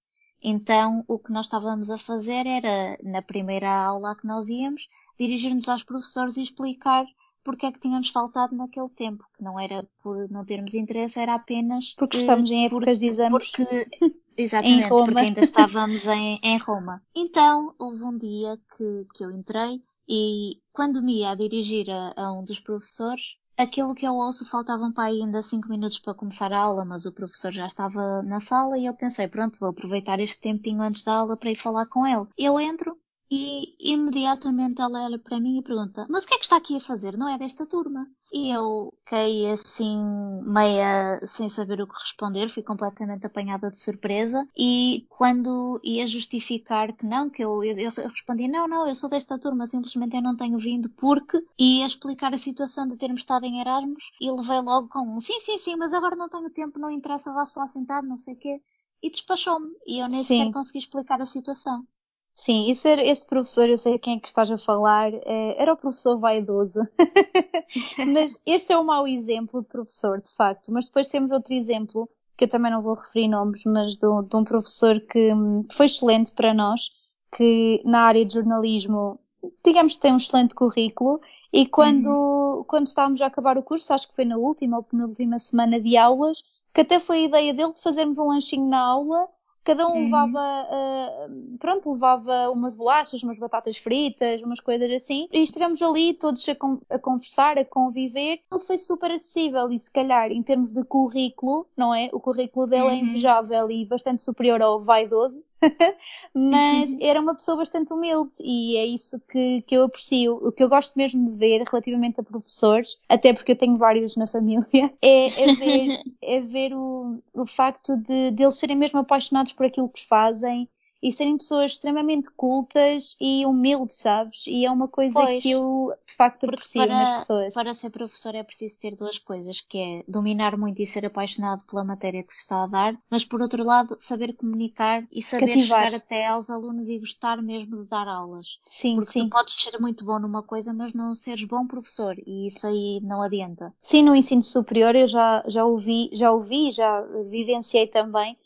Então, 0.41 1.05
o 1.09 1.19
que 1.19 1.33
nós 1.33 1.47
estávamos 1.47 1.91
a 1.91 1.99
fazer 1.99 2.47
era, 2.47 2.97
na 3.03 3.21
primeira 3.21 3.69
aula 3.69 4.17
que 4.17 4.27
nós 4.27 4.49
íamos, 4.49 4.89
dirigir-nos 5.19 5.69
aos 5.69 5.83
professores 5.83 6.37
e 6.37 6.43
explicar 6.43 7.05
porque 7.45 7.67
é 7.67 7.73
que 7.73 7.81
tínhamos 7.81 8.11
faltado 8.11 8.55
naquele 8.55 8.89
tempo, 8.91 9.25
que 9.37 9.43
não 9.43 9.59
era 9.59 9.87
por 10.03 10.29
não 10.31 10.45
termos 10.45 10.75
interesse, 10.75 11.19
era 11.19 11.35
apenas 11.35 11.95
Porque 11.95 12.17
eh, 12.17 12.21
estamos 12.21 12.51
em 12.51 12.67
épocas 12.67 12.99
de 12.99 13.07
exames 13.07 13.51
porque 13.51 13.65
exatamente, 14.37 14.89
Roma. 14.89 15.05
porque 15.05 15.21
ainda 15.21 15.41
estávamos 15.41 16.07
em, 16.07 16.39
em 16.43 16.59
Roma. 16.59 17.03
Então, 17.15 17.75
houve 17.79 18.03
um 18.03 18.17
dia 18.17 18.59
que, 18.77 19.07
que 19.15 19.25
eu 19.25 19.31
entrei 19.31 19.83
e 20.09 20.59
quando 20.73 21.03
me 21.03 21.21
ia 21.21 21.31
a 21.31 21.35
dirigir 21.35 21.89
a, 21.91 22.13
a 22.17 22.33
um 22.33 22.45
dos 22.45 22.59
professores, 22.61 23.37
aquilo 23.57 23.95
que 23.95 24.07
eu 24.07 24.15
ouço 24.15 24.49
faltavam 24.49 24.93
para 24.93 25.05
ainda 25.05 25.43
cinco 25.43 25.69
minutos 25.69 25.99
para 25.99 26.15
começar 26.15 26.53
a 26.53 26.59
aula, 26.59 26.85
mas 26.85 27.05
o 27.05 27.13
professor 27.13 27.53
já 27.53 27.67
estava 27.67 28.23
na 28.23 28.41
sala 28.41 28.79
e 28.79 28.87
eu 28.87 28.95
pensei, 28.95 29.29
pronto, 29.29 29.59
vou 29.61 29.69
aproveitar 29.69 30.19
este 30.19 30.41
tempinho 30.41 30.83
antes 30.83 31.03
da 31.03 31.15
aula 31.15 31.37
para 31.37 31.51
ir 31.51 31.57
falar 31.57 31.87
com 31.87 32.07
ele. 32.07 32.27
Eu 32.37 32.59
entro 32.59 32.99
e 33.31 33.75
imediatamente 33.79 34.81
ela 34.81 35.05
olha 35.05 35.19
para 35.19 35.41
mim 35.41 35.59
e 35.59 35.63
pergunta: 35.63 36.07
Mas 36.11 36.25
o 36.25 36.27
que 36.29 36.35
é 36.35 36.39
que 36.39 36.45
está 36.45 36.57
aqui 36.57 36.77
a 36.77 36.81
fazer? 36.81 37.17
Não 37.17 37.29
é 37.29 37.39
desta 37.39 37.67
turma? 37.67 38.07
E 38.33 38.49
eu 38.51 38.93
caí 39.05 39.51
assim, 39.51 39.99
meia 40.45 41.21
sem 41.27 41.49
saber 41.49 41.81
o 41.81 41.87
que 41.87 41.95
responder, 41.95 42.49
fui 42.49 42.63
completamente 42.63 43.27
apanhada 43.27 43.71
de 43.71 43.79
surpresa. 43.79 44.47
E 44.57 45.05
quando 45.09 45.81
ia 45.83 46.07
justificar 46.07 46.93
que 46.97 47.05
não, 47.05 47.29
que 47.29 47.43
eu, 47.45 47.63
eu, 47.65 47.77
eu 47.77 48.09
respondi: 48.09 48.47
Não, 48.49 48.69
não, 48.69 48.87
eu 48.89 48.95
sou 48.95 49.11
desta 49.11 49.39
turma, 49.39 49.67
simplesmente 49.67 50.15
eu 50.17 50.23
não 50.23 50.37
tenho 50.37 50.59
vindo 50.59 50.89
porque. 50.91 51.43
ia 51.59 51.87
explicar 51.87 52.33
a 52.33 52.39
situação 52.39 52.87
de 52.87 52.97
termos 52.97 53.21
estado 53.21 53.45
em 53.47 53.61
Erasmus 53.61 54.05
e 54.21 54.31
levei 54.31 54.61
logo 54.61 54.89
com 54.89 55.01
um: 55.17 55.21
Sim, 55.21 55.39
sim, 55.41 55.59
sim, 55.59 55.77
mas 55.77 55.93
agora 55.93 56.17
não 56.17 56.29
tenho 56.29 56.51
tempo, 56.51 56.79
não 56.79 56.91
interessa, 56.91 57.33
vá-se 57.33 57.59
lá 57.59 57.67
sentar, 57.67 58.03
não 58.03 58.17
sei 58.17 58.35
o 58.35 58.39
quê. 58.39 58.63
E 59.03 59.11
despachou-me. 59.11 59.73
E 59.87 59.99
eu 59.99 60.09
nem 60.09 60.23
Sim. 60.23 60.39
sequer 60.39 60.53
consegui 60.53 60.79
explicar 60.79 61.21
a 61.21 61.27
situação. 61.27 61.87
Sim, 62.33 62.71
isso 62.71 62.89
era, 62.89 63.03
esse 63.05 63.27
professor, 63.27 63.69
eu 63.69 63.77
sei 63.77 63.99
quem 63.99 64.17
é 64.17 64.21
que 64.21 64.27
estás 64.29 64.51
a 64.51 64.57
falar, 64.57 65.13
eh, 65.13 65.55
era 65.59 65.73
o 65.73 65.77
professor 65.77 66.19
vaidoso. 66.19 66.81
mas 68.15 68.41
este 68.47 68.73
é 68.73 68.79
um 68.79 68.85
mau 68.85 69.07
exemplo 69.07 69.61
de 69.63 69.69
professor, 69.69 70.21
de 70.23 70.33
facto. 70.35 70.73
Mas 70.73 70.87
depois 70.87 71.09
temos 71.09 71.31
outro 71.33 71.53
exemplo, 71.55 72.09
que 72.37 72.45
eu 72.45 72.49
também 72.49 72.71
não 72.73 72.83
vou 72.83 72.95
referir 72.95 73.29
nomes, 73.29 73.65
mas 73.65 73.95
de, 73.97 74.07
um- 74.07 74.23
de 74.23 74.37
um 74.37 74.45
professor 74.45 75.01
que, 75.01 75.31
que 75.69 75.75
foi 75.75 75.87
excelente 75.87 76.33
para 76.33 76.55
nós, 76.55 76.91
que 77.37 77.83
na 77.85 78.01
área 78.03 78.25
de 78.25 78.35
jornalismo, 78.35 79.21
digamos 79.65 79.95
que 79.97 80.01
tem 80.03 80.13
um 80.13 80.17
excelente 80.17 80.55
currículo, 80.55 81.21
e 81.53 81.67
quando, 81.67 82.65
quando 82.69 82.87
estávamos 82.87 83.21
a 83.21 83.27
acabar 83.27 83.59
o 83.59 83.63
curso, 83.63 83.93
acho 83.93 84.09
que 84.09 84.15
foi 84.15 84.25
na 84.25 84.37
última 84.37 84.77
ou 84.79 84.83
penúltima 84.83 85.39
semana 85.39 85.81
de 85.81 85.97
aulas, 85.97 86.43
que 86.73 86.81
até 86.83 86.99
foi 87.01 87.19
a 87.19 87.23
ideia 87.23 87.53
dele 87.55 87.73
de 87.75 87.83
fazermos 87.83 88.19
um 88.19 88.29
lanchinho 88.29 88.67
na 88.69 88.79
aula, 88.81 89.29
cada 89.65 89.87
um 89.89 90.03
levava, 90.05 90.39
ah, 90.41 91.29
pronto, 91.59 91.93
levava 91.93 92.51
umas 92.51 92.75
bolachas, 92.75 93.23
umas 93.23 93.39
batatas 93.39 93.77
fritas, 93.77 94.43
umas 94.43 94.61
coisas 94.61 94.91
assim, 94.93 95.29
e 95.33 95.43
estivemos 95.43 95.81
ali 95.83 96.15
todos 96.15 96.49
a, 96.49 96.55
con- 96.55 96.81
a 96.89 96.99
conversar, 96.99 97.59
a 97.59 97.65
conviver. 97.65 98.41
Ele 98.51 98.61
foi 98.61 98.79
super 98.79 99.11
acessível 99.13 99.71
e 99.71 99.79
se 99.79 99.91
calhar 99.91 100.31
em 100.33 100.43
termos 100.43 100.73
de 100.73 100.83
currículo, 100.85 101.67
não 101.77 101.95
é? 101.95 102.09
O 102.13 102.21
currículo 102.21 102.67
dele 102.67 102.89
é 102.91 102.95
Uhum. 102.95 102.97
invejável 102.97 103.71
e 103.71 103.85
bastante 103.87 104.23
superior 104.23 104.61
ao 104.63 104.79
vaidoso, 104.81 105.43
mas 106.35 106.97
era 107.01 107.21
uma 107.21 107.35
pessoa 107.35 107.59
bastante 107.59 107.93
humilde 107.93 108.37
e 108.41 108.77
é 108.77 108.85
isso 108.85 109.21
que, 109.31 109.63
que 109.63 109.77
eu 109.77 109.85
aprecio. 109.85 110.37
O 110.37 110.53
que 110.53 110.63
eu 110.63 110.69
gosto 110.69 110.97
mesmo 110.97 111.31
de 111.31 111.37
ver 111.37 111.63
relativamente 111.71 112.21
a 112.21 112.25
professores, 112.25 113.01
até 113.09 113.33
porque 113.33 113.53
eu 113.53 113.57
tenho 113.57 113.77
vários 113.77 114.17
na 114.17 114.27
família, 114.27 114.67
é, 115.03 115.27
é 115.27 115.55
ver, 115.55 116.01
é 116.23 116.41
ver 116.41 116.75
o, 116.75 117.23
o 117.35 117.47
facto 117.47 117.97
de, 117.97 118.31
de 118.31 118.43
eles 118.43 118.57
serem 118.57 118.77
mesmo 118.77 118.99
apaixonados 118.99 119.53
por 119.53 119.67
aquilo 119.67 119.89
que 119.89 120.05
fazem 120.07 120.69
e 121.03 121.11
serem 121.11 121.37
pessoas 121.39 121.73
extremamente 121.73 122.31
cultas 122.31 123.17
e 123.21 123.45
humildes, 123.47 123.97
sabes? 123.97 124.45
E 124.47 124.65
é 124.67 124.71
uma 124.71 124.89
coisa 124.89 125.15
Pois. 125.15 125.43
que 125.43 125.51
eu 125.51 125.93
de 126.07 126.15
facto 126.15 126.45
aprecio 126.45 126.87
nas 126.87 127.09
para, 127.09 127.15
pessoas. 127.21 127.55
para 127.55 127.75
ser 127.75 127.91
professor 127.91 128.35
é 128.35 128.43
preciso 128.43 128.79
ter 128.79 128.95
duas 128.97 129.19
coisas, 129.19 129.61
que 129.61 129.79
é 129.79 130.05
dominar 130.07 130.57
muito 130.57 130.81
e 130.83 130.87
ser 130.87 131.07
apaixonado 131.07 131.63
pela 131.65 131.85
matéria 131.85 132.23
que 132.23 132.35
se 132.35 132.43
está 132.43 132.65
a 132.65 132.67
dar, 132.67 132.99
mas 133.11 133.25
por 133.25 133.41
outro 133.41 133.65
lado, 133.65 133.97
saber 133.99 134.35
comunicar 134.35 135.07
e 135.11 135.23
saber 135.23 135.49
Cativar. 135.49 135.85
chegar 135.85 135.95
até 135.97 136.27
aos 136.27 136.51
alunos 136.51 136.89
e 136.89 136.99
gostar 136.99 137.41
mesmo 137.43 137.83
de 137.83 137.89
dar 137.89 138.07
aulas. 138.07 138.59
Sim, 138.67 138.97
Porque 138.97 139.11
sim. 139.11 139.25
tu 139.25 139.31
podes 139.31 139.55
ser 139.55 139.79
muito 139.79 140.05
bom 140.05 140.19
numa 140.19 140.43
coisa, 140.43 140.73
mas 140.73 140.95
não 140.95 141.15
seres 141.15 141.45
bom 141.45 141.67
professor, 141.67 142.17
e 142.27 142.47
isso 142.49 142.67
aí 142.67 143.01
não 143.03 143.23
adianta. 143.23 143.73
Sim, 143.81 144.03
no 144.03 144.15
ensino 144.15 144.43
superior 144.43 144.95
eu 144.95 145.07
já, 145.07 145.43
já 145.47 145.65
ouvi, 145.65 146.11
já 146.13 146.31
ouvi, 146.31 146.71
já 146.71 147.01
vivenciei 147.29 147.87
também 147.87 148.37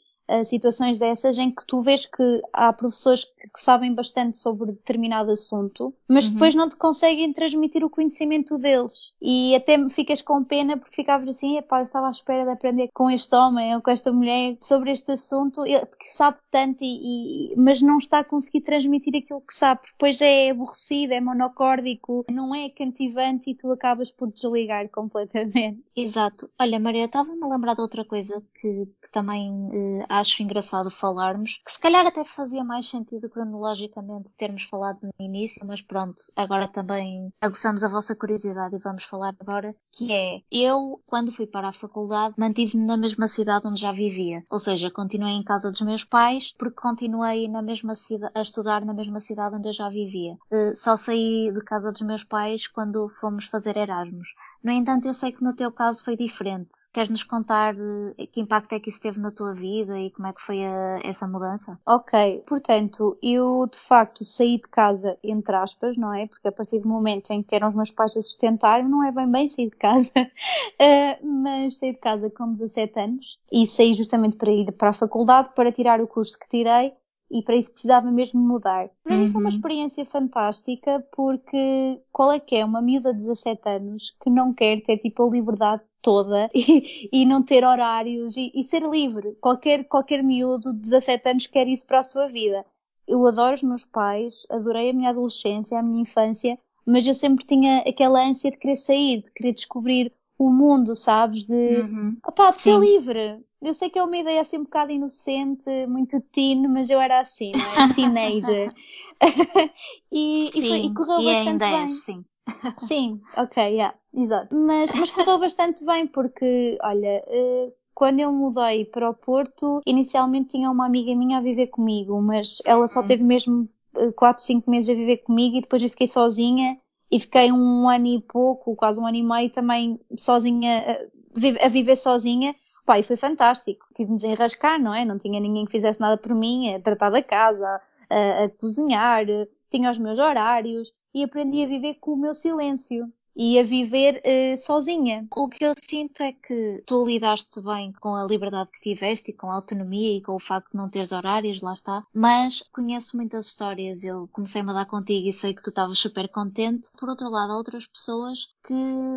situações 0.44 0.98
dessas 0.98 1.38
em 1.38 1.50
que 1.50 1.66
tu 1.66 1.80
vês 1.80 2.06
que 2.06 2.42
há 2.52 2.72
professores 2.72 3.24
que, 3.24 3.48
que 3.48 3.60
sabem 3.60 3.94
bastante 3.94 4.38
sobre 4.38 4.72
determinado 4.72 5.32
assunto, 5.32 5.94
mas 6.08 6.26
Uhum. 6.26 6.32
depois 6.32 6.54
não 6.54 6.68
te 6.68 6.76
conseguem 6.76 7.32
transmitir 7.32 7.84
o 7.84 7.90
conhecimento 7.90 8.56
deles. 8.58 9.14
E 9.20 9.54
até 9.54 9.76
me 9.76 9.90
ficas 9.90 10.22
com 10.22 10.42
pena 10.44 10.76
porque 10.78 10.96
ficavas 10.96 11.28
assim, 11.28 11.56
epá, 11.58 11.80
eu 11.80 11.84
estava 11.84 12.06
à 12.08 12.10
espera 12.10 12.44
de 12.44 12.50
aprender 12.50 12.88
com 12.94 13.10
este 13.10 13.34
homem 13.34 13.74
ou 13.74 13.82
com 13.82 13.90
esta 13.90 14.12
mulher 14.12 14.56
sobre 14.62 14.90
este 14.92 15.12
assunto 15.12 15.64
ele- 15.66 15.86
que 15.86 16.12
sabe 16.12 16.38
tanto, 16.50 16.82
e, 16.82 17.52
e- 17.52 17.56
mas 17.56 17.80
não 17.82 17.98
está 17.98 18.20
a 18.20 18.24
conseguir 18.24 18.62
transmitir 18.62 19.14
aquilo 19.16 19.40
que 19.40 19.54
sabe, 19.54 19.82
depois 19.92 20.20
é 20.20 20.50
aborrecido, 20.50 21.12
é 21.12 21.20
monocórdico, 21.20 22.24
não 22.30 22.54
é 22.54 22.68
cativante 22.70 23.50
e 23.50 23.54
tu 23.54 23.70
acabas 23.72 24.10
por 24.10 24.30
desligar 24.32 24.88
completamente. 24.90 25.82
Exato. 25.96 26.50
Olha, 26.58 26.78
Maria, 26.80 27.04
estava-me 27.04 27.42
a 27.44 27.46
lembrar 27.46 27.74
de 27.74 27.80
outra 27.80 28.04
coisa 28.04 28.40
que, 28.54 28.86
que 29.00 29.10
também 29.12 29.68
eh, 29.72 30.04
acho 30.18 30.42
engraçado 30.42 30.90
falarmos, 30.90 31.60
que 31.64 31.72
se 31.72 31.80
calhar 31.80 32.06
até 32.06 32.24
fazia 32.24 32.64
mais 32.64 32.88
sentido 32.88 33.28
cronologicamente 33.28 34.36
termos 34.36 34.64
falado 34.64 34.98
no 35.02 35.24
início, 35.24 35.66
mas 35.66 35.82
pronto, 35.82 36.20
agora 36.36 36.68
também 36.68 37.32
aguçamos 37.40 37.82
a 37.82 37.88
vossa 37.88 38.14
curiosidade 38.14 38.74
e 38.76 38.78
vamos 38.78 39.04
falar 39.04 39.34
agora, 39.40 39.74
que 39.92 40.12
é, 40.12 40.40
eu, 40.50 41.00
quando 41.06 41.32
fui 41.32 41.46
para 41.46 41.68
a 41.68 41.72
faculdade, 41.72 42.34
mantive-me 42.38 42.84
na 42.84 42.96
mesma 42.96 43.28
cidade 43.28 43.66
onde 43.66 43.80
já 43.80 43.92
vivia, 43.92 44.42
ou 44.50 44.58
seja, 44.58 44.90
continuei 44.90 45.32
em 45.32 45.42
casa 45.44 45.70
dos 45.70 45.80
meus 45.80 46.04
pais, 46.04 46.54
porque 46.58 46.80
continuei 46.80 47.48
na 47.48 47.62
mesma 47.62 47.94
cidade, 47.94 48.32
a 48.34 48.42
estudar 48.42 48.84
na 48.84 48.94
mesma 48.94 49.20
cidade 49.20 49.56
onde 49.56 49.68
eu 49.68 49.72
já 49.72 49.88
vivia. 49.88 50.36
Eh, 50.50 50.74
só 50.74 50.96
saí 50.96 51.50
de 51.52 51.60
casa 51.62 51.92
dos 51.92 52.02
meus 52.02 52.24
pais 52.24 52.66
quando 52.66 53.08
fomos 53.08 53.46
fazer 53.46 53.76
Erasmus. 53.76 54.28
No 54.64 54.72
entanto, 54.72 55.06
eu 55.06 55.12
sei 55.14 55.30
que 55.30 55.44
no 55.44 55.54
teu 55.54 55.70
caso 55.70 56.02
foi 56.04 56.16
diferente. 56.16 56.88
Queres 56.92 57.10
nos 57.10 57.22
contar 57.22 57.74
eh, 58.18 58.26
que 58.32 58.40
impacto 58.40 58.72
é 58.74 58.80
que 58.80 58.88
isso 58.88 59.00
teve 59.00 59.20
na 59.20 59.30
tua 59.30 59.52
vida 59.52 60.00
e 60.00 60.10
como 60.10 60.26
é 60.26 60.32
que 60.32 60.40
foi 60.42 60.64
a- 60.64 61.00
essa 61.04 61.28
mudança? 61.28 61.78
Ok, 61.86 62.42
portanto, 62.46 63.16
eu 63.22 63.66
de 63.70 63.78
facto 63.78 64.24
saí 64.24 64.56
de 64.56 64.62
casa, 64.68 65.18
entre 65.22 65.54
aspas, 65.54 65.96
não 65.98 66.12
é? 66.14 66.26
Porque 66.26 66.48
a 66.48 66.52
partir 66.52 66.80
do 66.80 66.88
momento 66.88 67.30
em 67.30 67.42
que 67.42 67.54
eram 67.54 67.68
os 67.68 67.74
meus 67.74 67.90
pais 67.90 68.16
a 68.16 68.22
sustentar, 68.22 68.82
não 68.82 69.04
é 69.04 69.12
bem 69.12 69.30
bem 69.30 69.48
sair 69.48 69.68
de 69.70 69.76
casa, 69.76 70.10
Eh, 70.78 71.18
mas 71.22 71.76
saí 71.78 71.92
de 71.92 71.98
casa 71.98 72.30
com 72.30 72.50
17 72.52 72.98
anos 72.98 73.38
e 73.52 73.66
saí 73.66 73.92
justamente 73.94 74.36
para 74.36 74.50
ir 74.50 74.72
para 74.72 74.88
a 74.90 74.92
faculdade, 74.92 75.50
para 75.54 75.70
tirar 75.72 76.00
o 76.00 76.06
curso 76.08 76.38
que 76.38 76.48
tirei 76.48 76.92
e 77.34 77.42
para 77.42 77.56
isso 77.56 77.72
precisava 77.72 78.10
mesmo 78.10 78.40
mudar. 78.40 78.88
Para 79.02 79.18
mim 79.18 79.28
foi 79.28 79.40
uma 79.40 79.48
Uhum. 79.48 79.48
experiência 79.48 80.04
fantástica 80.06 81.04
porque 81.12 82.00
qual 82.12 82.32
é 82.32 82.40
que 82.40 82.56
é 82.56 82.64
uma 82.64 82.80
miúda 82.80 83.12
de 83.12 83.18
17 83.18 83.68
anos 83.68 84.16
que 84.22 84.30
não 84.30 84.54
quer 84.54 84.80
ter 84.82 84.98
tipo 84.98 85.22
a 85.26 85.30
liberdade 85.30 85.82
toda 86.00 86.50
e, 86.54 87.08
e 87.12 87.26
não 87.26 87.42
ter 87.42 87.64
horários 87.64 88.36
e, 88.36 88.52
e 88.54 88.62
ser 88.64 88.82
livre. 88.88 89.36
Qualquer, 89.40 89.84
qualquer 89.88 90.22
miúdo 90.22 90.72
de 90.72 90.80
17 90.80 91.28
anos 91.28 91.46
quer 91.46 91.66
isso 91.68 91.86
para 91.86 92.00
a 92.00 92.04
sua 92.04 92.28
vida. 92.28 92.64
Eu 93.06 93.26
adoro 93.26 93.54
os 93.54 93.62
meus 93.62 93.84
pais, 93.84 94.46
adorei 94.50 94.90
a 94.90 94.94
minha 94.94 95.10
adolescência, 95.10 95.78
a 95.78 95.82
minha 95.82 96.02
infância, 96.02 96.58
mas 96.86 97.06
eu 97.06 97.14
sempre 97.14 97.44
tinha 97.44 97.78
aquela 97.80 98.22
ânsia 98.24 98.50
de 98.50 98.58
querer 98.58 98.76
sair, 98.76 99.22
de 99.22 99.30
querer 99.32 99.52
descobrir 99.52 100.12
o 100.38 100.50
mundo, 100.50 100.94
sabes? 100.96 101.46
De, 101.46 101.86
Uhum. 101.86 102.16
opá, 102.26 102.50
de 102.52 102.60
ser 102.60 102.78
Sim. 102.78 102.80
livre. 102.80 103.44
Eu 103.62 103.74
sei 103.74 103.88
que 103.90 103.98
é 103.98 104.02
uma 104.04 104.16
ideia 104.16 104.40
assim 104.40 104.58
um 104.58 104.64
bocado 104.64 104.92
inocente, 104.92 105.68
muito 105.86 106.20
teen, 106.32 106.68
mas 106.68 106.90
eu 106.90 107.00
era 107.00 107.20
assim, 107.20 107.54
não 107.56 107.66
é? 107.68 107.82
Teenager. 107.92 108.72
e, 110.12 110.52
e, 110.58 110.62
foi- 110.62 110.80
e 110.80 110.90
Sim, 110.90 110.92
correu 110.92 111.22
e 111.22 111.24
bastante 111.24 111.68
ainda 111.68 111.68
bem. 111.68 112.02
sim. 112.04 112.24
Sim, 112.76 113.20
ok, 113.36 113.56
yeah, 113.62 113.94
exato. 114.12 114.54
Mas, 114.54 114.94
mas 114.94 115.10
correu 115.10 115.38
bastante 115.38 115.84
bem 115.84 116.06
porque, 116.06 116.78
olha, 116.82 117.22
eh, 117.26 117.72
quando 117.94 118.20
eu 118.20 118.32
mudei 118.32 118.84
para 118.84 119.10
o 119.10 119.14
Porto, 119.14 119.80
inicialmente 119.86 120.50
tinha 120.50 120.70
uma 120.70 120.86
amiga 120.86 121.14
minha 121.14 121.38
a 121.38 121.40
viver 121.40 121.68
comigo, 121.68 122.20
mas 122.20 122.58
ela 122.64 122.86
só 122.88 123.00
Uhum. 123.00 123.06
teve 123.08 123.24
mesmo 123.24 123.68
4, 124.16 124.42
5 124.42 124.70
meses 124.70 124.90
a 124.90 124.94
viver 124.94 125.18
comigo 125.18 125.56
e 125.56 125.60
depois 125.60 125.82
eu 125.82 125.90
fiquei 125.90 126.06
sozinha 126.08 126.78
e 127.10 127.20
fiquei 127.20 127.52
um 127.52 127.88
ano 127.88 128.06
e 128.06 128.20
pouco, 128.20 128.74
quase 128.76 129.00
um 129.00 129.06
ano 129.06 129.16
e 129.16 129.22
meio 129.22 129.50
também 129.50 130.00
sozinha, 130.16 130.80
a, 130.80 131.38
vi- 131.38 131.60
a 131.60 131.68
viver 131.68 131.96
sozinha. 131.96 132.54
Pá, 132.84 132.98
e 132.98 133.02
foi 133.02 133.16
fantástico. 133.16 133.86
Tive 133.94 134.10
de 134.10 134.16
desenrascar, 134.16 134.80
não 134.80 134.94
é? 134.94 135.04
Não 135.04 135.18
tinha 135.18 135.40
ninguém 135.40 135.64
que 135.64 135.72
fizesse 135.72 136.00
nada 136.00 136.16
por 136.18 136.34
mim, 136.34 136.74
a 136.74 136.80
tratar 136.80 137.10
da 137.10 137.22
casa, 137.22 137.80
a, 138.10 138.44
a 138.44 138.48
cozinhar, 138.50 139.24
tinha 139.70 139.90
os 139.90 139.98
meus 139.98 140.18
horários 140.18 140.92
e 141.14 141.22
aprendi 141.22 141.62
a 141.64 141.66
viver 141.66 141.94
com 141.94 142.12
o 142.12 142.16
meu 142.16 142.34
silêncio 142.34 143.10
e 143.36 143.58
a 143.58 143.62
viver 143.62 144.20
eh, 144.24 144.56
sozinha. 144.56 145.26
O 145.34 145.48
que 145.48 145.64
eu 145.64 145.72
sinto 145.88 146.22
é 146.22 146.32
que 146.32 146.82
tu 146.86 147.04
lidaste 147.06 147.60
bem 147.62 147.92
com 148.00 148.14
a 148.14 148.24
liberdade 148.24 148.70
que 148.70 148.80
tiveste 148.80 149.30
e 149.30 149.34
com 149.34 149.50
a 149.50 149.54
autonomia 149.56 150.16
e 150.16 150.22
com 150.22 150.34
o 150.34 150.40
facto 150.40 150.70
de 150.70 150.76
não 150.76 150.88
teres 150.88 151.12
horários, 151.12 151.60
lá 151.60 151.74
está. 151.74 152.04
Mas 152.14 152.62
conheço 152.72 153.16
muitas 153.16 153.46
histórias, 153.46 154.04
eu 154.04 154.28
comecei-me 154.32 154.70
a 154.70 154.74
dar 154.74 154.86
contigo 154.86 155.28
e 155.28 155.32
sei 155.32 155.54
que 155.54 155.62
tu 155.62 155.70
estavas 155.70 155.98
super 155.98 156.28
contente. 156.28 156.88
Por 156.98 157.08
outro 157.08 157.28
lado, 157.28 157.52
há 157.52 157.56
outras 157.56 157.86
pessoas 157.86 158.48
que 158.66 158.72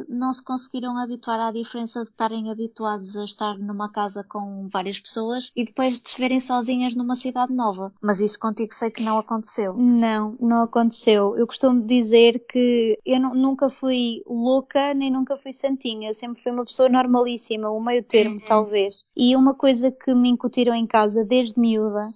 não 0.10 0.34
se 0.34 0.44
conseguiram 0.44 0.98
habituar 0.98 1.40
à 1.40 1.52
diferença 1.52 2.04
de 2.04 2.10
estarem 2.10 2.50
habituados 2.50 3.16
a 3.16 3.24
estar 3.24 3.58
numa 3.58 3.92
casa 3.92 4.24
com 4.24 4.68
várias 4.72 5.00
pessoas 5.00 5.52
e 5.56 5.64
depois 5.64 6.00
de 6.02 6.10
se 6.10 6.20
verem 6.20 6.40
sozinhas 6.40 6.96
numa 6.96 7.16
cidade 7.16 7.54
nova. 7.54 7.94
Mas 8.02 8.20
isso 8.20 8.40
contigo 8.40 8.74
sei 8.74 8.92
que 8.92 9.04
não 9.04 9.18
aconteceu. 9.18 9.74
Não, 9.76 10.36
não 10.40 10.64
aconteceu. 10.64 11.38
Eu 11.38 11.48
costumo 11.48 11.82
dizer 11.86 12.46
que 12.50 12.98
eu 13.06 13.20
nu- 13.20 13.34
nunca 13.36 13.70
fui 13.70 14.07
louca 14.28 14.94
nem 14.94 15.12
nunca 15.12 15.36
fui 15.38 15.54
santinha. 15.54 16.10
Eu 16.10 16.14
sempre 16.14 16.42
fui 16.42 16.52
uma 16.52 16.66
pessoa 16.66 16.90
normalíssima, 16.90 17.70
o 17.70 17.80
meio 17.82 18.04
termo, 18.04 18.36
Uhum. 18.36 18.46
talvez. 18.46 19.04
E 19.16 19.36
uma 19.36 19.54
coisa 19.54 19.92
que 19.92 20.14
me 20.14 20.30
incutiram 20.30 20.74
em 20.74 20.86
casa 20.88 21.24
desde 21.24 21.60
miúda, 21.60 22.08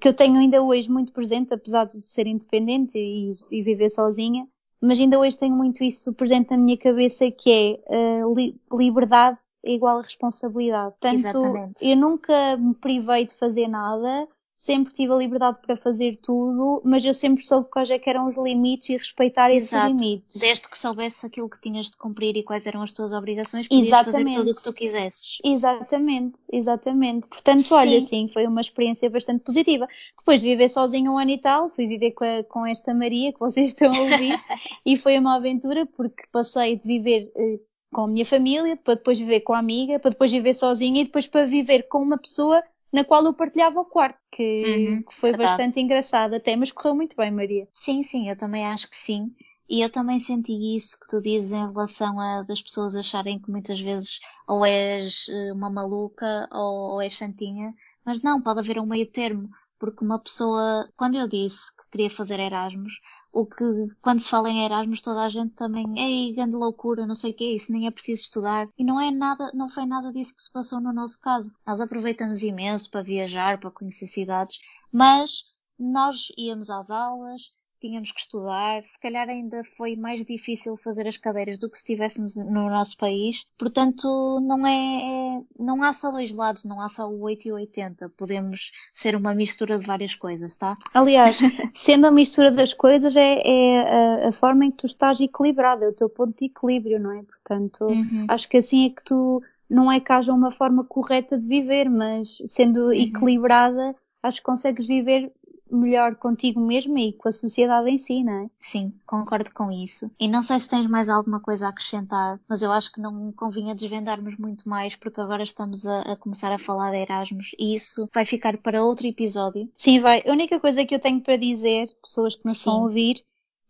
que 0.00 0.08
eu 0.08 0.14
tenho 0.14 0.38
ainda 0.38 0.62
hoje 0.62 0.90
muito 0.90 1.12
presente, 1.12 1.52
apesar 1.54 1.84
de 1.84 2.00
ser 2.02 2.26
independente 2.26 2.98
e, 2.98 3.32
e 3.50 3.62
viver 3.62 3.90
sozinha, 3.90 4.46
mas 4.80 4.98
ainda 4.98 5.18
hoje 5.18 5.38
tenho 5.38 5.54
muito 5.54 5.82
isso 5.82 6.12
presente 6.12 6.50
na 6.50 6.58
minha 6.58 6.76
cabeça, 6.76 7.30
que 7.30 7.50
é 7.88 8.22
a 8.22 8.26
li- 8.34 8.60
liberdade 8.72 9.38
é 9.64 9.72
igual 9.72 9.98
a 9.98 10.02
responsabilidade. 10.02 10.94
Portanto, 11.00 11.42
Exatamente. 11.42 11.84
eu 11.84 11.96
nunca 11.96 12.56
me 12.56 12.74
privei 12.74 13.26
de 13.26 13.34
fazer 13.34 13.66
nada, 13.68 14.28
sempre 14.56 14.92
tive 14.94 15.12
a 15.12 15.16
liberdade 15.16 15.60
para 15.60 15.76
fazer 15.76 16.16
tudo, 16.16 16.80
mas 16.82 17.04
eu 17.04 17.12
sempre 17.12 17.44
soube 17.44 17.68
quais 17.68 17.90
é 17.90 17.98
que 17.98 18.08
eram 18.08 18.26
os 18.26 18.36
limites 18.38 18.88
e 18.88 18.96
respeitar 18.96 19.50
esses 19.50 19.70
Exato. 19.70 19.88
limites. 19.88 20.38
Desde 20.38 20.66
que 20.68 20.78
soubesse 20.78 21.26
aquilo 21.26 21.48
que 21.50 21.60
tinhas 21.60 21.90
de 21.90 21.98
cumprir 21.98 22.34
e 22.36 22.42
quais 22.42 22.66
eram 22.66 22.82
as 22.82 22.90
tuas 22.90 23.12
obrigações, 23.12 23.68
podias 23.68 23.88
fazer 23.88 24.00
Exatamente. 24.08 24.38
tudo 24.38 24.50
o 24.52 24.54
que 24.54 24.62
tu 24.62 24.72
quisesses. 24.72 25.38
Exatamente, 25.44 26.40
exatamente. 26.50 27.26
Portanto, 27.26 27.74
olha, 27.74 28.00
sim, 28.00 28.28
foi 28.28 28.46
uma 28.46 28.62
experiência 28.62 29.10
bastante 29.10 29.44
positiva. 29.44 29.86
Depois 30.16 30.40
de 30.40 30.48
viver 30.48 30.70
sozinho 30.70 31.12
um 31.12 31.18
ano 31.18 31.32
e 31.32 31.38
tal, 31.38 31.68
fui 31.68 31.86
viver 31.86 32.12
com, 32.12 32.24
a- 32.24 32.42
com 32.44 32.66
esta 32.66 32.94
Maria 32.94 33.32
que 33.34 33.38
vocês 33.38 33.68
estão 33.68 33.92
a 33.92 34.00
ouvir 34.00 34.40
e 34.86 34.96
foi 34.96 35.18
uma 35.18 35.36
aventura 35.36 35.84
porque 35.84 36.24
passei 36.32 36.76
de 36.76 36.86
viver 36.88 37.30
eh, 37.36 37.60
com 37.92 38.02
a 38.02 38.08
minha 38.08 38.24
família, 38.24 38.76
para 38.76 38.94
depois 38.94 39.18
viver 39.18 39.40
com 39.40 39.52
a 39.52 39.58
amiga, 39.58 39.98
para 39.98 40.10
depois 40.10 40.32
viver 40.32 40.54
sozinha 40.54 41.02
e 41.02 41.04
depois 41.04 41.26
para 41.26 41.44
viver 41.46 41.82
com 41.88 41.98
uma 41.98 42.18
pessoa 42.18 42.62
na 42.92 43.04
qual 43.04 43.24
eu 43.24 43.34
partilhava 43.34 43.80
o 43.80 43.84
quarto, 43.84 44.18
que, 44.32 44.42
Uhum, 44.60 45.04
que 45.06 45.14
foi 45.14 45.32
verdade. 45.32 45.34
bastante 45.34 45.80
engraçado 45.80 46.34
até, 46.34 46.56
mas 46.56 46.72
correu 46.72 46.94
muito 46.96 47.16
bem, 47.16 47.30
Maria. 47.30 47.68
Sim, 47.74 48.02
sim, 48.02 48.28
eu 48.28 48.36
também 48.36 48.66
acho 48.66 48.88
que 48.90 48.96
sim. 48.96 49.32
E 49.68 49.80
eu 49.80 49.90
também 49.90 50.18
senti 50.20 50.52
isso 50.76 50.98
que 51.00 51.06
tu 51.08 51.20
dizes 51.22 51.52
em 51.52 51.66
relação 51.68 52.18
a 52.20 52.42
das 52.42 52.60
pessoas 52.62 52.94
acharem 52.96 53.40
que 53.40 53.50
muitas 53.50 53.80
vezes 53.80 54.18
ou 54.48 54.64
és 54.66 55.28
eh, 55.28 55.52
uma 55.52 55.70
maluca 55.70 56.48
ou, 56.52 56.92
ou 56.94 57.00
és 57.02 57.14
santinha, 57.14 57.72
mas 58.04 58.20
não, 58.22 58.40
pode 58.42 58.60
haver 58.60 58.78
um 58.80 58.86
meio 58.86 59.10
termo, 59.10 59.48
porque 59.78 60.04
uma 60.04 60.18
pessoa, 60.20 60.88
quando 60.96 61.16
eu 61.16 61.28
disse 61.28 61.74
que 61.76 61.82
queria 61.90 62.10
fazer 62.10 62.38
Erasmus, 62.40 62.94
o 63.36 63.44
que 63.44 63.64
quando 64.00 64.20
se 64.20 64.30
fala 64.30 64.48
em 64.48 64.64
Erasmus 64.64 65.02
toda 65.02 65.22
a 65.22 65.28
gente 65.28 65.54
também, 65.54 65.86
ei, 65.98 66.34
grande 66.34 66.56
loucura, 66.56 67.06
não 67.06 67.14
sei 67.14 67.32
o 67.32 67.34
que 67.34 67.44
é 67.44 67.54
isso, 67.54 67.70
nem 67.70 67.86
é 67.86 67.90
preciso 67.90 68.22
estudar. 68.22 68.66
E 68.78 68.82
não 68.82 68.98
é 68.98 69.10
nada, 69.10 69.50
não 69.52 69.68
foi 69.68 69.84
nada 69.84 70.10
disso 70.10 70.34
que 70.34 70.40
se 70.42 70.50
passou 70.50 70.80
no 70.80 70.90
nosso 70.90 71.20
caso. 71.20 71.52
Nós 71.66 71.78
aproveitamos 71.78 72.42
imenso 72.42 72.90
para 72.90 73.02
viajar, 73.02 73.60
para 73.60 73.70
conhecer 73.70 74.06
cidades, 74.06 74.58
mas 74.90 75.44
nós 75.78 76.28
íamos 76.38 76.70
às 76.70 76.90
aulas, 76.90 77.52
tínhamos 77.86 78.12
que 78.12 78.20
estudar, 78.20 78.84
se 78.84 79.00
calhar 79.00 79.28
ainda 79.28 79.62
foi 79.76 79.96
mais 79.96 80.24
difícil 80.24 80.76
fazer 80.76 81.06
as 81.06 81.16
cadeiras 81.16 81.58
do 81.58 81.70
que 81.70 81.76
se 81.78 81.82
estivéssemos 81.84 82.36
no 82.36 82.68
nosso 82.70 82.96
país. 82.98 83.44
Portanto, 83.58 84.40
não 84.40 84.66
é, 84.66 85.38
é- 85.38 85.42
não 85.58 85.82
há 85.82 85.92
só 85.92 86.10
dois 86.10 86.32
lados, 86.34 86.64
não 86.64 86.80
há 86.80 86.88
só 86.88 87.08
o 87.08 87.20
8 87.22 87.46
e 87.48 87.52
o 87.52 87.54
80. 87.56 88.08
Podemos 88.10 88.72
ser 88.92 89.14
uma 89.16 89.34
mistura 89.34 89.78
de 89.78 89.86
várias 89.86 90.14
coisas, 90.14 90.56
tá? 90.56 90.74
Aliás, 90.94 91.38
sendo 91.74 92.06
a 92.06 92.10
mistura 92.10 92.50
das 92.50 92.72
coisas, 92.72 93.16
é, 93.16 93.40
é 93.44 94.24
a, 94.24 94.28
a 94.28 94.32
forma 94.32 94.64
em 94.64 94.70
que 94.70 94.78
tu 94.78 94.86
estás 94.86 95.20
equilibrado, 95.20 95.84
é 95.84 95.88
o 95.88 95.92
teu 95.92 96.08
ponto 96.08 96.36
de 96.38 96.46
equilíbrio, 96.46 96.98
não 97.00 97.12
é? 97.12 97.22
Portanto, 97.22 97.84
Uhum. 97.86 98.24
acho 98.28 98.48
que 98.48 98.56
assim 98.56 98.86
é 98.86 98.90
que 98.90 99.04
tu 99.04 99.42
não 99.68 99.90
é 99.90 99.98
que 100.00 100.12
haja 100.12 100.32
uma 100.32 100.50
forma 100.50 100.84
correta 100.84 101.36
de 101.38 101.46
viver, 101.46 101.88
mas 101.90 102.38
sendo 102.46 102.92
equilibrada, 102.92 103.94
acho 104.22 104.38
que 104.38 104.44
consegues 104.44 104.86
viver 104.86 105.32
melhor 105.70 106.16
contigo 106.16 106.60
mesma 106.60 107.00
e 107.00 107.12
com 107.12 107.28
a 107.28 107.32
sociedade 107.32 107.90
em 107.90 107.98
si, 107.98 108.22
não 108.22 108.44
é? 108.44 108.50
Sim, 108.58 108.92
concordo 109.06 109.52
com 109.52 109.70
isso. 109.70 110.10
E 110.18 110.28
não 110.28 110.42
sei 110.42 110.60
se 110.60 110.68
tens 110.68 110.86
mais 110.86 111.08
alguma 111.08 111.40
coisa 111.40 111.66
a 111.66 111.70
acrescentar, 111.70 112.40
mas 112.48 112.62
eu 112.62 112.72
acho 112.72 112.92
que 112.92 113.00
não 113.00 113.32
convinha 113.32 113.74
desvendarmos 113.74 114.36
muito 114.36 114.68
mais, 114.68 114.96
porque 114.96 115.20
agora 115.20 115.42
estamos 115.42 115.86
a, 115.86 116.02
a 116.02 116.16
começar 116.16 116.52
a 116.52 116.58
falar 116.58 116.90
de 116.90 116.98
Erasmus 116.98 117.54
e 117.58 117.74
isso 117.74 118.08
vai 118.12 118.24
ficar 118.24 118.56
para 118.58 118.84
outro 118.84 119.06
episódio. 119.06 119.68
Sim, 119.76 120.00
vai. 120.00 120.22
A 120.26 120.32
única 120.32 120.60
coisa 120.60 120.84
que 120.84 120.94
eu 120.94 121.00
tenho 121.00 121.20
para 121.20 121.36
dizer, 121.36 121.88
pessoas 122.02 122.36
que 122.36 122.44
nos 122.44 122.58
estão 122.58 122.74
Sim. 122.74 122.80
a 122.80 122.82
ouvir, 122.82 123.16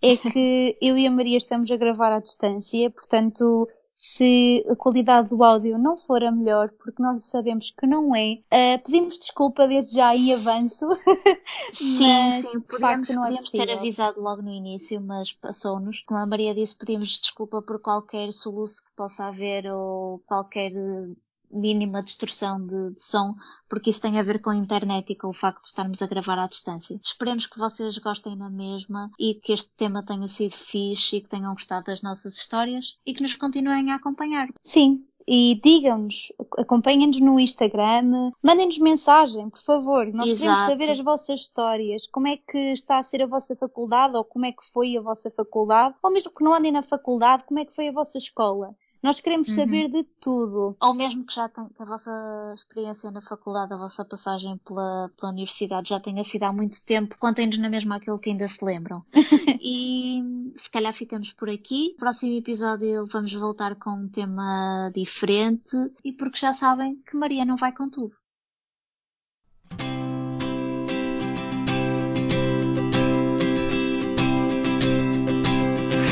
é 0.03 0.17
que 0.33 0.77
eu 0.81 0.97
e 0.97 1.07
a 1.07 1.11
Maria 1.11 1.37
estamos 1.37 1.71
a 1.71 1.77
gravar 1.77 2.13
à 2.13 2.21
distância, 2.21 2.91
portanto, 2.91 3.69
se 3.97 4.65
a 4.71 4.77
qualidade 4.77 5.31
do 5.31 5.43
áudio 5.43 5.79
não 5.79 5.97
for 5.97 6.23
a 6.25 6.31
melhor, 6.31 6.71
porque 6.73 7.03
nós 7.03 7.25
sabemos 7.27 7.71
que 7.71 7.87
não 7.87 8.15
é, 8.15 8.39
eh, 8.51 8.79
pedimos 8.79 9.19
desculpa 9.19 9.67
desde 9.67 9.95
já 9.97 10.15
em 10.15 10.33
avanço, 10.35 10.87
Sim, 11.73 12.33
mas 12.33 12.45
sim, 12.45 12.61
facto 12.79 13.13
não 13.13 13.25
é 13.25 13.33
podíamos 13.33 13.53
ter 13.53 13.67
possível. 13.67 13.73
avisado 13.73 14.21
logo 14.21 14.43
no 14.43 14.51
início, 14.53 15.01
mas 15.01 15.33
passou-nos. 15.33 16.03
Como 16.03 16.21
a 16.21 16.27
Maria 16.27 16.55
disse, 16.55 16.77
pedimos 16.79 17.19
desculpa 17.21 17.63
por 17.63 17.81
qualquer 17.81 18.33
soluço 18.33 18.85
que 18.85 18.93
possa 18.97 19.27
haver 19.29 19.67
ou 19.73 20.21
qualquer 20.21 20.73
eh, 20.73 21.17
mínima 21.51 22.03
distorção 22.03 22.65
de, 22.65 22.91
de 22.91 23.03
som, 23.03 23.35
porque 23.69 23.91
isso 23.91 24.01
tem 24.01 24.19
a 24.19 24.23
ver 24.23 24.41
com 24.41 24.51
a 24.51 24.57
internet 24.57 25.13
e 25.13 25.17
com 25.17 25.29
o 25.29 25.33
facto 25.33 25.63
de 25.63 25.69
estarmos 25.69 26.03
a 26.03 26.07
gravar 26.07 26.39
à 26.39 26.47
distância. 26.47 27.01
Esperemos 27.03 27.47
que 27.47 27.59
vocês 27.59 27.99
gostem 27.99 28.37
na 28.37 28.51
mesma 28.51 29.11
e 29.19 29.35
que 29.35 29.53
este 29.53 29.71
tema 29.77 30.05
tenha 30.05 30.29
sido 30.29 30.53
fixe 30.53 31.17
e 31.17 31.21
que 31.21 31.29
tenham 31.29 31.53
gostado 31.53 31.87
das 31.87 32.03
nossas 32.03 32.35
histórias 32.35 32.99
e 33.07 33.15
que 33.15 33.23
nos 33.23 33.35
continuem 33.35 33.91
a 33.91 33.97
acompanhar. 33.97 34.49
Sim, 34.63 35.05
e 35.29 35.61
digam-nos, 35.61 36.33
acompanhem-nos 36.57 37.21
no 37.21 37.41
Instagram, 37.41 38.31
mandem-nos 38.41 38.79
mensagem, 38.79 39.51
por 39.51 39.59
favor. 39.59 40.07
Nós 40.07 40.33
queremos 40.33 40.43
Exato. 40.43 40.71
saber 40.71 40.91
as 40.91 41.01
vossas 41.01 41.41
histórias, 41.41 42.07
como 42.07 42.29
é 42.29 42.37
que 42.37 42.73
está 42.73 42.99
a 42.99 43.03
ser 43.03 43.23
a 43.23 43.27
vossa 43.27 43.57
faculdade, 43.57 44.17
ou 44.17 44.25
como 44.25 44.47
é 44.47 44.53
que 44.53 44.65
foi 44.65 44.97
a 44.97 45.01
vossa 45.01 45.29
faculdade, 45.29 45.97
ou 46.01 46.13
mesmo 46.13 46.33
que 46.33 46.45
não 46.45 46.55
andem 46.55 46.71
na 46.71 46.83
faculdade, 46.83 47.45
como 47.45 47.59
é 47.59 47.65
que 47.65 47.75
foi 47.75 47.89
a 47.89 47.93
vossa 47.93 48.19
escola. 48.19 48.77
Nós 49.07 49.21
queremos 49.21 49.47
Uhum. 49.51 49.55
saber 49.55 49.88
de 49.88 50.03
tudo. 50.21 50.77
Ou 50.81 50.92
mesmo 50.92 51.25
que 51.25 51.33
já 51.33 51.49
tenha, 51.49 51.69
que 51.69 51.81
a 51.81 51.85
vossa 51.85 52.53
experiência 52.57 53.09
na 53.12 53.23
faculdade, 53.23 53.73
a 53.73 53.77
vossa 53.77 54.05
passagem 54.05 54.59
pela, 54.66 55.09
pela 55.16 55.31
universidade 55.31 55.90
já 55.90 56.01
tenha 56.01 56.25
sido 56.25 56.43
há 56.43 56.53
muito 56.53 56.85
tempo, 56.85 57.16
contem-nos 57.16 57.57
na 57.59 57.70
mesma 57.70 57.97
aquilo 57.97 58.18
que 58.18 58.31
ainda 58.31 58.49
se 58.49 58.64
lembram. 58.64 59.05
e 59.62 60.53
se 60.57 60.68
calhar 60.68 60.93
ficamos 60.93 61.33
por 61.33 61.49
aqui. 61.49 61.95
Próximo 61.97 62.35
episódio 62.37 63.07
vamos 63.07 63.33
voltar 63.33 63.76
com 63.76 63.91
um 63.91 64.09
tema 64.09 64.91
diferente 64.93 65.76
e 66.05 66.12
porque 66.12 66.39
já 66.39 66.53
sabem 66.53 66.97
que 67.09 67.16
Maria 67.16 67.45
não 67.45 67.57
vai 67.57 67.70
com 67.72 67.89
tudo. 67.89 68.16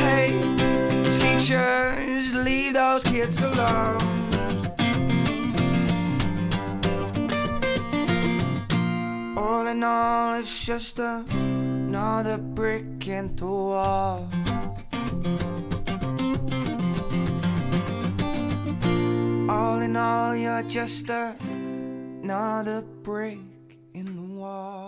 Hey, 0.01 0.41
teachers, 1.19 1.94
leave 2.45 2.75
those 2.75 3.03
kids 3.03 3.41
alone. 3.41 4.01
All 9.39 9.67
in 9.67 9.83
all, 9.83 10.35
it's 10.35 10.67
just 10.67 10.99
another 10.99 12.37
brick 12.37 13.09
in 13.09 13.35
the 13.35 13.47
wall. 13.47 14.29
All 19.49 19.81
in 19.81 19.97
all, 19.97 20.37
you're 20.37 20.63
just 20.65 21.09
another 21.09 22.83
brick 22.83 23.39
in 23.95 24.05
the 24.17 24.35
wall. 24.41 24.84